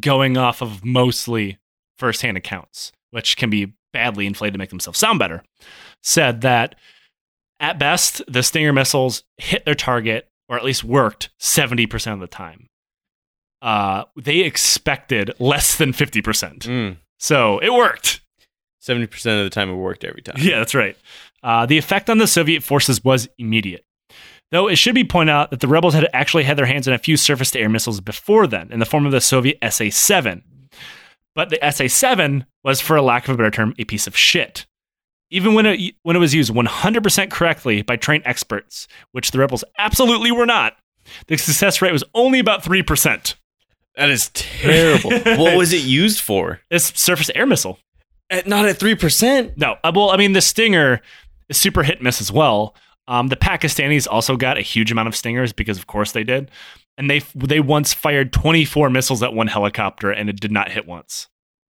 going 0.00 0.36
off 0.36 0.62
of 0.62 0.84
mostly 0.84 1.58
firsthand 1.98 2.36
accounts, 2.36 2.92
which 3.10 3.36
can 3.36 3.50
be 3.50 3.72
badly 3.98 4.26
inflated 4.26 4.54
to 4.54 4.58
make 4.58 4.70
themselves 4.70 4.98
sound 5.00 5.18
better, 5.18 5.42
said 6.04 6.42
that 6.42 6.76
at 7.58 7.78
best 7.80 8.22
the 8.28 8.44
Stinger 8.44 8.72
missiles 8.72 9.24
hit 9.38 9.64
their 9.64 9.74
target 9.74 10.28
or 10.48 10.56
at 10.56 10.64
least 10.64 10.84
worked 10.84 11.30
seventy 11.40 11.86
percent 11.86 12.14
of 12.14 12.20
the 12.20 12.28
time. 12.28 12.68
Uh, 13.60 14.04
they 14.16 14.38
expected 14.40 15.32
less 15.40 15.76
than 15.76 15.92
fifty 15.92 16.22
percent, 16.22 16.60
Mm. 16.66 16.98
so 17.18 17.58
it 17.58 17.72
worked. 17.72 18.20
Seventy 18.80 19.08
percent 19.08 19.40
of 19.40 19.44
the 19.44 19.50
time 19.50 19.68
it 19.68 19.74
worked 19.74 20.04
every 20.04 20.22
time. 20.22 20.36
Yeah, 20.38 20.58
that's 20.60 20.74
right. 20.76 20.96
Uh, 21.42 21.66
the 21.66 21.76
effect 21.78 22.08
on 22.08 22.18
the 22.18 22.26
Soviet 22.28 22.62
forces 22.62 23.02
was 23.02 23.28
immediate. 23.36 23.84
Though 24.52 24.68
it 24.68 24.76
should 24.76 24.94
be 24.94 25.04
pointed 25.04 25.32
out 25.32 25.50
that 25.50 25.60
the 25.60 25.68
rebels 25.68 25.92
had 25.94 26.08
actually 26.14 26.44
had 26.44 26.56
their 26.56 26.66
hands 26.66 26.86
on 26.88 26.94
a 26.94 26.98
few 26.98 27.16
surface 27.16 27.50
to 27.50 27.58
air 27.60 27.68
missiles 27.68 28.00
before 28.00 28.46
then 28.46 28.72
in 28.72 28.78
the 28.78 28.86
form 28.86 29.04
of 29.06 29.12
the 29.12 29.20
Soviet 29.20 29.58
SA 29.70 29.90
7. 29.90 30.42
But 31.38 31.50
the 31.50 31.70
SA 31.70 31.86
7 31.86 32.46
was, 32.64 32.80
for 32.80 32.96
a 32.96 33.02
lack 33.02 33.28
of 33.28 33.34
a 33.34 33.36
better 33.36 33.52
term, 33.52 33.72
a 33.78 33.84
piece 33.84 34.08
of 34.08 34.16
shit. 34.16 34.66
Even 35.30 35.54
when 35.54 35.66
it, 35.66 35.94
when 36.02 36.16
it 36.16 36.18
was 36.18 36.34
used 36.34 36.52
100% 36.52 37.30
correctly 37.30 37.82
by 37.82 37.94
trained 37.94 38.24
experts, 38.26 38.88
which 39.12 39.30
the 39.30 39.38
rebels 39.38 39.62
absolutely 39.78 40.32
were 40.32 40.46
not, 40.46 40.74
the 41.28 41.36
success 41.36 41.80
rate 41.80 41.92
was 41.92 42.02
only 42.12 42.40
about 42.40 42.64
3%. 42.64 43.36
That 43.94 44.10
is 44.10 44.30
terrible. 44.34 45.10
what 45.40 45.56
was 45.56 45.72
it 45.72 45.84
used 45.84 46.20
for? 46.20 46.58
This 46.70 46.86
surface 46.96 47.30
air 47.36 47.46
missile. 47.46 47.78
At, 48.30 48.48
not 48.48 48.64
at 48.64 48.78
three 48.78 48.96
percent. 48.96 49.56
No, 49.56 49.76
uh, 49.84 49.92
well, 49.94 50.10
I 50.10 50.16
mean, 50.16 50.32
the 50.32 50.40
Stinger 50.40 51.00
is 51.48 51.56
super 51.56 51.84
hit 51.84 51.98
and 51.98 52.04
miss 52.04 52.20
as 52.20 52.32
well. 52.32 52.74
Um, 53.06 53.28
the 53.28 53.36
Pakistanis 53.36 54.08
also 54.10 54.36
got 54.36 54.58
a 54.58 54.60
huge 54.60 54.90
amount 54.90 55.06
of 55.06 55.14
Stingers 55.14 55.52
because, 55.52 55.78
of 55.78 55.86
course, 55.86 56.10
they 56.12 56.24
did, 56.24 56.50
and 56.98 57.08
they 57.08 57.20
they 57.34 57.60
once 57.60 57.94
fired 57.94 58.32
24 58.32 58.90
missiles 58.90 59.22
at 59.22 59.32
one 59.32 59.46
helicopter 59.46 60.10
and 60.10 60.28
it 60.28 60.38
did 60.40 60.52
not 60.52 60.70
hit 60.70 60.86
once. 60.86 61.28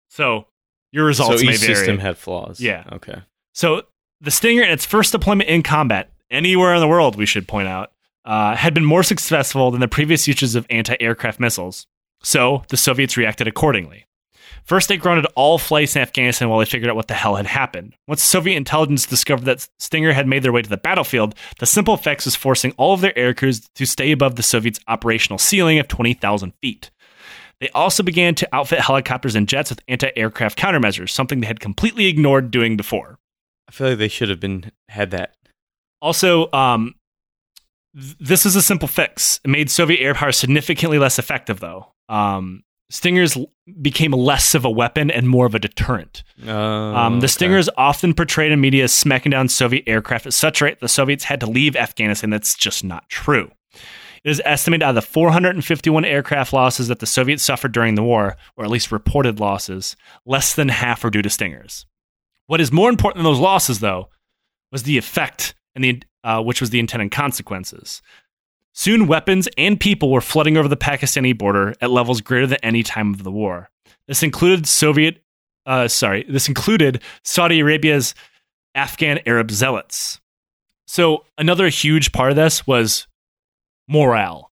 So 0.09 0.47
your 0.91 1.05
results 1.05 1.39
so 1.39 1.45
may 1.45 1.53
each 1.53 1.61
vary. 1.61 1.75
system 1.75 1.99
had 1.99 2.17
flaws. 2.17 2.59
Yeah. 2.59 2.83
Okay. 2.91 3.21
So 3.53 3.83
the 4.19 4.31
Stinger, 4.31 4.63
in 4.63 4.71
its 4.71 4.85
first 4.85 5.11
deployment 5.11 5.49
in 5.49 5.63
combat 5.63 6.11
anywhere 6.29 6.73
in 6.73 6.81
the 6.81 6.87
world, 6.87 7.15
we 7.15 7.25
should 7.25 7.47
point 7.47 7.67
out, 7.67 7.91
uh, 8.25 8.55
had 8.55 8.73
been 8.73 8.83
more 8.85 9.03
successful 9.03 9.71
than 9.71 9.81
the 9.81 9.87
previous 9.87 10.27
uses 10.27 10.55
of 10.55 10.65
anti-aircraft 10.69 11.39
missiles. 11.39 11.87
So 12.21 12.63
the 12.69 12.77
Soviets 12.77 13.15
reacted 13.15 13.47
accordingly. 13.47 14.05
First, 14.63 14.87
they 14.87 14.97
grounded 14.97 15.25
all 15.35 15.57
flights 15.57 15.95
in 15.95 16.01
Afghanistan 16.01 16.49
while 16.49 16.59
they 16.59 16.65
figured 16.65 16.89
out 16.89 16.95
what 16.95 17.07
the 17.07 17.13
hell 17.13 17.35
had 17.35 17.47
happened. 17.47 17.95
Once 18.07 18.23
Soviet 18.23 18.55
intelligence 18.55 19.05
discovered 19.05 19.45
that 19.45 19.67
Stinger 19.79 20.13
had 20.13 20.27
made 20.27 20.43
their 20.43 20.51
way 20.51 20.61
to 20.61 20.69
the 20.69 20.77
battlefield, 20.77 21.35
the 21.59 21.65
simple 21.65 21.97
fix 21.97 22.25
was 22.25 22.35
forcing 22.35 22.71
all 22.77 22.93
of 22.93 23.01
their 23.01 23.17
air 23.17 23.33
crews 23.33 23.67
to 23.75 23.85
stay 23.85 24.11
above 24.11 24.35
the 24.35 24.43
Soviets' 24.43 24.79
operational 24.87 25.39
ceiling 25.39 25.79
of 25.79 25.87
20,000 25.87 26.53
feet. 26.61 26.91
They 27.59 27.69
also 27.69 28.03
began 28.03 28.35
to 28.35 28.49
outfit 28.53 28.79
helicopters 28.79 29.35
and 29.35 29.47
jets 29.47 29.69
with 29.69 29.81
anti 29.87 30.11
aircraft 30.15 30.57
countermeasures, 30.57 31.09
something 31.09 31.41
they 31.41 31.47
had 31.47 31.59
completely 31.59 32.07
ignored 32.07 32.51
doing 32.51 32.77
before. 32.77 33.19
I 33.67 33.71
feel 33.71 33.89
like 33.89 33.97
they 33.97 34.07
should 34.07 34.29
have 34.29 34.39
been 34.39 34.71
had 34.87 35.11
that. 35.11 35.35
Also, 36.01 36.51
um, 36.53 36.95
th- 37.95 38.15
this 38.19 38.45
is 38.45 38.55
a 38.55 38.61
simple 38.61 38.87
fix. 38.87 39.41
It 39.43 39.49
made 39.49 39.69
Soviet 39.69 39.99
air 39.99 40.13
power 40.13 40.31
significantly 40.31 40.97
less 40.97 41.19
effective, 41.19 41.59
though. 41.59 41.91
Um, 42.07 42.63
Stingers 42.89 43.37
became 43.81 44.11
less 44.11 44.55
of 44.55 44.65
a 44.65 44.69
weapon 44.69 45.11
and 45.11 45.29
more 45.29 45.45
of 45.45 45.53
a 45.53 45.59
deterrent. 45.59 46.23
Oh, 46.47 46.51
Um, 46.95 47.19
the 47.19 47.25
okay. 47.25 47.27
Stingers 47.27 47.69
often 47.77 48.13
portrayed 48.13 48.51
in 48.51 48.59
media 48.59 48.85
as 48.85 48.93
smacking 48.93 49.29
down 49.31 49.47
Soviet 49.47 49.83
aircraft 49.87 50.25
at 50.25 50.33
such 50.33 50.61
rate 50.61 50.79
the 50.79 50.87
Soviets 50.87 51.25
had 51.25 51.39
to 51.41 51.45
leave 51.45 51.75
Afghanistan. 51.75 52.31
That's 52.31 52.55
just 52.55 52.83
not 52.83 53.07
true. 53.09 53.51
It 54.23 54.31
is 54.31 54.41
estimated 54.43 54.83
out 54.83 54.89
of 54.89 54.95
the 54.95 55.01
451 55.01 56.03
aircraft 56.03 56.51
losses 56.51 56.87
that 56.87 56.99
the 56.99 57.05
Soviets 57.05 57.43
suffered 57.43 57.71
during 57.71 57.95
the 57.95 58.03
war, 58.03 58.35
or 58.57 58.65
at 58.65 58.71
least 58.71 58.91
reported 58.91 59.39
losses, 59.39 59.95
less 60.25 60.53
than 60.53 60.69
half 60.69 61.03
were 61.03 61.09
due 61.09 61.21
to 61.21 61.29
Stingers. 61.29 61.85
What 62.47 62.59
is 62.59 62.71
more 62.71 62.89
important 62.89 63.23
than 63.23 63.31
those 63.31 63.39
losses, 63.39 63.79
though, 63.79 64.09
was 64.71 64.83
the 64.83 64.97
effect 64.97 65.53
and 65.75 65.83
the 65.83 66.01
uh, 66.23 66.41
which 66.41 66.59
was 66.59 66.71
the 66.71 66.79
intended 66.79 67.11
consequences. 67.11 68.01
Soon, 68.79 69.07
weapons 69.07 69.49
and 69.57 69.77
people 69.77 70.09
were 70.09 70.21
flooding 70.21 70.55
over 70.55 70.69
the 70.69 70.77
Pakistani 70.77 71.37
border 71.37 71.73
at 71.81 71.91
levels 71.91 72.21
greater 72.21 72.47
than 72.47 72.59
any 72.63 72.81
time 72.81 73.13
of 73.13 73.23
the 73.23 73.31
war. 73.31 73.69
This 74.07 74.23
included 74.23 74.65
Soviet, 74.65 75.21
uh, 75.65 75.89
sorry, 75.89 76.23
this 76.29 76.47
included 76.47 77.03
Saudi 77.25 77.59
Arabia's 77.59 78.15
Afghan 78.73 79.19
Arab 79.25 79.51
zealots. 79.51 80.21
So 80.87 81.25
another 81.37 81.67
huge 81.67 82.13
part 82.13 82.29
of 82.29 82.37
this 82.37 82.65
was 82.65 83.05
morale. 83.89 84.49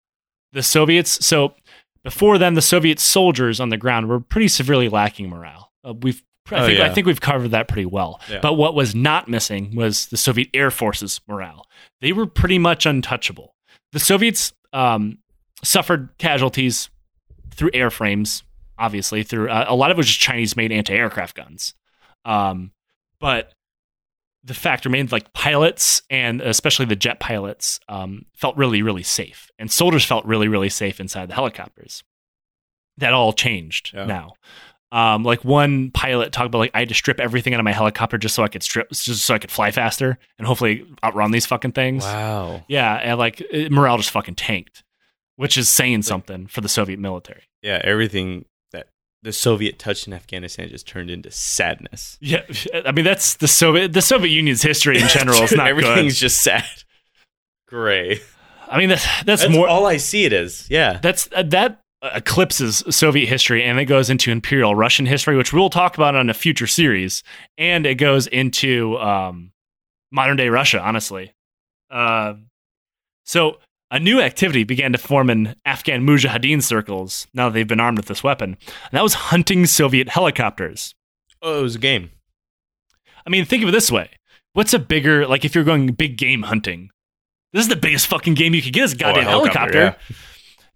The 0.54 0.64
Soviets, 0.64 1.26
so 1.26 1.54
before 2.02 2.38
then, 2.38 2.54
the 2.54 2.62
Soviet 2.62 3.02
soldiers 3.02 3.60
on 3.60 3.68
the 3.68 3.78
ground 3.78 4.08
were 4.08 4.22
pretty 4.22 4.48
severely 4.48 4.88
lacking 4.88 5.28
morale. 5.28 5.74
Uh, 5.84 5.96
we've 6.02 6.24
I 6.50 6.56
Oh, 6.62 6.66
think 6.68 6.80
yeah. 6.80 6.86
I 6.86 6.94
think 6.94 7.08
we've 7.08 7.20
covered 7.20 7.52
that 7.52 7.68
pretty 7.68 7.88
well. 7.88 8.22
Yeah. 8.30 8.40
But 8.42 8.54
what 8.54 8.74
was 8.74 8.96
not 8.96 9.28
missing 9.28 9.76
was 9.76 10.08
the 10.08 10.18
Soviet 10.18 10.48
Air 10.54 10.72
Force's 10.72 11.20
morale. 11.28 11.68
They 12.00 12.14
were 12.14 12.26
pretty 12.26 12.58
much 12.58 12.86
untouchable. 12.86 13.54
The 13.94 14.00
Soviets 14.00 14.54
um, 14.74 15.20
suffered 15.64 16.10
casualties 16.18 16.90
through 17.52 17.72
airframes, 17.72 18.44
obviously. 18.78 19.24
Through 19.24 19.50
uh, 19.50 19.66
a 19.68 19.76
lot 19.76 19.92
of 19.92 19.96
it 19.96 20.00
was 20.00 20.08
just 20.08 20.20
Chinese-made 20.20 20.72
anti-aircraft 20.72 21.36
guns. 21.36 21.76
Um, 22.26 22.72
but 23.20 23.54
the 24.44 24.54
fact 24.54 24.84
remained 24.84 25.12
like 25.12 25.32
pilots 25.34 26.02
and 26.10 26.42
especially 26.42 26.86
the 26.86 26.96
jet 26.98 27.20
pilots 27.20 27.80
um, 27.88 28.26
felt 28.36 28.58
really, 28.58 28.82
really 28.82 29.04
safe, 29.04 29.50
and 29.58 29.72
soldiers 29.72 30.04
felt 30.04 30.26
really, 30.26 30.50
really 30.50 30.70
safe 30.70 31.00
inside 31.00 31.30
the 31.30 31.36
helicopters. 31.36 32.04
That 32.98 33.14
all 33.14 33.32
changed 33.34 33.92
Yeah. 33.94 34.06
now. 34.06 34.34
Um, 34.94 35.24
like 35.24 35.44
one 35.44 35.90
pilot 35.90 36.32
talked 36.32 36.46
about 36.46 36.60
like 36.60 36.72
I 36.76 36.80
had 36.80 36.90
to 36.90 36.94
strip 36.96 37.20
everything 37.20 37.56
out 37.56 37.60
of 37.60 37.64
my 37.64 37.72
helicopter 37.74 38.20
just 38.20 38.36
so 38.36 38.44
I 38.44 38.48
could 38.48 38.62
strip, 38.62 38.92
just 38.92 39.26
so 39.26 39.34
I 39.34 39.40
could 39.40 39.50
fly 39.50 39.72
faster 39.72 40.20
and 40.38 40.46
hopefully 40.46 40.86
outrun 41.04 41.32
these 41.32 41.48
fucking 41.48 41.72
things. 41.72 42.04
Wow. 42.04 42.64
Yeah, 42.68 42.94
and 42.96 43.18
like 43.18 43.42
it- 43.42 43.72
morale 43.72 43.98
just 43.98 44.12
fucking 44.12 44.36
tanked, 44.36 44.84
which 45.36 45.58
is 45.58 45.68
saying 45.68 46.04
something 46.04 46.46
for 46.46 46.62
the 46.62 46.70
Soviet 46.70 47.00
military. 47.00 47.42
Yeah, 47.64 47.82
everything 47.84 48.46
that 48.72 48.88
the 49.24 49.34
Soviet 49.34 49.80
touched 49.80 50.06
in 50.06 50.14
Afghanistan 50.14 50.70
just 50.70 50.88
turned 50.88 51.10
into 51.10 51.32
sadness. 51.32 52.20
Yeah, 52.22 52.44
I 52.86 52.92
mean 52.92 53.04
that's 53.06 53.34
the 53.38 53.48
Soviet 53.48 53.94
the 53.94 54.02
Soviet 54.04 54.32
Union's 54.32 54.62
history 54.62 55.00
in 55.00 55.08
general 55.10 55.42
is 55.42 55.54
not 55.54 55.68
Everything's 55.68 56.14
good. 56.14 56.20
just 56.20 56.42
sad. 56.42 56.66
Gray. 57.68 58.20
I 58.70 58.78
mean 58.78 58.90
that's 58.90 59.06
that's, 59.24 59.42
That's 59.42 59.54
more 59.54 59.68
all 59.68 59.86
I 59.88 59.98
see 59.98 60.26
it 60.26 60.34
is. 60.34 60.68
Yeah. 60.70 61.00
that's 61.02 61.30
uh, 61.32 61.44
that 61.48 61.80
eclipses 62.04 62.84
Soviet 62.90 63.28
history 63.28 63.64
and 63.64 63.80
it 63.80 63.86
goes 63.86 64.10
into 64.10 64.32
Imperial 64.32 64.76
Russian 64.76 65.06
history, 65.06 65.38
which 65.38 65.54
we'll 65.54 65.70
talk 65.70 65.96
about 65.96 66.16
on 66.16 66.30
a 66.30 66.34
future 66.34 66.68
series, 66.68 67.24
and 67.58 67.86
it 67.86 67.96
goes 67.96 68.28
into 68.28 68.98
um, 68.98 69.52
modern 70.12 70.38
day 70.38 70.50
Russia. 70.50 70.80
Honestly, 70.82 71.34
uh, 71.90 72.34
so 73.26 73.58
a 73.90 74.00
new 74.00 74.20
activity 74.20 74.64
began 74.64 74.92
to 74.92 74.98
form 74.98 75.30
in 75.30 75.56
Afghan 75.66 76.06
Mujahideen 76.06 76.62
circles 76.62 77.28
now 77.34 77.50
that 77.50 77.54
they've 77.54 77.68
been 77.68 77.80
armed 77.80 77.98
with 77.98 78.08
this 78.08 78.24
weapon, 78.24 78.58
and 78.68 78.92
that 78.92 79.04
was 79.04 79.14
hunting 79.14 79.66
Soviet 79.66 80.10
helicopters. 80.10 80.96
Oh, 81.42 81.60
it 81.60 81.64
was 81.64 81.76
a 81.76 81.80
game. 81.80 82.12
I 83.26 83.30
mean, 83.30 83.46
think 83.46 83.64
of 83.64 83.70
it 83.70 83.74
this 83.74 83.92
way: 83.92 84.10
what's 84.54 84.74
a 84.74 84.80
bigger 84.80 85.26
like 85.28 85.46
if 85.46 85.56
you're 85.56 85.64
going 85.64 85.88
big 85.94 86.18
game 86.18 86.44
hunting? 86.44 86.90
This 87.54 87.62
is 87.62 87.70
the 87.70 87.76
biggest 87.76 88.08
fucking 88.08 88.34
game 88.34 88.56
you 88.56 88.64
could 88.64 88.74
get 88.74 88.86
is 88.86 88.94
a 88.94 88.98
goddamn 88.98 89.26
Oh, 89.26 89.28
a 89.28 89.30
helicopter, 89.30 89.80
helicopter. 89.80 90.16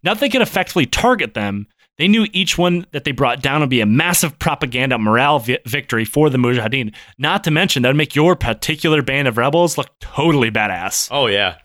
Now 0.08 0.14
that 0.14 0.22
they 0.22 0.30
could 0.30 0.42
effectively 0.42 0.86
target 0.86 1.34
them, 1.34 1.68
they 1.98 2.08
knew 2.08 2.28
each 2.32 2.58
one 2.58 2.86
that 2.94 3.04
they 3.04 3.12
brought 3.12 3.42
down 3.42 3.60
would 3.60 3.70
be 3.70 3.82
a 3.82 3.86
massive 3.86 4.40
propaganda 4.40 4.98
morale 4.98 5.40
vi- 5.40 5.60
victory 5.66 6.06
for 6.06 6.30
the 6.30 6.38
Mujahideen. 6.38 6.96
Not 7.18 7.44
to 7.44 7.52
mention 7.52 7.84
that 7.84 7.90
would 7.90 7.98
make 7.98 8.16
your 8.16 8.38
particular 8.38 9.02
band 9.02 9.28
of 9.28 9.38
rebels 9.38 9.78
look 9.78 9.90
totally 10.00 10.50
badass. 10.50 11.10
Oh 11.12 11.28
yeah. 11.28 11.58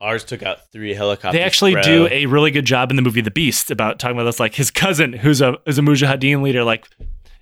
Ours 0.00 0.22
took 0.22 0.44
out 0.44 0.70
three 0.70 0.94
helicopters. 0.94 1.36
They 1.36 1.42
actually 1.42 1.72
bro. 1.72 1.82
do 1.82 2.08
a 2.12 2.26
really 2.26 2.52
good 2.52 2.64
job 2.64 2.90
in 2.90 2.96
the 2.96 3.02
movie 3.02 3.22
The 3.22 3.32
Beast 3.32 3.72
about 3.72 3.98
talking 3.98 4.16
about 4.16 4.26
this. 4.26 4.38
Like 4.38 4.54
his 4.54 4.70
cousin, 4.70 5.12
who's 5.12 5.40
a 5.40 5.56
is 5.66 5.76
a 5.76 5.82
Mujahideen 5.82 6.42
leader, 6.42 6.62
like 6.62 6.86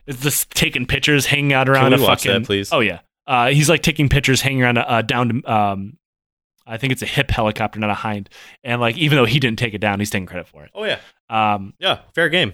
is 0.06 0.18
just 0.20 0.50
taking 0.52 0.86
pictures, 0.86 1.26
hanging 1.26 1.52
out 1.52 1.68
around 1.68 1.90
we 1.90 1.98
a 1.98 2.00
watch 2.00 2.22
fucking. 2.22 2.40
that, 2.40 2.46
please? 2.46 2.72
Oh 2.72 2.80
yeah, 2.80 3.00
uh, 3.26 3.48
he's 3.48 3.68
like 3.68 3.82
taking 3.82 4.08
pictures, 4.08 4.40
hanging 4.40 4.62
around 4.62 4.78
a, 4.78 4.96
a 4.96 5.02
down. 5.02 5.42
To 5.42 5.52
um, 5.52 5.98
I 6.66 6.76
think 6.76 6.92
it's 6.92 7.02
a 7.02 7.06
hip 7.06 7.30
helicopter, 7.30 7.78
not 7.80 7.90
a 7.90 7.94
hind. 7.94 8.28
And 8.64 8.80
like, 8.80 8.96
even 8.96 9.16
though 9.16 9.24
he 9.24 9.38
didn't 9.40 9.58
take 9.58 9.74
it 9.74 9.78
down, 9.80 9.98
he's 9.98 10.10
taking 10.10 10.26
credit 10.26 10.48
for 10.48 10.64
it. 10.64 10.70
Oh 10.74 10.84
yeah. 10.84 10.98
Um, 11.30 11.74
Yeah. 11.78 12.00
Fair 12.14 12.28
game. 12.28 12.52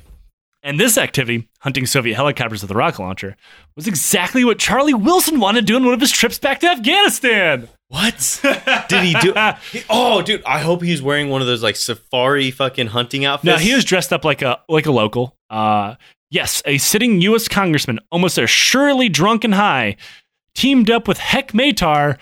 and 0.63 0.79
this 0.81 0.99
activity, 0.99 1.49
hunting 1.61 1.87
Soviet 1.87 2.15
helicopters 2.17 2.63
with 2.63 2.71
a 2.71 2.75
rocket 2.75 3.01
launcher, 3.01 3.37
was 3.77 3.87
exactly 3.87 4.45
what 4.45 4.59
Charlie 4.59 4.95
Wilson 4.95 5.39
wanted 5.41 5.61
to 5.61 5.67
do 5.67 5.77
on 5.77 5.85
one 5.85 5.95
of 5.95 6.01
his 6.01 6.11
trips 6.11 6.39
back 6.39 6.61
to 6.61 6.67
Afghanistan. 6.69 7.69
What 7.89 8.41
did 8.89 9.05
he 9.05 9.15
do? 9.15 9.33
He- 9.73 9.83
oh, 9.89 10.21
dude! 10.23 10.43
I 10.45 10.59
hope 10.61 10.83
he's 10.83 11.01
wearing 11.01 11.29
one 11.31 11.41
of 11.41 11.47
those 11.47 11.63
like 11.63 11.77
safari 11.77 12.51
fucking 12.51 12.89
hunting 12.89 13.25
outfits. 13.25 13.47
No, 13.47 13.57
he 13.57 13.73
was 13.75 13.85
dressed 13.85 14.13
up 14.13 14.25
like 14.25 14.43
a 14.43 14.61
like 14.69 14.85
a 14.87 14.91
local. 14.93 15.37
Uh, 15.49 15.95
yes, 16.31 16.61
a 16.67 16.77
sitting 16.79 17.21
U.S. 17.23 17.49
congressman, 17.49 17.99
almost 18.13 18.37
assuredly 18.37 19.09
drunk 19.09 19.45
and 19.45 19.55
high, 19.55 19.97
teamed 20.55 20.91
up 20.91 21.09
with 21.09 21.19
Hekmatyar, 21.19 22.19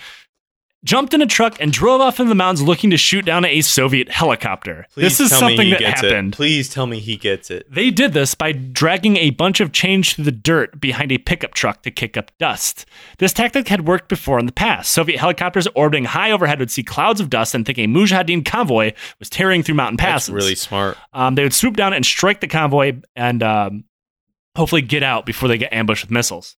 jumped 0.84 1.14
in 1.14 1.20
a 1.20 1.26
truck 1.26 1.60
and 1.60 1.72
drove 1.72 2.00
off 2.00 2.20
in 2.20 2.28
the 2.28 2.34
mountains 2.34 2.62
looking 2.62 2.90
to 2.90 2.96
shoot 2.96 3.24
down 3.24 3.44
a 3.44 3.60
Soviet 3.60 4.08
helicopter. 4.08 4.86
Please 4.92 5.18
this 5.18 5.20
is 5.20 5.36
something 5.36 5.70
that 5.70 5.82
happened. 5.82 6.34
It. 6.34 6.36
Please 6.36 6.68
tell 6.68 6.86
me 6.86 7.00
he 7.00 7.16
gets 7.16 7.50
it. 7.50 7.66
They 7.70 7.90
did 7.90 8.12
this 8.12 8.34
by 8.34 8.52
dragging 8.52 9.16
a 9.16 9.30
bunch 9.30 9.60
of 9.60 9.72
change 9.72 10.14
through 10.14 10.24
the 10.24 10.32
dirt 10.32 10.80
behind 10.80 11.10
a 11.12 11.18
pickup 11.18 11.54
truck 11.54 11.82
to 11.82 11.90
kick 11.90 12.16
up 12.16 12.30
dust. 12.38 12.86
This 13.18 13.32
tactic 13.32 13.68
had 13.68 13.86
worked 13.86 14.08
before 14.08 14.38
in 14.38 14.46
the 14.46 14.52
past. 14.52 14.92
Soviet 14.92 15.18
helicopters 15.18 15.66
orbiting 15.74 16.04
high 16.04 16.30
overhead 16.30 16.60
would 16.60 16.70
see 16.70 16.82
clouds 16.82 17.20
of 17.20 17.30
dust 17.30 17.54
and 17.54 17.66
think 17.66 17.78
a 17.78 17.86
Mujahideen 17.86 18.44
convoy 18.44 18.92
was 19.18 19.28
tearing 19.28 19.62
through 19.62 19.74
mountain 19.74 19.96
passes. 19.96 20.28
That's 20.28 20.34
really 20.34 20.54
smart. 20.54 20.96
Um, 21.12 21.34
they 21.34 21.42
would 21.42 21.54
swoop 21.54 21.76
down 21.76 21.92
and 21.92 22.06
strike 22.06 22.40
the 22.40 22.48
convoy 22.48 23.00
and 23.16 23.42
um, 23.42 23.84
hopefully 24.54 24.82
get 24.82 25.02
out 25.02 25.26
before 25.26 25.48
they 25.48 25.58
get 25.58 25.72
ambushed 25.72 26.04
with 26.04 26.10
missiles. 26.10 26.56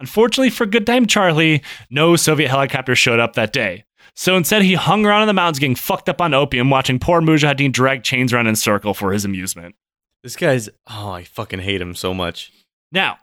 Unfortunately 0.00 0.50
for 0.50 0.66
Good 0.66 0.86
Time 0.86 1.06
Charlie, 1.06 1.62
no 1.90 2.16
Soviet 2.16 2.48
helicopter 2.48 2.94
showed 2.96 3.20
up 3.20 3.34
that 3.34 3.52
day. 3.52 3.84
So 4.16 4.36
instead, 4.36 4.62
he 4.62 4.74
hung 4.74 5.06
around 5.06 5.22
in 5.22 5.26
the 5.28 5.34
mountains 5.34 5.58
getting 5.58 5.76
fucked 5.76 6.08
up 6.08 6.20
on 6.20 6.34
opium, 6.34 6.68
watching 6.70 6.98
poor 6.98 7.20
Mujahideen 7.20 7.72
drag 7.72 8.02
chains 8.02 8.32
around 8.32 8.46
in 8.48 8.54
a 8.54 8.56
circle 8.56 8.94
for 8.94 9.12
his 9.12 9.24
amusement. 9.24 9.74
This 10.22 10.36
guy's. 10.36 10.68
Oh, 10.88 11.10
I 11.10 11.24
fucking 11.24 11.60
hate 11.60 11.80
him 11.80 11.94
so 11.94 12.12
much. 12.12 12.52
Now, 12.92 13.18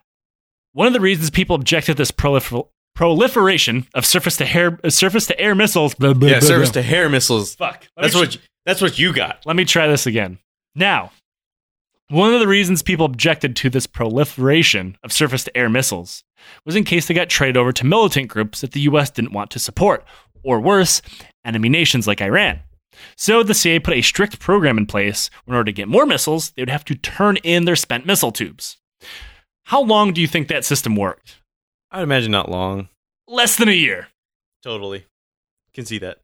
one 0.73 0.87
of 0.87 0.93
the 0.93 0.99
reasons 0.99 1.29
people 1.29 1.55
objected 1.55 1.93
to 1.93 1.97
this 1.97 2.11
prolifer- 2.11 2.67
proliferation 2.95 3.87
of 3.93 4.05
surface 4.05 4.37
to 4.37 4.55
air 4.55 4.79
uh, 4.83 4.89
surface 4.89 5.27
to 5.27 5.39
air 5.39 5.55
missiles. 5.55 5.95
Yeah, 5.99 6.39
service 6.39 6.71
to 6.71 6.81
hair 6.81 7.09
missiles. 7.09 7.55
Fuck. 7.55 7.87
That's 7.97 8.13
tr- 8.13 8.19
what. 8.19 8.35
You, 8.35 8.41
that's 8.65 8.81
what 8.81 8.99
you 8.99 9.13
got. 9.13 9.45
Let 9.45 9.55
me 9.55 9.65
try 9.65 9.87
this 9.87 10.05
again. 10.07 10.39
Now, 10.75 11.11
one 12.09 12.33
of 12.33 12.39
the 12.39 12.47
reasons 12.47 12.81
people 12.81 13.05
objected 13.05 13.55
to 13.57 13.69
this 13.69 13.85
proliferation 13.85 14.97
of 15.03 15.11
surface 15.11 15.43
to 15.43 15.57
air 15.57 15.69
missiles 15.69 16.23
was 16.65 16.75
in 16.75 16.83
case 16.83 17.07
they 17.07 17.13
got 17.13 17.29
traded 17.29 17.57
over 17.57 17.71
to 17.73 17.85
militant 17.85 18.29
groups 18.29 18.61
that 18.61 18.71
the 18.71 18.81
US 18.81 19.09
didn't 19.09 19.33
want 19.33 19.51
to 19.51 19.59
support, 19.59 20.05
or 20.43 20.61
worse, 20.61 21.01
enemy 21.43 21.67
nations 21.67 22.07
like 22.07 22.21
Iran. 22.21 22.61
So 23.15 23.43
the 23.43 23.53
CIA 23.53 23.79
put 23.79 23.95
a 23.95 24.01
strict 24.01 24.39
program 24.39 24.77
in 24.77 24.85
place. 24.85 25.29
In 25.45 25.53
order 25.53 25.65
to 25.65 25.73
get 25.73 25.87
more 25.87 26.05
missiles, 26.05 26.51
they 26.51 26.61
would 26.61 26.69
have 26.69 26.85
to 26.85 26.95
turn 26.95 27.37
in 27.37 27.65
their 27.65 27.75
spent 27.75 28.05
missile 28.05 28.31
tubes. 28.31 28.77
How 29.65 29.81
long 29.81 30.13
do 30.13 30.21
you 30.21 30.27
think 30.27 30.47
that 30.47 30.65
system 30.65 30.95
worked? 30.95 31.41
I'd 31.91 32.03
imagine 32.03 32.31
not 32.31 32.49
long. 32.49 32.89
Less 33.27 33.57
than 33.57 33.67
a 33.67 33.73
year. 33.73 34.07
Totally. 34.63 35.05
Can 35.73 35.85
see 35.85 35.99
that. 35.99 36.19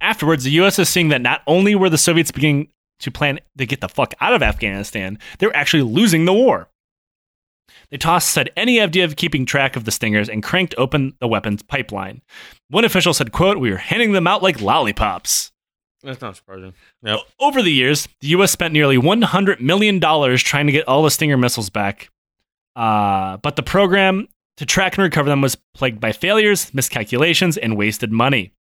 Afterwards, 0.00 0.44
the 0.44 0.52
US 0.52 0.78
is 0.78 0.88
seeing 0.88 1.08
that 1.08 1.20
not 1.20 1.42
only 1.46 1.74
were 1.74 1.90
the 1.90 1.98
Soviets 1.98 2.30
beginning 2.30 2.68
to 3.00 3.10
plan 3.10 3.40
to 3.58 3.66
get 3.66 3.80
the 3.80 3.88
fuck 3.88 4.14
out 4.20 4.34
of 4.34 4.42
Afghanistan, 4.42 5.18
they 5.38 5.46
were 5.46 5.56
actually 5.56 5.82
losing 5.82 6.24
the 6.24 6.32
war. 6.32 6.68
They 7.90 7.96
tossed 7.96 8.28
aside 8.30 8.50
any 8.56 8.80
idea 8.80 9.04
of 9.04 9.16
keeping 9.16 9.46
track 9.46 9.76
of 9.76 9.84
the 9.84 9.90
stingers 9.90 10.28
and 10.28 10.42
cranked 10.42 10.74
open 10.78 11.14
the 11.20 11.28
weapons 11.28 11.62
pipeline. 11.62 12.22
One 12.68 12.84
official 12.84 13.14
said, 13.14 13.32
quote, 13.32 13.58
we 13.58 13.70
were 13.70 13.76
handing 13.76 14.12
them 14.12 14.26
out 14.26 14.42
like 14.42 14.60
lollipops. 14.60 15.52
That's 16.02 16.20
not 16.20 16.36
surprising. 16.36 16.74
Yep. 17.02 17.20
Over 17.40 17.62
the 17.62 17.72
years, 17.72 18.08
the 18.20 18.28
U.S. 18.28 18.52
spent 18.52 18.74
nearly 18.74 18.98
$100 18.98 19.60
million 19.60 20.00
trying 20.00 20.66
to 20.66 20.72
get 20.72 20.86
all 20.86 21.02
the 21.02 21.10
Stinger 21.10 21.38
missiles 21.38 21.70
back. 21.70 22.10
Uh, 22.76 23.38
but 23.38 23.56
the 23.56 23.62
program 23.62 24.28
to 24.58 24.66
track 24.66 24.96
and 24.96 25.04
recover 25.04 25.28
them 25.28 25.40
was 25.40 25.56
plagued 25.74 26.00
by 26.00 26.12
failures, 26.12 26.72
miscalculations, 26.74 27.56
and 27.56 27.76
wasted 27.76 28.12
money. 28.12 28.52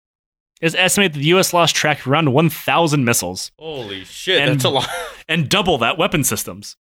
It's 0.63 0.75
estimated 0.77 1.15
that 1.15 1.19
the 1.19 1.27
U.S. 1.27 1.53
lost 1.53 1.75
track 1.77 2.07
around 2.07 2.33
1,000 2.33 3.05
missiles 3.05 3.51
Holy 3.59 4.05
shit, 4.05 4.41
And- 4.41 4.53
that's 4.55 4.65
a 4.65 4.71
lot. 4.71 4.89
and 5.29 5.49
double 5.49 5.77
that 5.79 5.99
weapon 5.99 6.25
systems. 6.25 6.77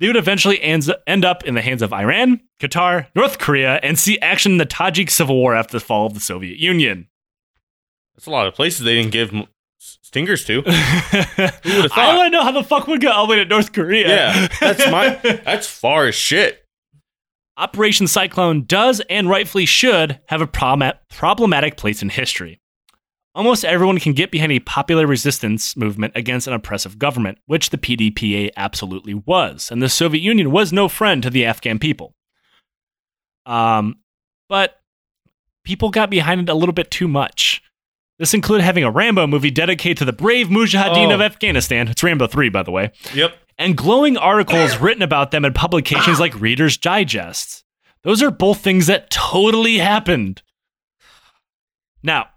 They 0.00 0.08
would 0.08 0.16
eventually 0.16 0.60
end 0.60 1.24
up 1.24 1.44
in 1.44 1.54
the 1.54 1.62
hands 1.62 1.80
of 1.80 1.92
Iran, 1.92 2.40
Qatar, 2.60 3.06
North 3.14 3.38
Korea, 3.38 3.78
and 3.82 3.98
see 3.98 4.18
action 4.18 4.52
in 4.52 4.58
the 4.58 4.66
Tajik 4.66 5.08
Civil 5.08 5.36
War 5.36 5.54
after 5.54 5.72
the 5.78 5.80
fall 5.84 6.04
of 6.06 6.14
the 6.14 6.20
Soviet 6.20 6.58
Union. 6.58 7.08
That's 8.14 8.26
a 8.26 8.30
lot 8.30 8.46
of 8.48 8.54
places 8.54 8.84
they 8.84 8.94
didn't 8.94 9.12
give 9.12 9.32
stingers 9.78 10.44
to. 10.46 10.62
Who 10.62 10.70
I 10.72 11.48
thought? 11.88 12.16
want 12.16 12.26
to 12.26 12.30
know 12.30 12.42
how 12.42 12.50
the 12.52 12.64
fuck 12.64 12.86
we 12.88 12.98
got 12.98 13.14
all 13.14 13.26
the 13.28 13.30
way 13.32 13.36
to 13.38 13.44
North 13.44 13.72
Korea. 13.72 14.08
Yeah, 14.08 14.48
that's 14.60 14.90
my. 14.90 15.10
That's 15.44 15.66
far 15.68 16.06
as 16.06 16.14
shit. 16.16 16.64
Operation 17.56 18.08
Cyclone 18.08 18.64
does 18.64 19.00
and 19.08 19.28
rightfully 19.28 19.64
should 19.64 20.18
have 20.26 20.40
a 20.42 20.46
problem- 20.46 20.92
problematic 21.08 21.76
place 21.76 22.02
in 22.02 22.08
history. 22.08 22.60
Almost 23.34 23.64
everyone 23.64 23.98
can 23.98 24.12
get 24.12 24.30
behind 24.30 24.52
a 24.52 24.60
popular 24.60 25.06
resistance 25.08 25.76
movement 25.76 26.12
against 26.14 26.46
an 26.46 26.52
oppressive 26.52 26.98
government, 26.98 27.38
which 27.46 27.70
the 27.70 27.78
PDPA 27.78 28.50
absolutely 28.56 29.14
was, 29.14 29.70
and 29.72 29.82
the 29.82 29.88
Soviet 29.88 30.20
Union 30.22 30.52
was 30.52 30.72
no 30.72 30.88
friend 30.88 31.22
to 31.24 31.30
the 31.30 31.44
Afghan 31.44 31.78
people. 31.80 32.14
Um, 33.44 33.96
but 34.48 34.80
people 35.64 35.90
got 35.90 36.10
behind 36.10 36.42
it 36.42 36.48
a 36.48 36.54
little 36.54 36.72
bit 36.72 36.90
too 36.92 37.08
much. 37.08 37.60
This 38.20 38.34
included 38.34 38.62
having 38.62 38.84
a 38.84 38.90
Rambo 38.90 39.26
movie 39.26 39.50
dedicated 39.50 39.96
to 39.98 40.04
the 40.04 40.12
brave 40.12 40.46
Mujahideen 40.46 41.08
Oh. 41.08 41.14
of 41.14 41.20
Afghanistan. 41.20 41.88
It's 41.88 42.02
Rambo 42.04 42.28
3, 42.28 42.48
by 42.48 42.62
the 42.62 42.70
way 42.70 42.92
Yep. 43.12 43.36
and 43.58 43.76
glowing 43.76 44.16
articles 44.16 44.76
written 44.80 45.02
about 45.02 45.32
them 45.32 45.44
in 45.44 45.52
publications 45.52 46.20
like 46.20 46.40
Reader's 46.40 46.76
Digest. 46.76 47.64
Those 48.04 48.22
are 48.22 48.30
both 48.30 48.60
things 48.60 48.86
that 48.86 49.10
totally 49.10 49.78
happened. 49.78 50.42
Now, 52.04 52.28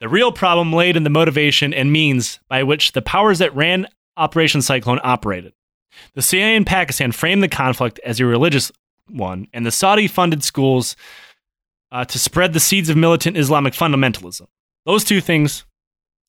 the 0.00 0.08
real 0.08 0.32
problem 0.32 0.72
laid 0.72 0.96
in 0.96 1.04
the 1.04 1.10
motivation 1.10 1.72
and 1.72 1.92
means 1.92 2.38
by 2.48 2.62
which 2.62 2.92
the 2.92 3.02
powers 3.02 3.38
that 3.38 3.54
ran 3.54 3.86
Operation 4.16 4.62
Cyclone 4.62 5.00
operated. 5.02 5.52
The 6.14 6.22
CIA 6.22 6.56
in 6.56 6.64
Pakistan 6.64 7.12
framed 7.12 7.42
the 7.42 7.48
conflict 7.48 8.00
as 8.04 8.20
a 8.20 8.26
religious 8.26 8.72
one, 9.08 9.48
and 9.52 9.64
the 9.64 9.70
Saudi 9.70 10.06
funded 10.06 10.42
schools 10.42 10.96
uh, 11.92 12.04
to 12.04 12.18
spread 12.18 12.52
the 12.52 12.60
seeds 12.60 12.88
of 12.88 12.96
militant 12.96 13.36
Islamic 13.36 13.74
fundamentalism. 13.74 14.46
Those 14.84 15.04
two 15.04 15.20
things 15.20 15.64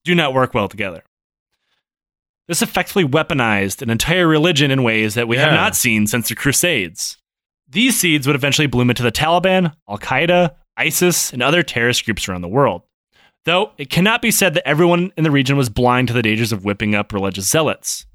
do 0.04 0.16
not 0.16 0.34
work 0.34 0.54
well 0.54 0.68
together. 0.68 1.04
This 2.48 2.62
effectively 2.62 3.04
weaponized 3.04 3.82
an 3.82 3.90
entire 3.90 4.28
religion 4.28 4.72
in 4.72 4.84
ways 4.84 5.16
that 5.16 5.28
we 5.28 5.36
have 5.36 5.52
not 5.52 5.76
seen 5.76 6.08
since 6.08 6.30
the 6.30 6.36
Crusades. 6.36 7.18
These 7.68 8.00
seeds 8.00 8.26
would 8.26 8.38
eventually 8.38 8.68
bloom 8.68 8.90
into 8.90 9.04
the 9.04 9.12
Taliban, 9.12 9.74
Al 9.90 9.98
Qaeda, 9.98 10.56
ISIS, 10.78 11.34
and 11.34 11.44
other 11.44 11.62
terrorist 11.62 12.06
groups 12.06 12.30
around 12.30 12.42
the 12.42 12.48
world. 12.48 12.84
Though 13.48 13.72
it 13.78 13.90
cannot 13.90 14.22
be 14.22 14.30
said 14.30 14.56
that 14.56 14.68
everyone 14.68 15.14
in 15.16 15.24
the 15.24 15.32
region 15.32 15.56
was 15.56 15.70
blind 15.70 16.10
to 16.10 16.14
the 16.14 16.22
dangers 16.22 16.52
of 16.52 16.66
whipping 16.66 16.94
up 16.94 17.14
religious 17.14 17.50
zealots. 17.50 18.06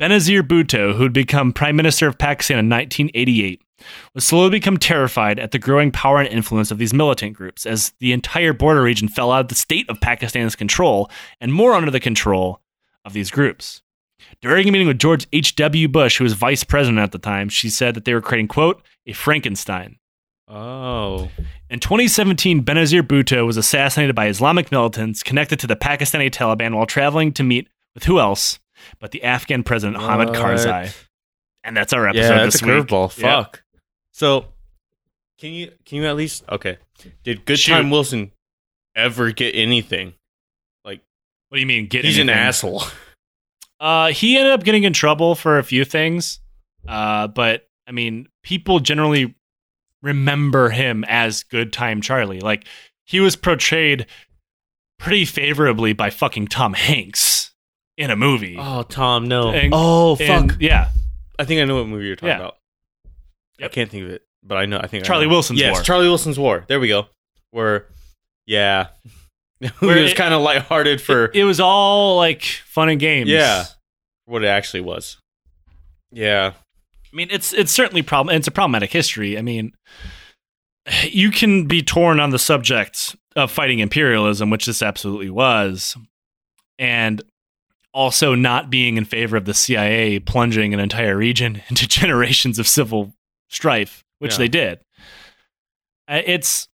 Benazir 0.00 0.40
Bhutto, 0.40 0.94
who 0.94 1.02
had 1.02 1.12
become 1.12 1.52
Prime 1.52 1.76
Minister 1.76 2.08
of 2.08 2.16
Pakistan 2.16 2.58
in 2.58 2.70
1988, 2.70 3.60
was 4.14 4.24
slowly 4.24 4.48
become 4.48 4.78
terrified 4.78 5.38
at 5.38 5.50
the 5.50 5.58
growing 5.58 5.92
power 5.92 6.18
and 6.18 6.28
influence 6.30 6.70
of 6.70 6.78
these 6.78 6.94
militant 6.94 7.36
groups 7.36 7.66
as 7.66 7.92
the 8.00 8.14
entire 8.14 8.54
border 8.54 8.80
region 8.80 9.06
fell 9.06 9.32
out 9.32 9.42
of 9.42 9.48
the 9.48 9.54
state 9.54 9.86
of 9.90 10.00
Pakistan's 10.00 10.56
control 10.56 11.10
and 11.42 11.52
more 11.52 11.74
under 11.74 11.90
the 11.90 12.00
control 12.00 12.62
of 13.04 13.12
these 13.12 13.30
groups. 13.30 13.82
During 14.40 14.66
a 14.66 14.72
meeting 14.72 14.88
with 14.88 14.98
George 14.98 15.26
H.W. 15.30 15.88
Bush, 15.88 16.16
who 16.16 16.24
was 16.24 16.32
vice 16.32 16.64
president 16.64 17.00
at 17.00 17.12
the 17.12 17.18
time, 17.18 17.50
she 17.50 17.68
said 17.68 17.94
that 17.94 18.06
they 18.06 18.14
were 18.14 18.22
creating, 18.22 18.48
quote, 18.48 18.80
a 19.06 19.12
Frankenstein. 19.12 19.98
Oh. 20.48 21.28
In 21.70 21.78
2017, 21.80 22.64
Benazir 22.64 23.02
Bhutto 23.02 23.44
was 23.46 23.56
assassinated 23.56 24.14
by 24.16 24.28
Islamic 24.28 24.72
militants 24.72 25.22
connected 25.22 25.58
to 25.60 25.66
the 25.66 25.76
Pakistani 25.76 26.30
Taliban 26.30 26.74
while 26.74 26.86
traveling 26.86 27.32
to 27.34 27.42
meet 27.42 27.68
with 27.94 28.04
who 28.04 28.18
else 28.18 28.58
but 29.00 29.10
the 29.10 29.22
Afghan 29.24 29.62
president 29.62 29.98
Hamid 30.00 30.28
Karzai. 30.28 30.94
And 31.64 31.76
that's 31.76 31.92
our 31.92 32.08
episode 32.08 32.22
Yeah, 32.22 32.38
that's 32.44 32.60
this 32.60 32.62
a 32.62 32.66
week. 32.66 32.86
curveball. 32.86 33.18
Yep. 33.18 33.30
Fuck. 33.30 33.62
So, 34.12 34.46
can 35.38 35.52
you 35.52 35.72
can 35.84 35.98
you 35.98 36.06
at 36.06 36.16
least 36.16 36.44
okay? 36.48 36.78
Did 37.24 37.44
Good 37.44 37.58
Shoot. 37.58 37.72
Time 37.72 37.90
Wilson 37.90 38.32
ever 38.96 39.32
get 39.32 39.54
anything? 39.54 40.14
Like 40.84 41.00
What 41.48 41.56
do 41.56 41.60
you 41.60 41.66
mean? 41.66 41.86
Get 41.88 42.04
he's 42.04 42.18
an 42.18 42.30
asshole. 42.30 42.82
Uh, 43.80 44.08
he 44.08 44.36
ended 44.36 44.52
up 44.52 44.64
getting 44.64 44.82
in 44.82 44.92
trouble 44.92 45.36
for 45.36 45.58
a 45.60 45.62
few 45.62 45.84
things. 45.84 46.40
Uh, 46.88 47.28
but 47.28 47.68
I 47.86 47.92
mean, 47.92 48.26
people 48.42 48.80
generally 48.80 49.36
remember 50.02 50.70
him 50.70 51.04
as 51.08 51.42
Good 51.42 51.72
Time 51.72 52.00
Charlie. 52.00 52.40
Like 52.40 52.66
he 53.04 53.20
was 53.20 53.36
portrayed 53.36 54.06
pretty 54.98 55.24
favorably 55.24 55.92
by 55.92 56.10
fucking 56.10 56.48
Tom 56.48 56.74
Hanks 56.74 57.52
in 57.96 58.10
a 58.10 58.16
movie. 58.16 58.56
Oh, 58.58 58.82
Tom, 58.82 59.26
no. 59.28 59.50
And- 59.50 59.72
oh, 59.74 60.16
fuck. 60.16 60.28
And, 60.52 60.56
yeah, 60.60 60.90
I 61.38 61.44
think 61.44 61.60
I 61.60 61.64
know 61.64 61.76
what 61.76 61.86
movie 61.88 62.06
you're 62.06 62.16
talking 62.16 62.28
Yeah. 62.28 62.36
about. 62.36 62.56
I 63.60 63.68
can't 63.68 63.90
think 63.90 64.04
of 64.04 64.10
it, 64.10 64.22
but 64.42 64.56
I 64.56 64.66
know. 64.66 64.78
I 64.78 64.86
think 64.86 65.04
I 65.04 65.06
Charlie 65.06 65.26
know. 65.26 65.30
Wilson's 65.32 65.58
yes, 65.60 65.72
War. 65.74 65.82
Charlie 65.82 66.06
Wilson's 66.08 66.38
War. 66.38 66.64
There 66.68 66.78
we 66.78 66.86
go. 66.88 67.06
Where, 67.50 67.86
yeah, 68.46 68.88
Where 69.80 69.98
it 69.98 70.02
was 70.02 70.14
kind 70.14 70.32
of 70.32 70.42
lighthearted 70.42 71.00
for 71.00 71.24
it, 71.26 71.34
it 71.34 71.44
was 71.44 71.58
all 71.58 72.16
like 72.16 72.42
fun 72.42 72.88
and 72.88 73.00
games. 73.00 73.28
yeah, 73.28 73.64
what 74.26 74.44
it 74.44 74.46
actually 74.48 74.82
was. 74.82 75.16
Yeah, 76.12 76.52
I 77.12 77.16
mean, 77.16 77.28
it's 77.30 77.52
it's 77.52 77.72
certainly 77.72 78.02
problem. 78.02 78.34
It's 78.36 78.46
a 78.48 78.50
problematic 78.52 78.92
history. 78.92 79.38
I 79.38 79.42
mean, 79.42 79.72
you 81.04 81.30
can 81.30 81.66
be 81.66 81.82
torn 81.82 82.20
on 82.20 82.30
the 82.30 82.38
subject 82.38 83.16
of 83.36 83.50
fighting 83.50 83.78
imperialism, 83.78 84.50
which 84.50 84.66
this 84.66 84.82
absolutely 84.82 85.30
was, 85.30 85.96
and 86.78 87.22
also 87.94 88.34
not 88.34 88.70
being 88.70 88.96
in 88.96 89.04
favor 89.04 89.36
of 89.36 89.44
the 89.46 89.54
CIA 89.54 90.18
plunging 90.20 90.74
an 90.74 90.80
entire 90.80 91.16
region 91.16 91.62
into 91.68 91.88
generations 91.88 92.58
of 92.58 92.68
civil 92.68 93.12
strife, 93.48 94.04
which 94.18 94.32
Yeah. 94.32 94.38
they 94.38 94.48
did. 94.48 94.78
Uh, 96.08 96.20
It's 96.26 96.68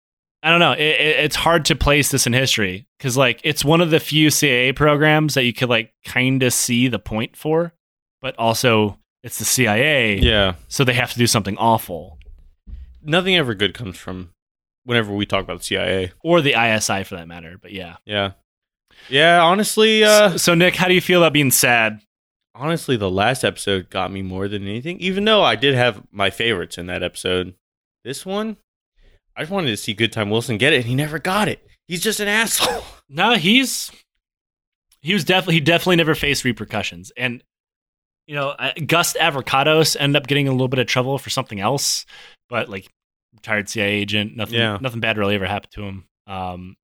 I 0.42 0.50
don't 0.50 0.60
know. 0.60 0.72
It, 0.72 0.80
it, 0.80 1.16
it's 1.24 1.36
hard 1.36 1.66
to 1.66 1.76
place 1.76 2.10
this 2.10 2.26
in 2.26 2.32
history 2.32 2.86
because 2.98 3.16
like 3.16 3.40
it's 3.44 3.64
one 3.64 3.80
of 3.82 3.90
the 3.90 4.00
few 4.00 4.30
CIA 4.30 4.72
programs 4.72 5.34
that 5.34 5.44
you 5.44 5.52
could 5.52 5.68
like 5.68 5.92
kind 6.06 6.42
of 6.42 6.52
see 6.54 6.88
the 6.88 6.98
point 6.98 7.36
for, 7.36 7.74
but 8.22 8.34
also 8.38 8.96
it's 9.22 9.38
the 9.38 9.44
CIA, 9.44 10.18
yeah. 10.18 10.54
so 10.68 10.84
they 10.84 10.94
have 10.94 11.12
to 11.12 11.18
do 11.18 11.26
something 11.26 11.56
awful, 11.58 12.18
Nothing 13.02 13.34
ever 13.36 13.54
good 13.54 13.72
comes 13.72 13.96
from 13.96 14.30
whenever 14.84 15.14
we 15.14 15.24
talk 15.24 15.42
about 15.42 15.58
the 15.58 15.64
CIA. 15.64 16.12
or 16.22 16.42
the 16.42 16.52
ISI 16.52 17.02
for 17.04 17.16
that 17.16 17.26
matter. 17.26 17.56
But 17.60 17.72
yeah. 17.72 17.96
Yeah, 18.04 18.32
yeah. 19.08 19.40
Honestly, 19.40 20.04
uh, 20.04 20.32
so, 20.32 20.36
so 20.36 20.54
Nick, 20.54 20.76
how 20.76 20.86
do 20.88 20.94
you 20.94 21.00
feel 21.00 21.22
about 21.22 21.32
being 21.32 21.50
sad? 21.50 22.00
honestly, 22.54 22.96
the 22.96 23.10
last 23.10 23.42
episode 23.42 23.88
got 23.88 24.12
me 24.12 24.20
more 24.20 24.46
than 24.48 24.64
anything. 24.64 25.00
Even 25.00 25.24
though 25.24 25.42
I 25.42 25.56
did 25.56 25.74
have 25.74 26.02
my 26.12 26.28
favorites 26.28 26.76
in 26.76 26.86
that 26.86 27.02
episode, 27.02 27.54
this 28.04 28.26
one, 28.26 28.58
I 29.34 29.42
just 29.42 29.50
wanted 29.52 29.70
to 29.70 29.76
see 29.78 29.94
Good 29.94 30.12
Time 30.12 30.28
Wilson 30.28 30.58
get 30.58 30.74
it, 30.74 30.76
and 30.78 30.84
he 30.84 30.94
never 30.94 31.18
got 31.18 31.48
it. 31.48 31.66
He's 31.88 32.02
just 32.02 32.20
an 32.20 32.28
asshole. 32.28 32.84
No, 33.12 33.34
he's 33.34 33.90
he 35.02 35.12
was 35.14 35.24
definitely 35.24 35.54
he 35.54 35.60
definitely 35.60 35.96
never 35.96 36.14
faced 36.14 36.44
repercussions, 36.44 37.10
and 37.16 37.42
you 38.30 38.36
know 38.36 38.50
uh, 38.50 38.70
Gust 38.86 39.16
Avrakotos 39.16 39.96
ended 39.98 40.22
up 40.22 40.28
getting 40.28 40.46
a 40.46 40.52
little 40.52 40.68
bit 40.68 40.78
of 40.78 40.86
trouble 40.86 41.18
for 41.18 41.30
something 41.30 41.58
else, 41.58 42.06
but 42.48 42.68
like 42.68 42.86
retired 43.34 43.68
CIA 43.68 43.90
agent, 43.90 44.36
nothing 44.36 44.54
Yeah. 44.60 44.78
nothing 44.80 45.00
bad 45.00 45.18
really 45.18 45.34
ever 45.34 45.46
happened 45.46 45.72
to 45.72 45.82
him. 45.82 46.04
Um, 46.28 46.76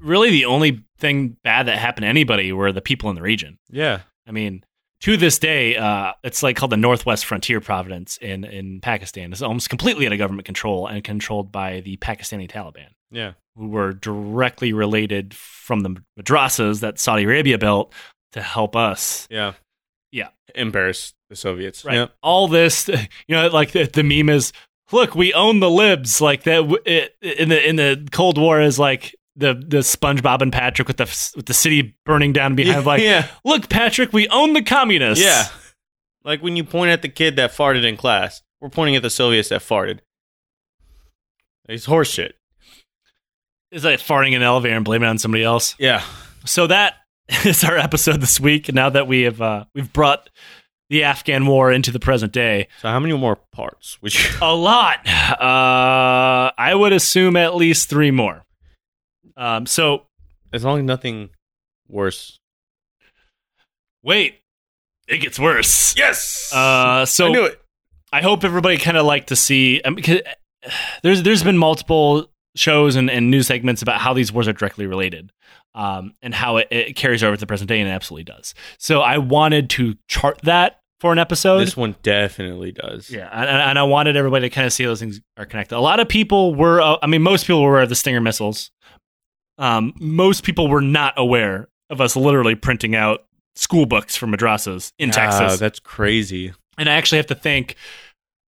really, 0.00 0.30
the 0.30 0.44
only 0.46 0.84
thing 0.98 1.36
bad 1.44 1.66
that 1.66 1.78
happened 1.78 2.02
to 2.02 2.08
anybody 2.08 2.52
were 2.52 2.72
the 2.72 2.80
people 2.82 3.10
in 3.10 3.16
the 3.16 3.22
region. 3.22 3.58
Yeah, 3.70 4.00
I 4.26 4.32
mean, 4.32 4.64
to 5.02 5.16
this 5.16 5.38
day, 5.38 5.76
uh, 5.76 6.12
it's 6.22 6.42
like 6.42 6.56
called 6.56 6.72
the 6.72 6.76
Northwest 6.76 7.24
Frontier 7.26 7.60
Province 7.60 8.16
in 8.18 8.44
in 8.44 8.80
Pakistan. 8.80 9.32
It's 9.32 9.42
almost 9.42 9.70
completely 9.70 10.06
out 10.06 10.12
of 10.12 10.18
government 10.18 10.46
control 10.46 10.86
and 10.86 11.02
controlled 11.04 11.52
by 11.52 11.80
the 11.80 11.96
Pakistani 11.98 12.50
Taliban 12.50 12.88
yeah, 13.10 13.32
who 13.56 13.68
were 13.68 13.92
directly 13.92 14.72
related 14.72 15.32
from 15.34 15.80
the 15.80 15.96
madrasas 16.18 16.80
that 16.80 16.98
Saudi 16.98 17.22
Arabia 17.24 17.56
built 17.58 17.92
to 18.32 18.42
help 18.42 18.74
us. 18.74 19.28
yeah, 19.30 19.52
Yeah. 20.14 20.28
Embarrass 20.54 21.12
the 21.28 21.34
Soviets. 21.34 21.84
Right. 21.84 21.94
Yep. 21.94 22.14
All 22.22 22.46
this, 22.46 22.88
you 23.26 23.34
know, 23.34 23.48
like 23.48 23.72
the, 23.72 23.84
the 23.84 24.04
meme 24.04 24.28
is, 24.28 24.52
look, 24.92 25.16
we 25.16 25.34
own 25.34 25.58
the 25.58 25.68
libs. 25.68 26.20
Like 26.20 26.44
that 26.44 26.62
it, 26.86 27.16
in 27.20 27.48
the 27.48 27.68
in 27.68 27.76
the 27.76 28.06
Cold 28.12 28.38
War 28.38 28.60
is 28.60 28.78
like 28.78 29.16
the 29.34 29.54
the 29.54 29.78
SpongeBob 29.78 30.40
and 30.40 30.52
Patrick 30.52 30.86
with 30.86 30.98
the 30.98 31.32
with 31.34 31.46
the 31.46 31.54
city 31.54 31.96
burning 32.06 32.32
down 32.32 32.54
behind. 32.56 32.86
Like, 32.86 33.02
yeah, 33.02 33.26
look, 33.44 33.68
Patrick, 33.68 34.12
we 34.12 34.28
own 34.28 34.52
the 34.52 34.62
communists. 34.62 35.24
yeah. 35.24 35.46
Like 36.22 36.42
when 36.42 36.54
you 36.54 36.62
point 36.62 36.92
at 36.92 37.02
the 37.02 37.08
kid 37.08 37.34
that 37.36 37.50
farted 37.50 37.84
in 37.84 37.96
class, 37.96 38.40
we're 38.60 38.70
pointing 38.70 38.94
at 38.94 39.02
the 39.02 39.10
Soviets 39.10 39.48
that 39.48 39.62
farted. 39.62 39.98
It's 41.68 41.86
horseshit. 41.86 42.34
It's 43.72 43.84
like 43.84 43.98
farting 43.98 44.28
in 44.28 44.34
an 44.34 44.42
elevator 44.42 44.76
and 44.76 44.84
blaming 44.84 45.08
it 45.08 45.10
on 45.10 45.18
somebody 45.18 45.42
else. 45.42 45.74
Yeah. 45.78 46.04
So 46.44 46.68
that 46.68 46.94
is 47.44 47.64
our 47.64 47.76
episode 47.76 48.20
this 48.20 48.38
week. 48.38 48.72
Now 48.72 48.90
that 48.90 49.06
we 49.06 49.22
have 49.22 49.40
uh, 49.40 49.64
we've 49.74 49.92
brought 49.92 50.28
the 50.90 51.04
Afghan 51.04 51.46
war 51.46 51.72
into 51.72 51.90
the 51.90 51.98
present 51.98 52.32
day. 52.32 52.68
So 52.82 52.88
how 52.88 53.00
many 53.00 53.16
more 53.16 53.36
parts 53.52 53.98
you? 54.02 54.10
A 54.42 54.54
lot. 54.54 55.06
Uh, 55.06 56.52
I 56.58 56.74
would 56.74 56.92
assume 56.92 57.36
at 57.36 57.54
least 57.54 57.88
three 57.88 58.10
more. 58.10 58.44
Um, 59.36 59.66
so 59.66 60.06
As 60.52 60.64
long 60.64 60.78
as 60.80 60.84
nothing 60.84 61.30
worse. 61.88 62.38
wait, 64.02 64.40
it 65.08 65.18
gets 65.18 65.38
worse. 65.38 65.96
Yes. 65.96 66.52
Uh, 66.52 67.06
so 67.06 67.26
I 67.28 67.30
knew 67.30 67.44
it. 67.46 67.60
I 68.12 68.22
hope 68.22 68.44
everybody 68.44 68.76
kind 68.76 68.96
of 68.96 69.06
like 69.06 69.26
to 69.28 69.36
see 69.36 69.80
um, 69.82 69.94
because 69.96 70.20
there's 71.02 71.22
there's 71.22 71.42
been 71.42 71.58
multiple 71.58 72.30
shows 72.56 72.96
and, 72.96 73.10
and 73.10 73.30
news 73.30 73.46
segments 73.46 73.82
about 73.82 74.00
how 74.00 74.12
these 74.14 74.32
wars 74.32 74.46
are 74.48 74.52
directly 74.52 74.86
related, 74.86 75.32
um, 75.74 76.14
and 76.22 76.34
how 76.34 76.58
it, 76.58 76.68
it 76.70 76.96
carries 76.96 77.22
over 77.24 77.36
to 77.36 77.40
the 77.40 77.46
present 77.46 77.68
day, 77.68 77.80
and 77.80 77.88
it 77.88 77.92
absolutely 77.92 78.24
does. 78.24 78.54
So 78.78 79.00
I 79.00 79.18
wanted 79.18 79.70
to 79.70 79.96
chart 80.08 80.38
that 80.44 80.80
for 81.00 81.12
an 81.12 81.18
episode. 81.18 81.58
This 81.58 81.76
one 81.76 81.96
definitely 82.02 82.72
does. 82.72 83.10
Yeah, 83.10 83.28
and, 83.32 83.48
and 83.48 83.78
I 83.78 83.82
wanted 83.82 84.16
everybody 84.16 84.48
to 84.48 84.54
kind 84.54 84.66
of 84.66 84.72
see 84.72 84.84
those 84.84 85.00
things 85.00 85.20
are 85.36 85.44
connected. 85.46 85.76
A 85.76 85.80
lot 85.80 86.00
of 86.00 86.08
people 86.08 86.54
were, 86.54 86.80
uh, 86.80 86.96
I 87.02 87.06
mean, 87.06 87.22
most 87.22 87.46
people 87.46 87.62
were 87.62 87.70
aware 87.70 87.82
of 87.82 87.88
the 87.88 87.94
Stinger 87.96 88.20
missiles. 88.20 88.70
Um, 89.58 89.92
most 90.00 90.44
people 90.44 90.68
were 90.68 90.80
not 90.80 91.14
aware 91.16 91.68
of 91.90 92.00
us 92.00 92.16
literally 92.16 92.54
printing 92.54 92.96
out 92.96 93.24
school 93.56 93.86
books 93.86 94.16
for 94.16 94.26
madrasas 94.26 94.92
in 94.98 95.10
Ah, 95.10 95.12
Texas. 95.12 95.60
That's 95.60 95.78
crazy. 95.80 96.52
and 96.78 96.88
I 96.88 96.94
actually 96.94 97.18
have 97.18 97.26
to 97.26 97.34
thank 97.36 97.76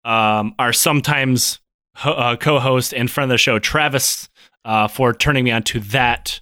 um, 0.05 0.55
our 0.59 0.73
sometimes 0.73 1.61
ho- 1.97 2.13
uh, 2.13 2.37
co-host 2.37 2.93
and 2.95 3.11
friend 3.11 3.31
of 3.31 3.35
the 3.35 3.39
show, 3.39 3.59
Travis, 3.59 4.29
uh, 4.65 4.89
for 4.89 5.13
turning 5.13 5.45
me 5.45 5.51
on 5.51 5.63
to 5.65 5.81
that 5.81 6.41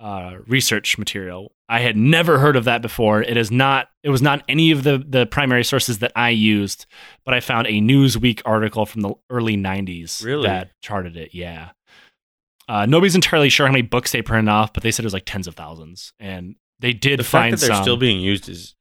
uh, 0.00 0.36
research 0.46 0.98
material. 0.98 1.52
I 1.68 1.80
had 1.80 1.96
never 1.96 2.38
heard 2.38 2.54
of 2.54 2.64
that 2.64 2.80
before. 2.82 3.22
It 3.22 3.36
is 3.36 3.50
not. 3.50 3.88
It 4.04 4.10
was 4.10 4.22
not 4.22 4.44
any 4.48 4.70
of 4.70 4.84
the 4.84 4.98
the 5.04 5.26
primary 5.26 5.64
sources 5.64 5.98
that 5.98 6.12
I 6.14 6.28
used, 6.30 6.86
but 7.24 7.34
I 7.34 7.40
found 7.40 7.66
a 7.66 7.80
Newsweek 7.80 8.40
article 8.44 8.86
from 8.86 9.00
the 9.00 9.14
early 9.30 9.56
'90s 9.56 10.22
Really? 10.24 10.46
that 10.46 10.70
charted 10.80 11.16
it. 11.16 11.30
Yeah. 11.34 11.70
Uh, 12.68 12.84
nobody's 12.86 13.14
entirely 13.16 13.48
sure 13.48 13.66
how 13.66 13.72
many 13.72 13.82
books 13.82 14.12
they 14.12 14.22
printed 14.22 14.48
off, 14.48 14.72
but 14.72 14.82
they 14.82 14.90
said 14.92 15.04
it 15.04 15.06
was 15.06 15.12
like 15.12 15.24
tens 15.24 15.46
of 15.48 15.54
thousands, 15.56 16.12
and 16.20 16.54
they 16.78 16.92
did 16.92 17.18
The 17.18 17.24
fact 17.24 17.30
find 17.32 17.52
that 17.54 17.60
they're 17.60 17.74
some. 17.74 17.82
still 17.84 17.96
being 17.96 18.20
used 18.20 18.48
is 18.48 18.74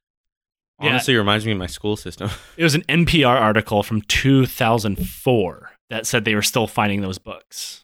Yeah. 0.81 0.89
honestly 0.89 1.15
reminds 1.15 1.45
me 1.45 1.51
of 1.53 1.57
my 1.59 1.67
school 1.67 1.95
system. 1.95 2.29
it 2.57 2.63
was 2.63 2.75
an 2.75 2.81
NPR 2.83 3.39
article 3.39 3.81
from 3.83 4.01
2004 4.01 5.71
that 5.89 6.05
said 6.07 6.25
they 6.25 6.35
were 6.35 6.41
still 6.41 6.67
finding 6.67 7.01
those 7.01 7.17
books. 7.17 7.83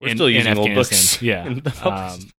We're 0.00 0.08
in- 0.08 0.16
still 0.16 0.26
in 0.26 0.34
using 0.34 0.58
old 0.58 0.74
books. 0.74 1.20
Yeah. 1.22 1.46
in 1.46 1.60
the 1.60 1.70
public 1.70 1.94
Um, 1.94 2.30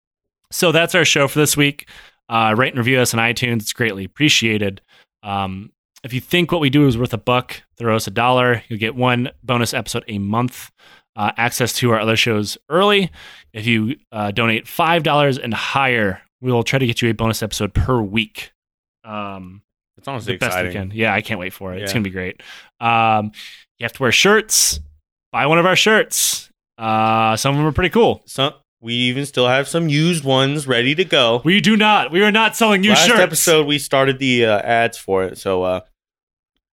so 0.51 0.72
that's 0.72 0.93
our 0.95 1.05
show 1.05 1.28
for 1.28 1.39
this 1.39 1.55
week. 1.57 1.88
Uh, 2.30 2.53
rate 2.57 2.70
and 2.70 2.78
review 2.78 2.99
us 2.99 3.14
on 3.14 3.20
iTunes. 3.20 3.61
It's 3.61 3.74
greatly 3.74 4.03
appreciated. 4.05 4.82
Um, 5.24 5.72
if 6.03 6.14
you 6.14 6.20
think 6.20 6.51
what 6.51 6.61
we 6.61 6.70
do 6.70 6.88
is 6.88 6.97
worth 6.97 7.14
a 7.14 7.18
buck, 7.18 7.64
throw 7.78 7.95
us 7.95 8.07
a 8.07 8.11
dollar. 8.11 8.64
You'll 8.68 8.80
get 8.80 8.95
one 8.95 9.30
bonus 9.43 9.74
episode 9.74 10.03
a 10.07 10.18
month, 10.20 10.72
uh, 11.16 11.32
access 11.38 11.74
to 11.76 11.91
our 11.91 11.99
other 11.99 12.16
shows 12.18 12.57
early. 12.70 13.09
If 13.53 13.66
you 13.66 13.95
uh, 14.11 14.32
donate 14.32 14.66
$5 14.66 15.39
and 15.43 15.53
higher, 15.53 16.22
we 16.41 16.51
will 16.51 16.64
try 16.64 16.78
to 16.80 16.86
get 16.86 17.01
you 17.01 17.09
a 17.09 17.14
bonus 17.14 17.41
episode 17.41 17.74
per 17.74 18.01
week. 18.01 18.51
Um, 19.03 19.61
it's 19.97 20.07
honestly 20.07 20.34
the 20.34 20.39
best 20.39 20.61
we 20.64 20.72
can. 20.72 20.91
Yeah, 20.93 21.14
I 21.14 21.22
can't 21.22 21.39
wait 21.39 21.53
for 21.53 21.74
it. 21.74 21.82
It's 21.82 21.93
gonna 21.93 22.03
be 22.03 22.09
great. 22.09 22.41
Um, 22.80 23.32
you 23.80 23.84
have 23.86 23.93
to 23.93 24.01
wear 24.01 24.11
shirts. 24.11 24.80
Buy 25.34 25.48
one 25.48 25.58
of 25.58 25.66
our 25.66 25.76
shirts. 25.76 26.52
Uh, 26.78 27.36
some 27.36 27.56
of 27.56 27.58
them 27.58 27.66
are 27.66 27.72
pretty 27.72 27.90
cool. 27.90 28.22
Some 28.28 28.54
we 28.82 28.94
even 28.94 29.26
still 29.26 29.48
have 29.48 29.68
some 29.68 29.90
used 29.90 30.24
ones 30.24 30.68
ready 30.68 30.94
to 30.94 31.04
go. 31.04 31.42
We 31.44 31.60
do 31.60 31.76
not. 31.76 32.12
We 32.12 32.22
are 32.24 32.32
not 32.32 32.56
selling 32.56 32.82
new 32.82 32.90
Last 32.92 33.08
shirts. 33.08 33.20
episode 33.20 33.66
we 33.66 33.80
started 33.80 34.20
the 34.20 34.46
uh, 34.46 34.60
ads 34.60 34.98
for 35.00 35.24
it, 35.24 35.40
so 35.40 35.64
uh, 35.64 35.80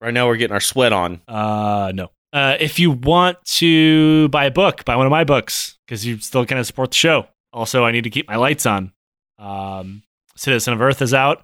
right 0.00 0.14
now 0.14 0.28
we're 0.28 0.36
getting 0.36 0.54
our 0.54 0.60
sweat 0.60 0.92
on. 0.92 1.20
Uh, 1.26 1.90
no. 1.96 2.12
Uh, 2.32 2.56
if 2.60 2.78
you 2.78 2.92
want 2.92 3.38
to 3.44 4.28
buy 4.28 4.44
a 4.44 4.50
book, 4.52 4.84
buy 4.84 4.94
one 4.94 5.06
of 5.06 5.10
my 5.10 5.24
books 5.24 5.76
because 5.86 6.06
you 6.06 6.18
still 6.18 6.46
kind 6.46 6.60
of 6.60 6.66
support 6.66 6.92
the 6.92 6.96
show. 6.96 7.26
Also, 7.52 7.82
I 7.84 7.90
need 7.90 8.04
to 8.04 8.10
keep 8.10 8.28
my 8.28 8.36
lights 8.36 8.66
on. 8.66 8.92
Um, 9.38 10.04
Citizen 10.36 10.74
of 10.74 10.80
Earth 10.80 11.02
is 11.02 11.12
out. 11.12 11.42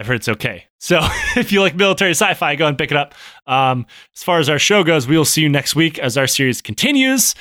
I've 0.00 0.06
heard 0.06 0.16
it's 0.16 0.28
okay. 0.30 0.64
So 0.80 0.98
if 1.36 1.52
you 1.52 1.60
like 1.60 1.76
military 1.76 2.12
sci-fi, 2.12 2.56
go 2.56 2.66
and 2.66 2.78
pick 2.78 2.90
it 2.90 2.96
up. 2.96 3.14
Um, 3.46 3.84
as 4.16 4.22
far 4.24 4.38
as 4.38 4.48
our 4.48 4.58
show 4.58 4.82
goes, 4.82 5.06
we 5.06 5.16
will 5.18 5.26
see 5.26 5.42
you 5.42 5.48
next 5.50 5.76
week 5.76 5.98
as 5.98 6.16
our 6.16 6.26
series 6.26 6.62
continues. 6.62 7.34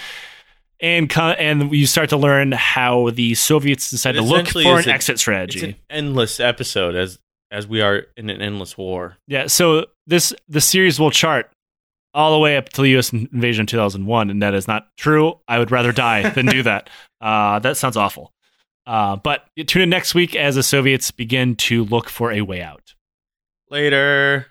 And 0.81 1.09
co- 1.09 1.21
and 1.31 1.71
you 1.73 1.87
start 1.87 2.09
to 2.09 2.17
learn 2.17 2.51
how 2.51 3.09
the 3.11 3.35
Soviets 3.35 3.89
decide 3.89 4.13
to 4.13 4.21
look 4.21 4.49
for 4.49 4.79
an 4.79 4.89
a- 4.89 4.91
exit 4.91 5.13
It's 5.13 5.21
strategy. 5.21 5.65
an 5.69 5.75
endless 5.89 6.39
episode 6.41 6.95
as 6.95 7.17
as 7.51 7.65
we 7.65 7.81
are 7.81 8.07
in 8.15 8.29
an 8.29 8.41
endless 8.41 8.77
war. 8.77 9.17
Yeah, 9.27 9.47
so 9.47 9.85
this 10.07 10.33
the 10.49 10.61
series 10.61 10.99
will 10.99 11.11
chart 11.11 11.49
all 12.13 12.31
the 12.33 12.39
way 12.39 12.57
up 12.57 12.69
to 12.69 12.81
the 12.81 12.89
U.S. 12.91 13.11
invasion 13.11 13.63
in 13.63 13.67
2001, 13.67 14.29
and 14.29 14.41
that 14.41 14.53
is 14.53 14.67
not 14.67 14.87
true. 14.97 15.39
I 15.47 15.59
would 15.59 15.71
rather 15.71 15.91
die 15.91 16.29
than 16.29 16.45
do 16.45 16.61
that. 16.63 16.89
Uh, 17.21 17.59
that 17.59 17.75
sounds 17.75 17.97
awful. 17.97 18.31
Uh, 18.89 19.15
but 19.17 19.47
tune 19.67 19.83
in 19.83 19.89
next 19.91 20.15
week 20.15 20.35
as 20.35 20.55
the 20.55 20.63
Soviets 20.63 21.11
begin 21.11 21.55
to 21.55 21.85
look 21.85 22.09
for 22.09 22.31
a 22.31 22.41
way 22.41 22.59
out. 22.59 22.95
Later. 23.69 24.47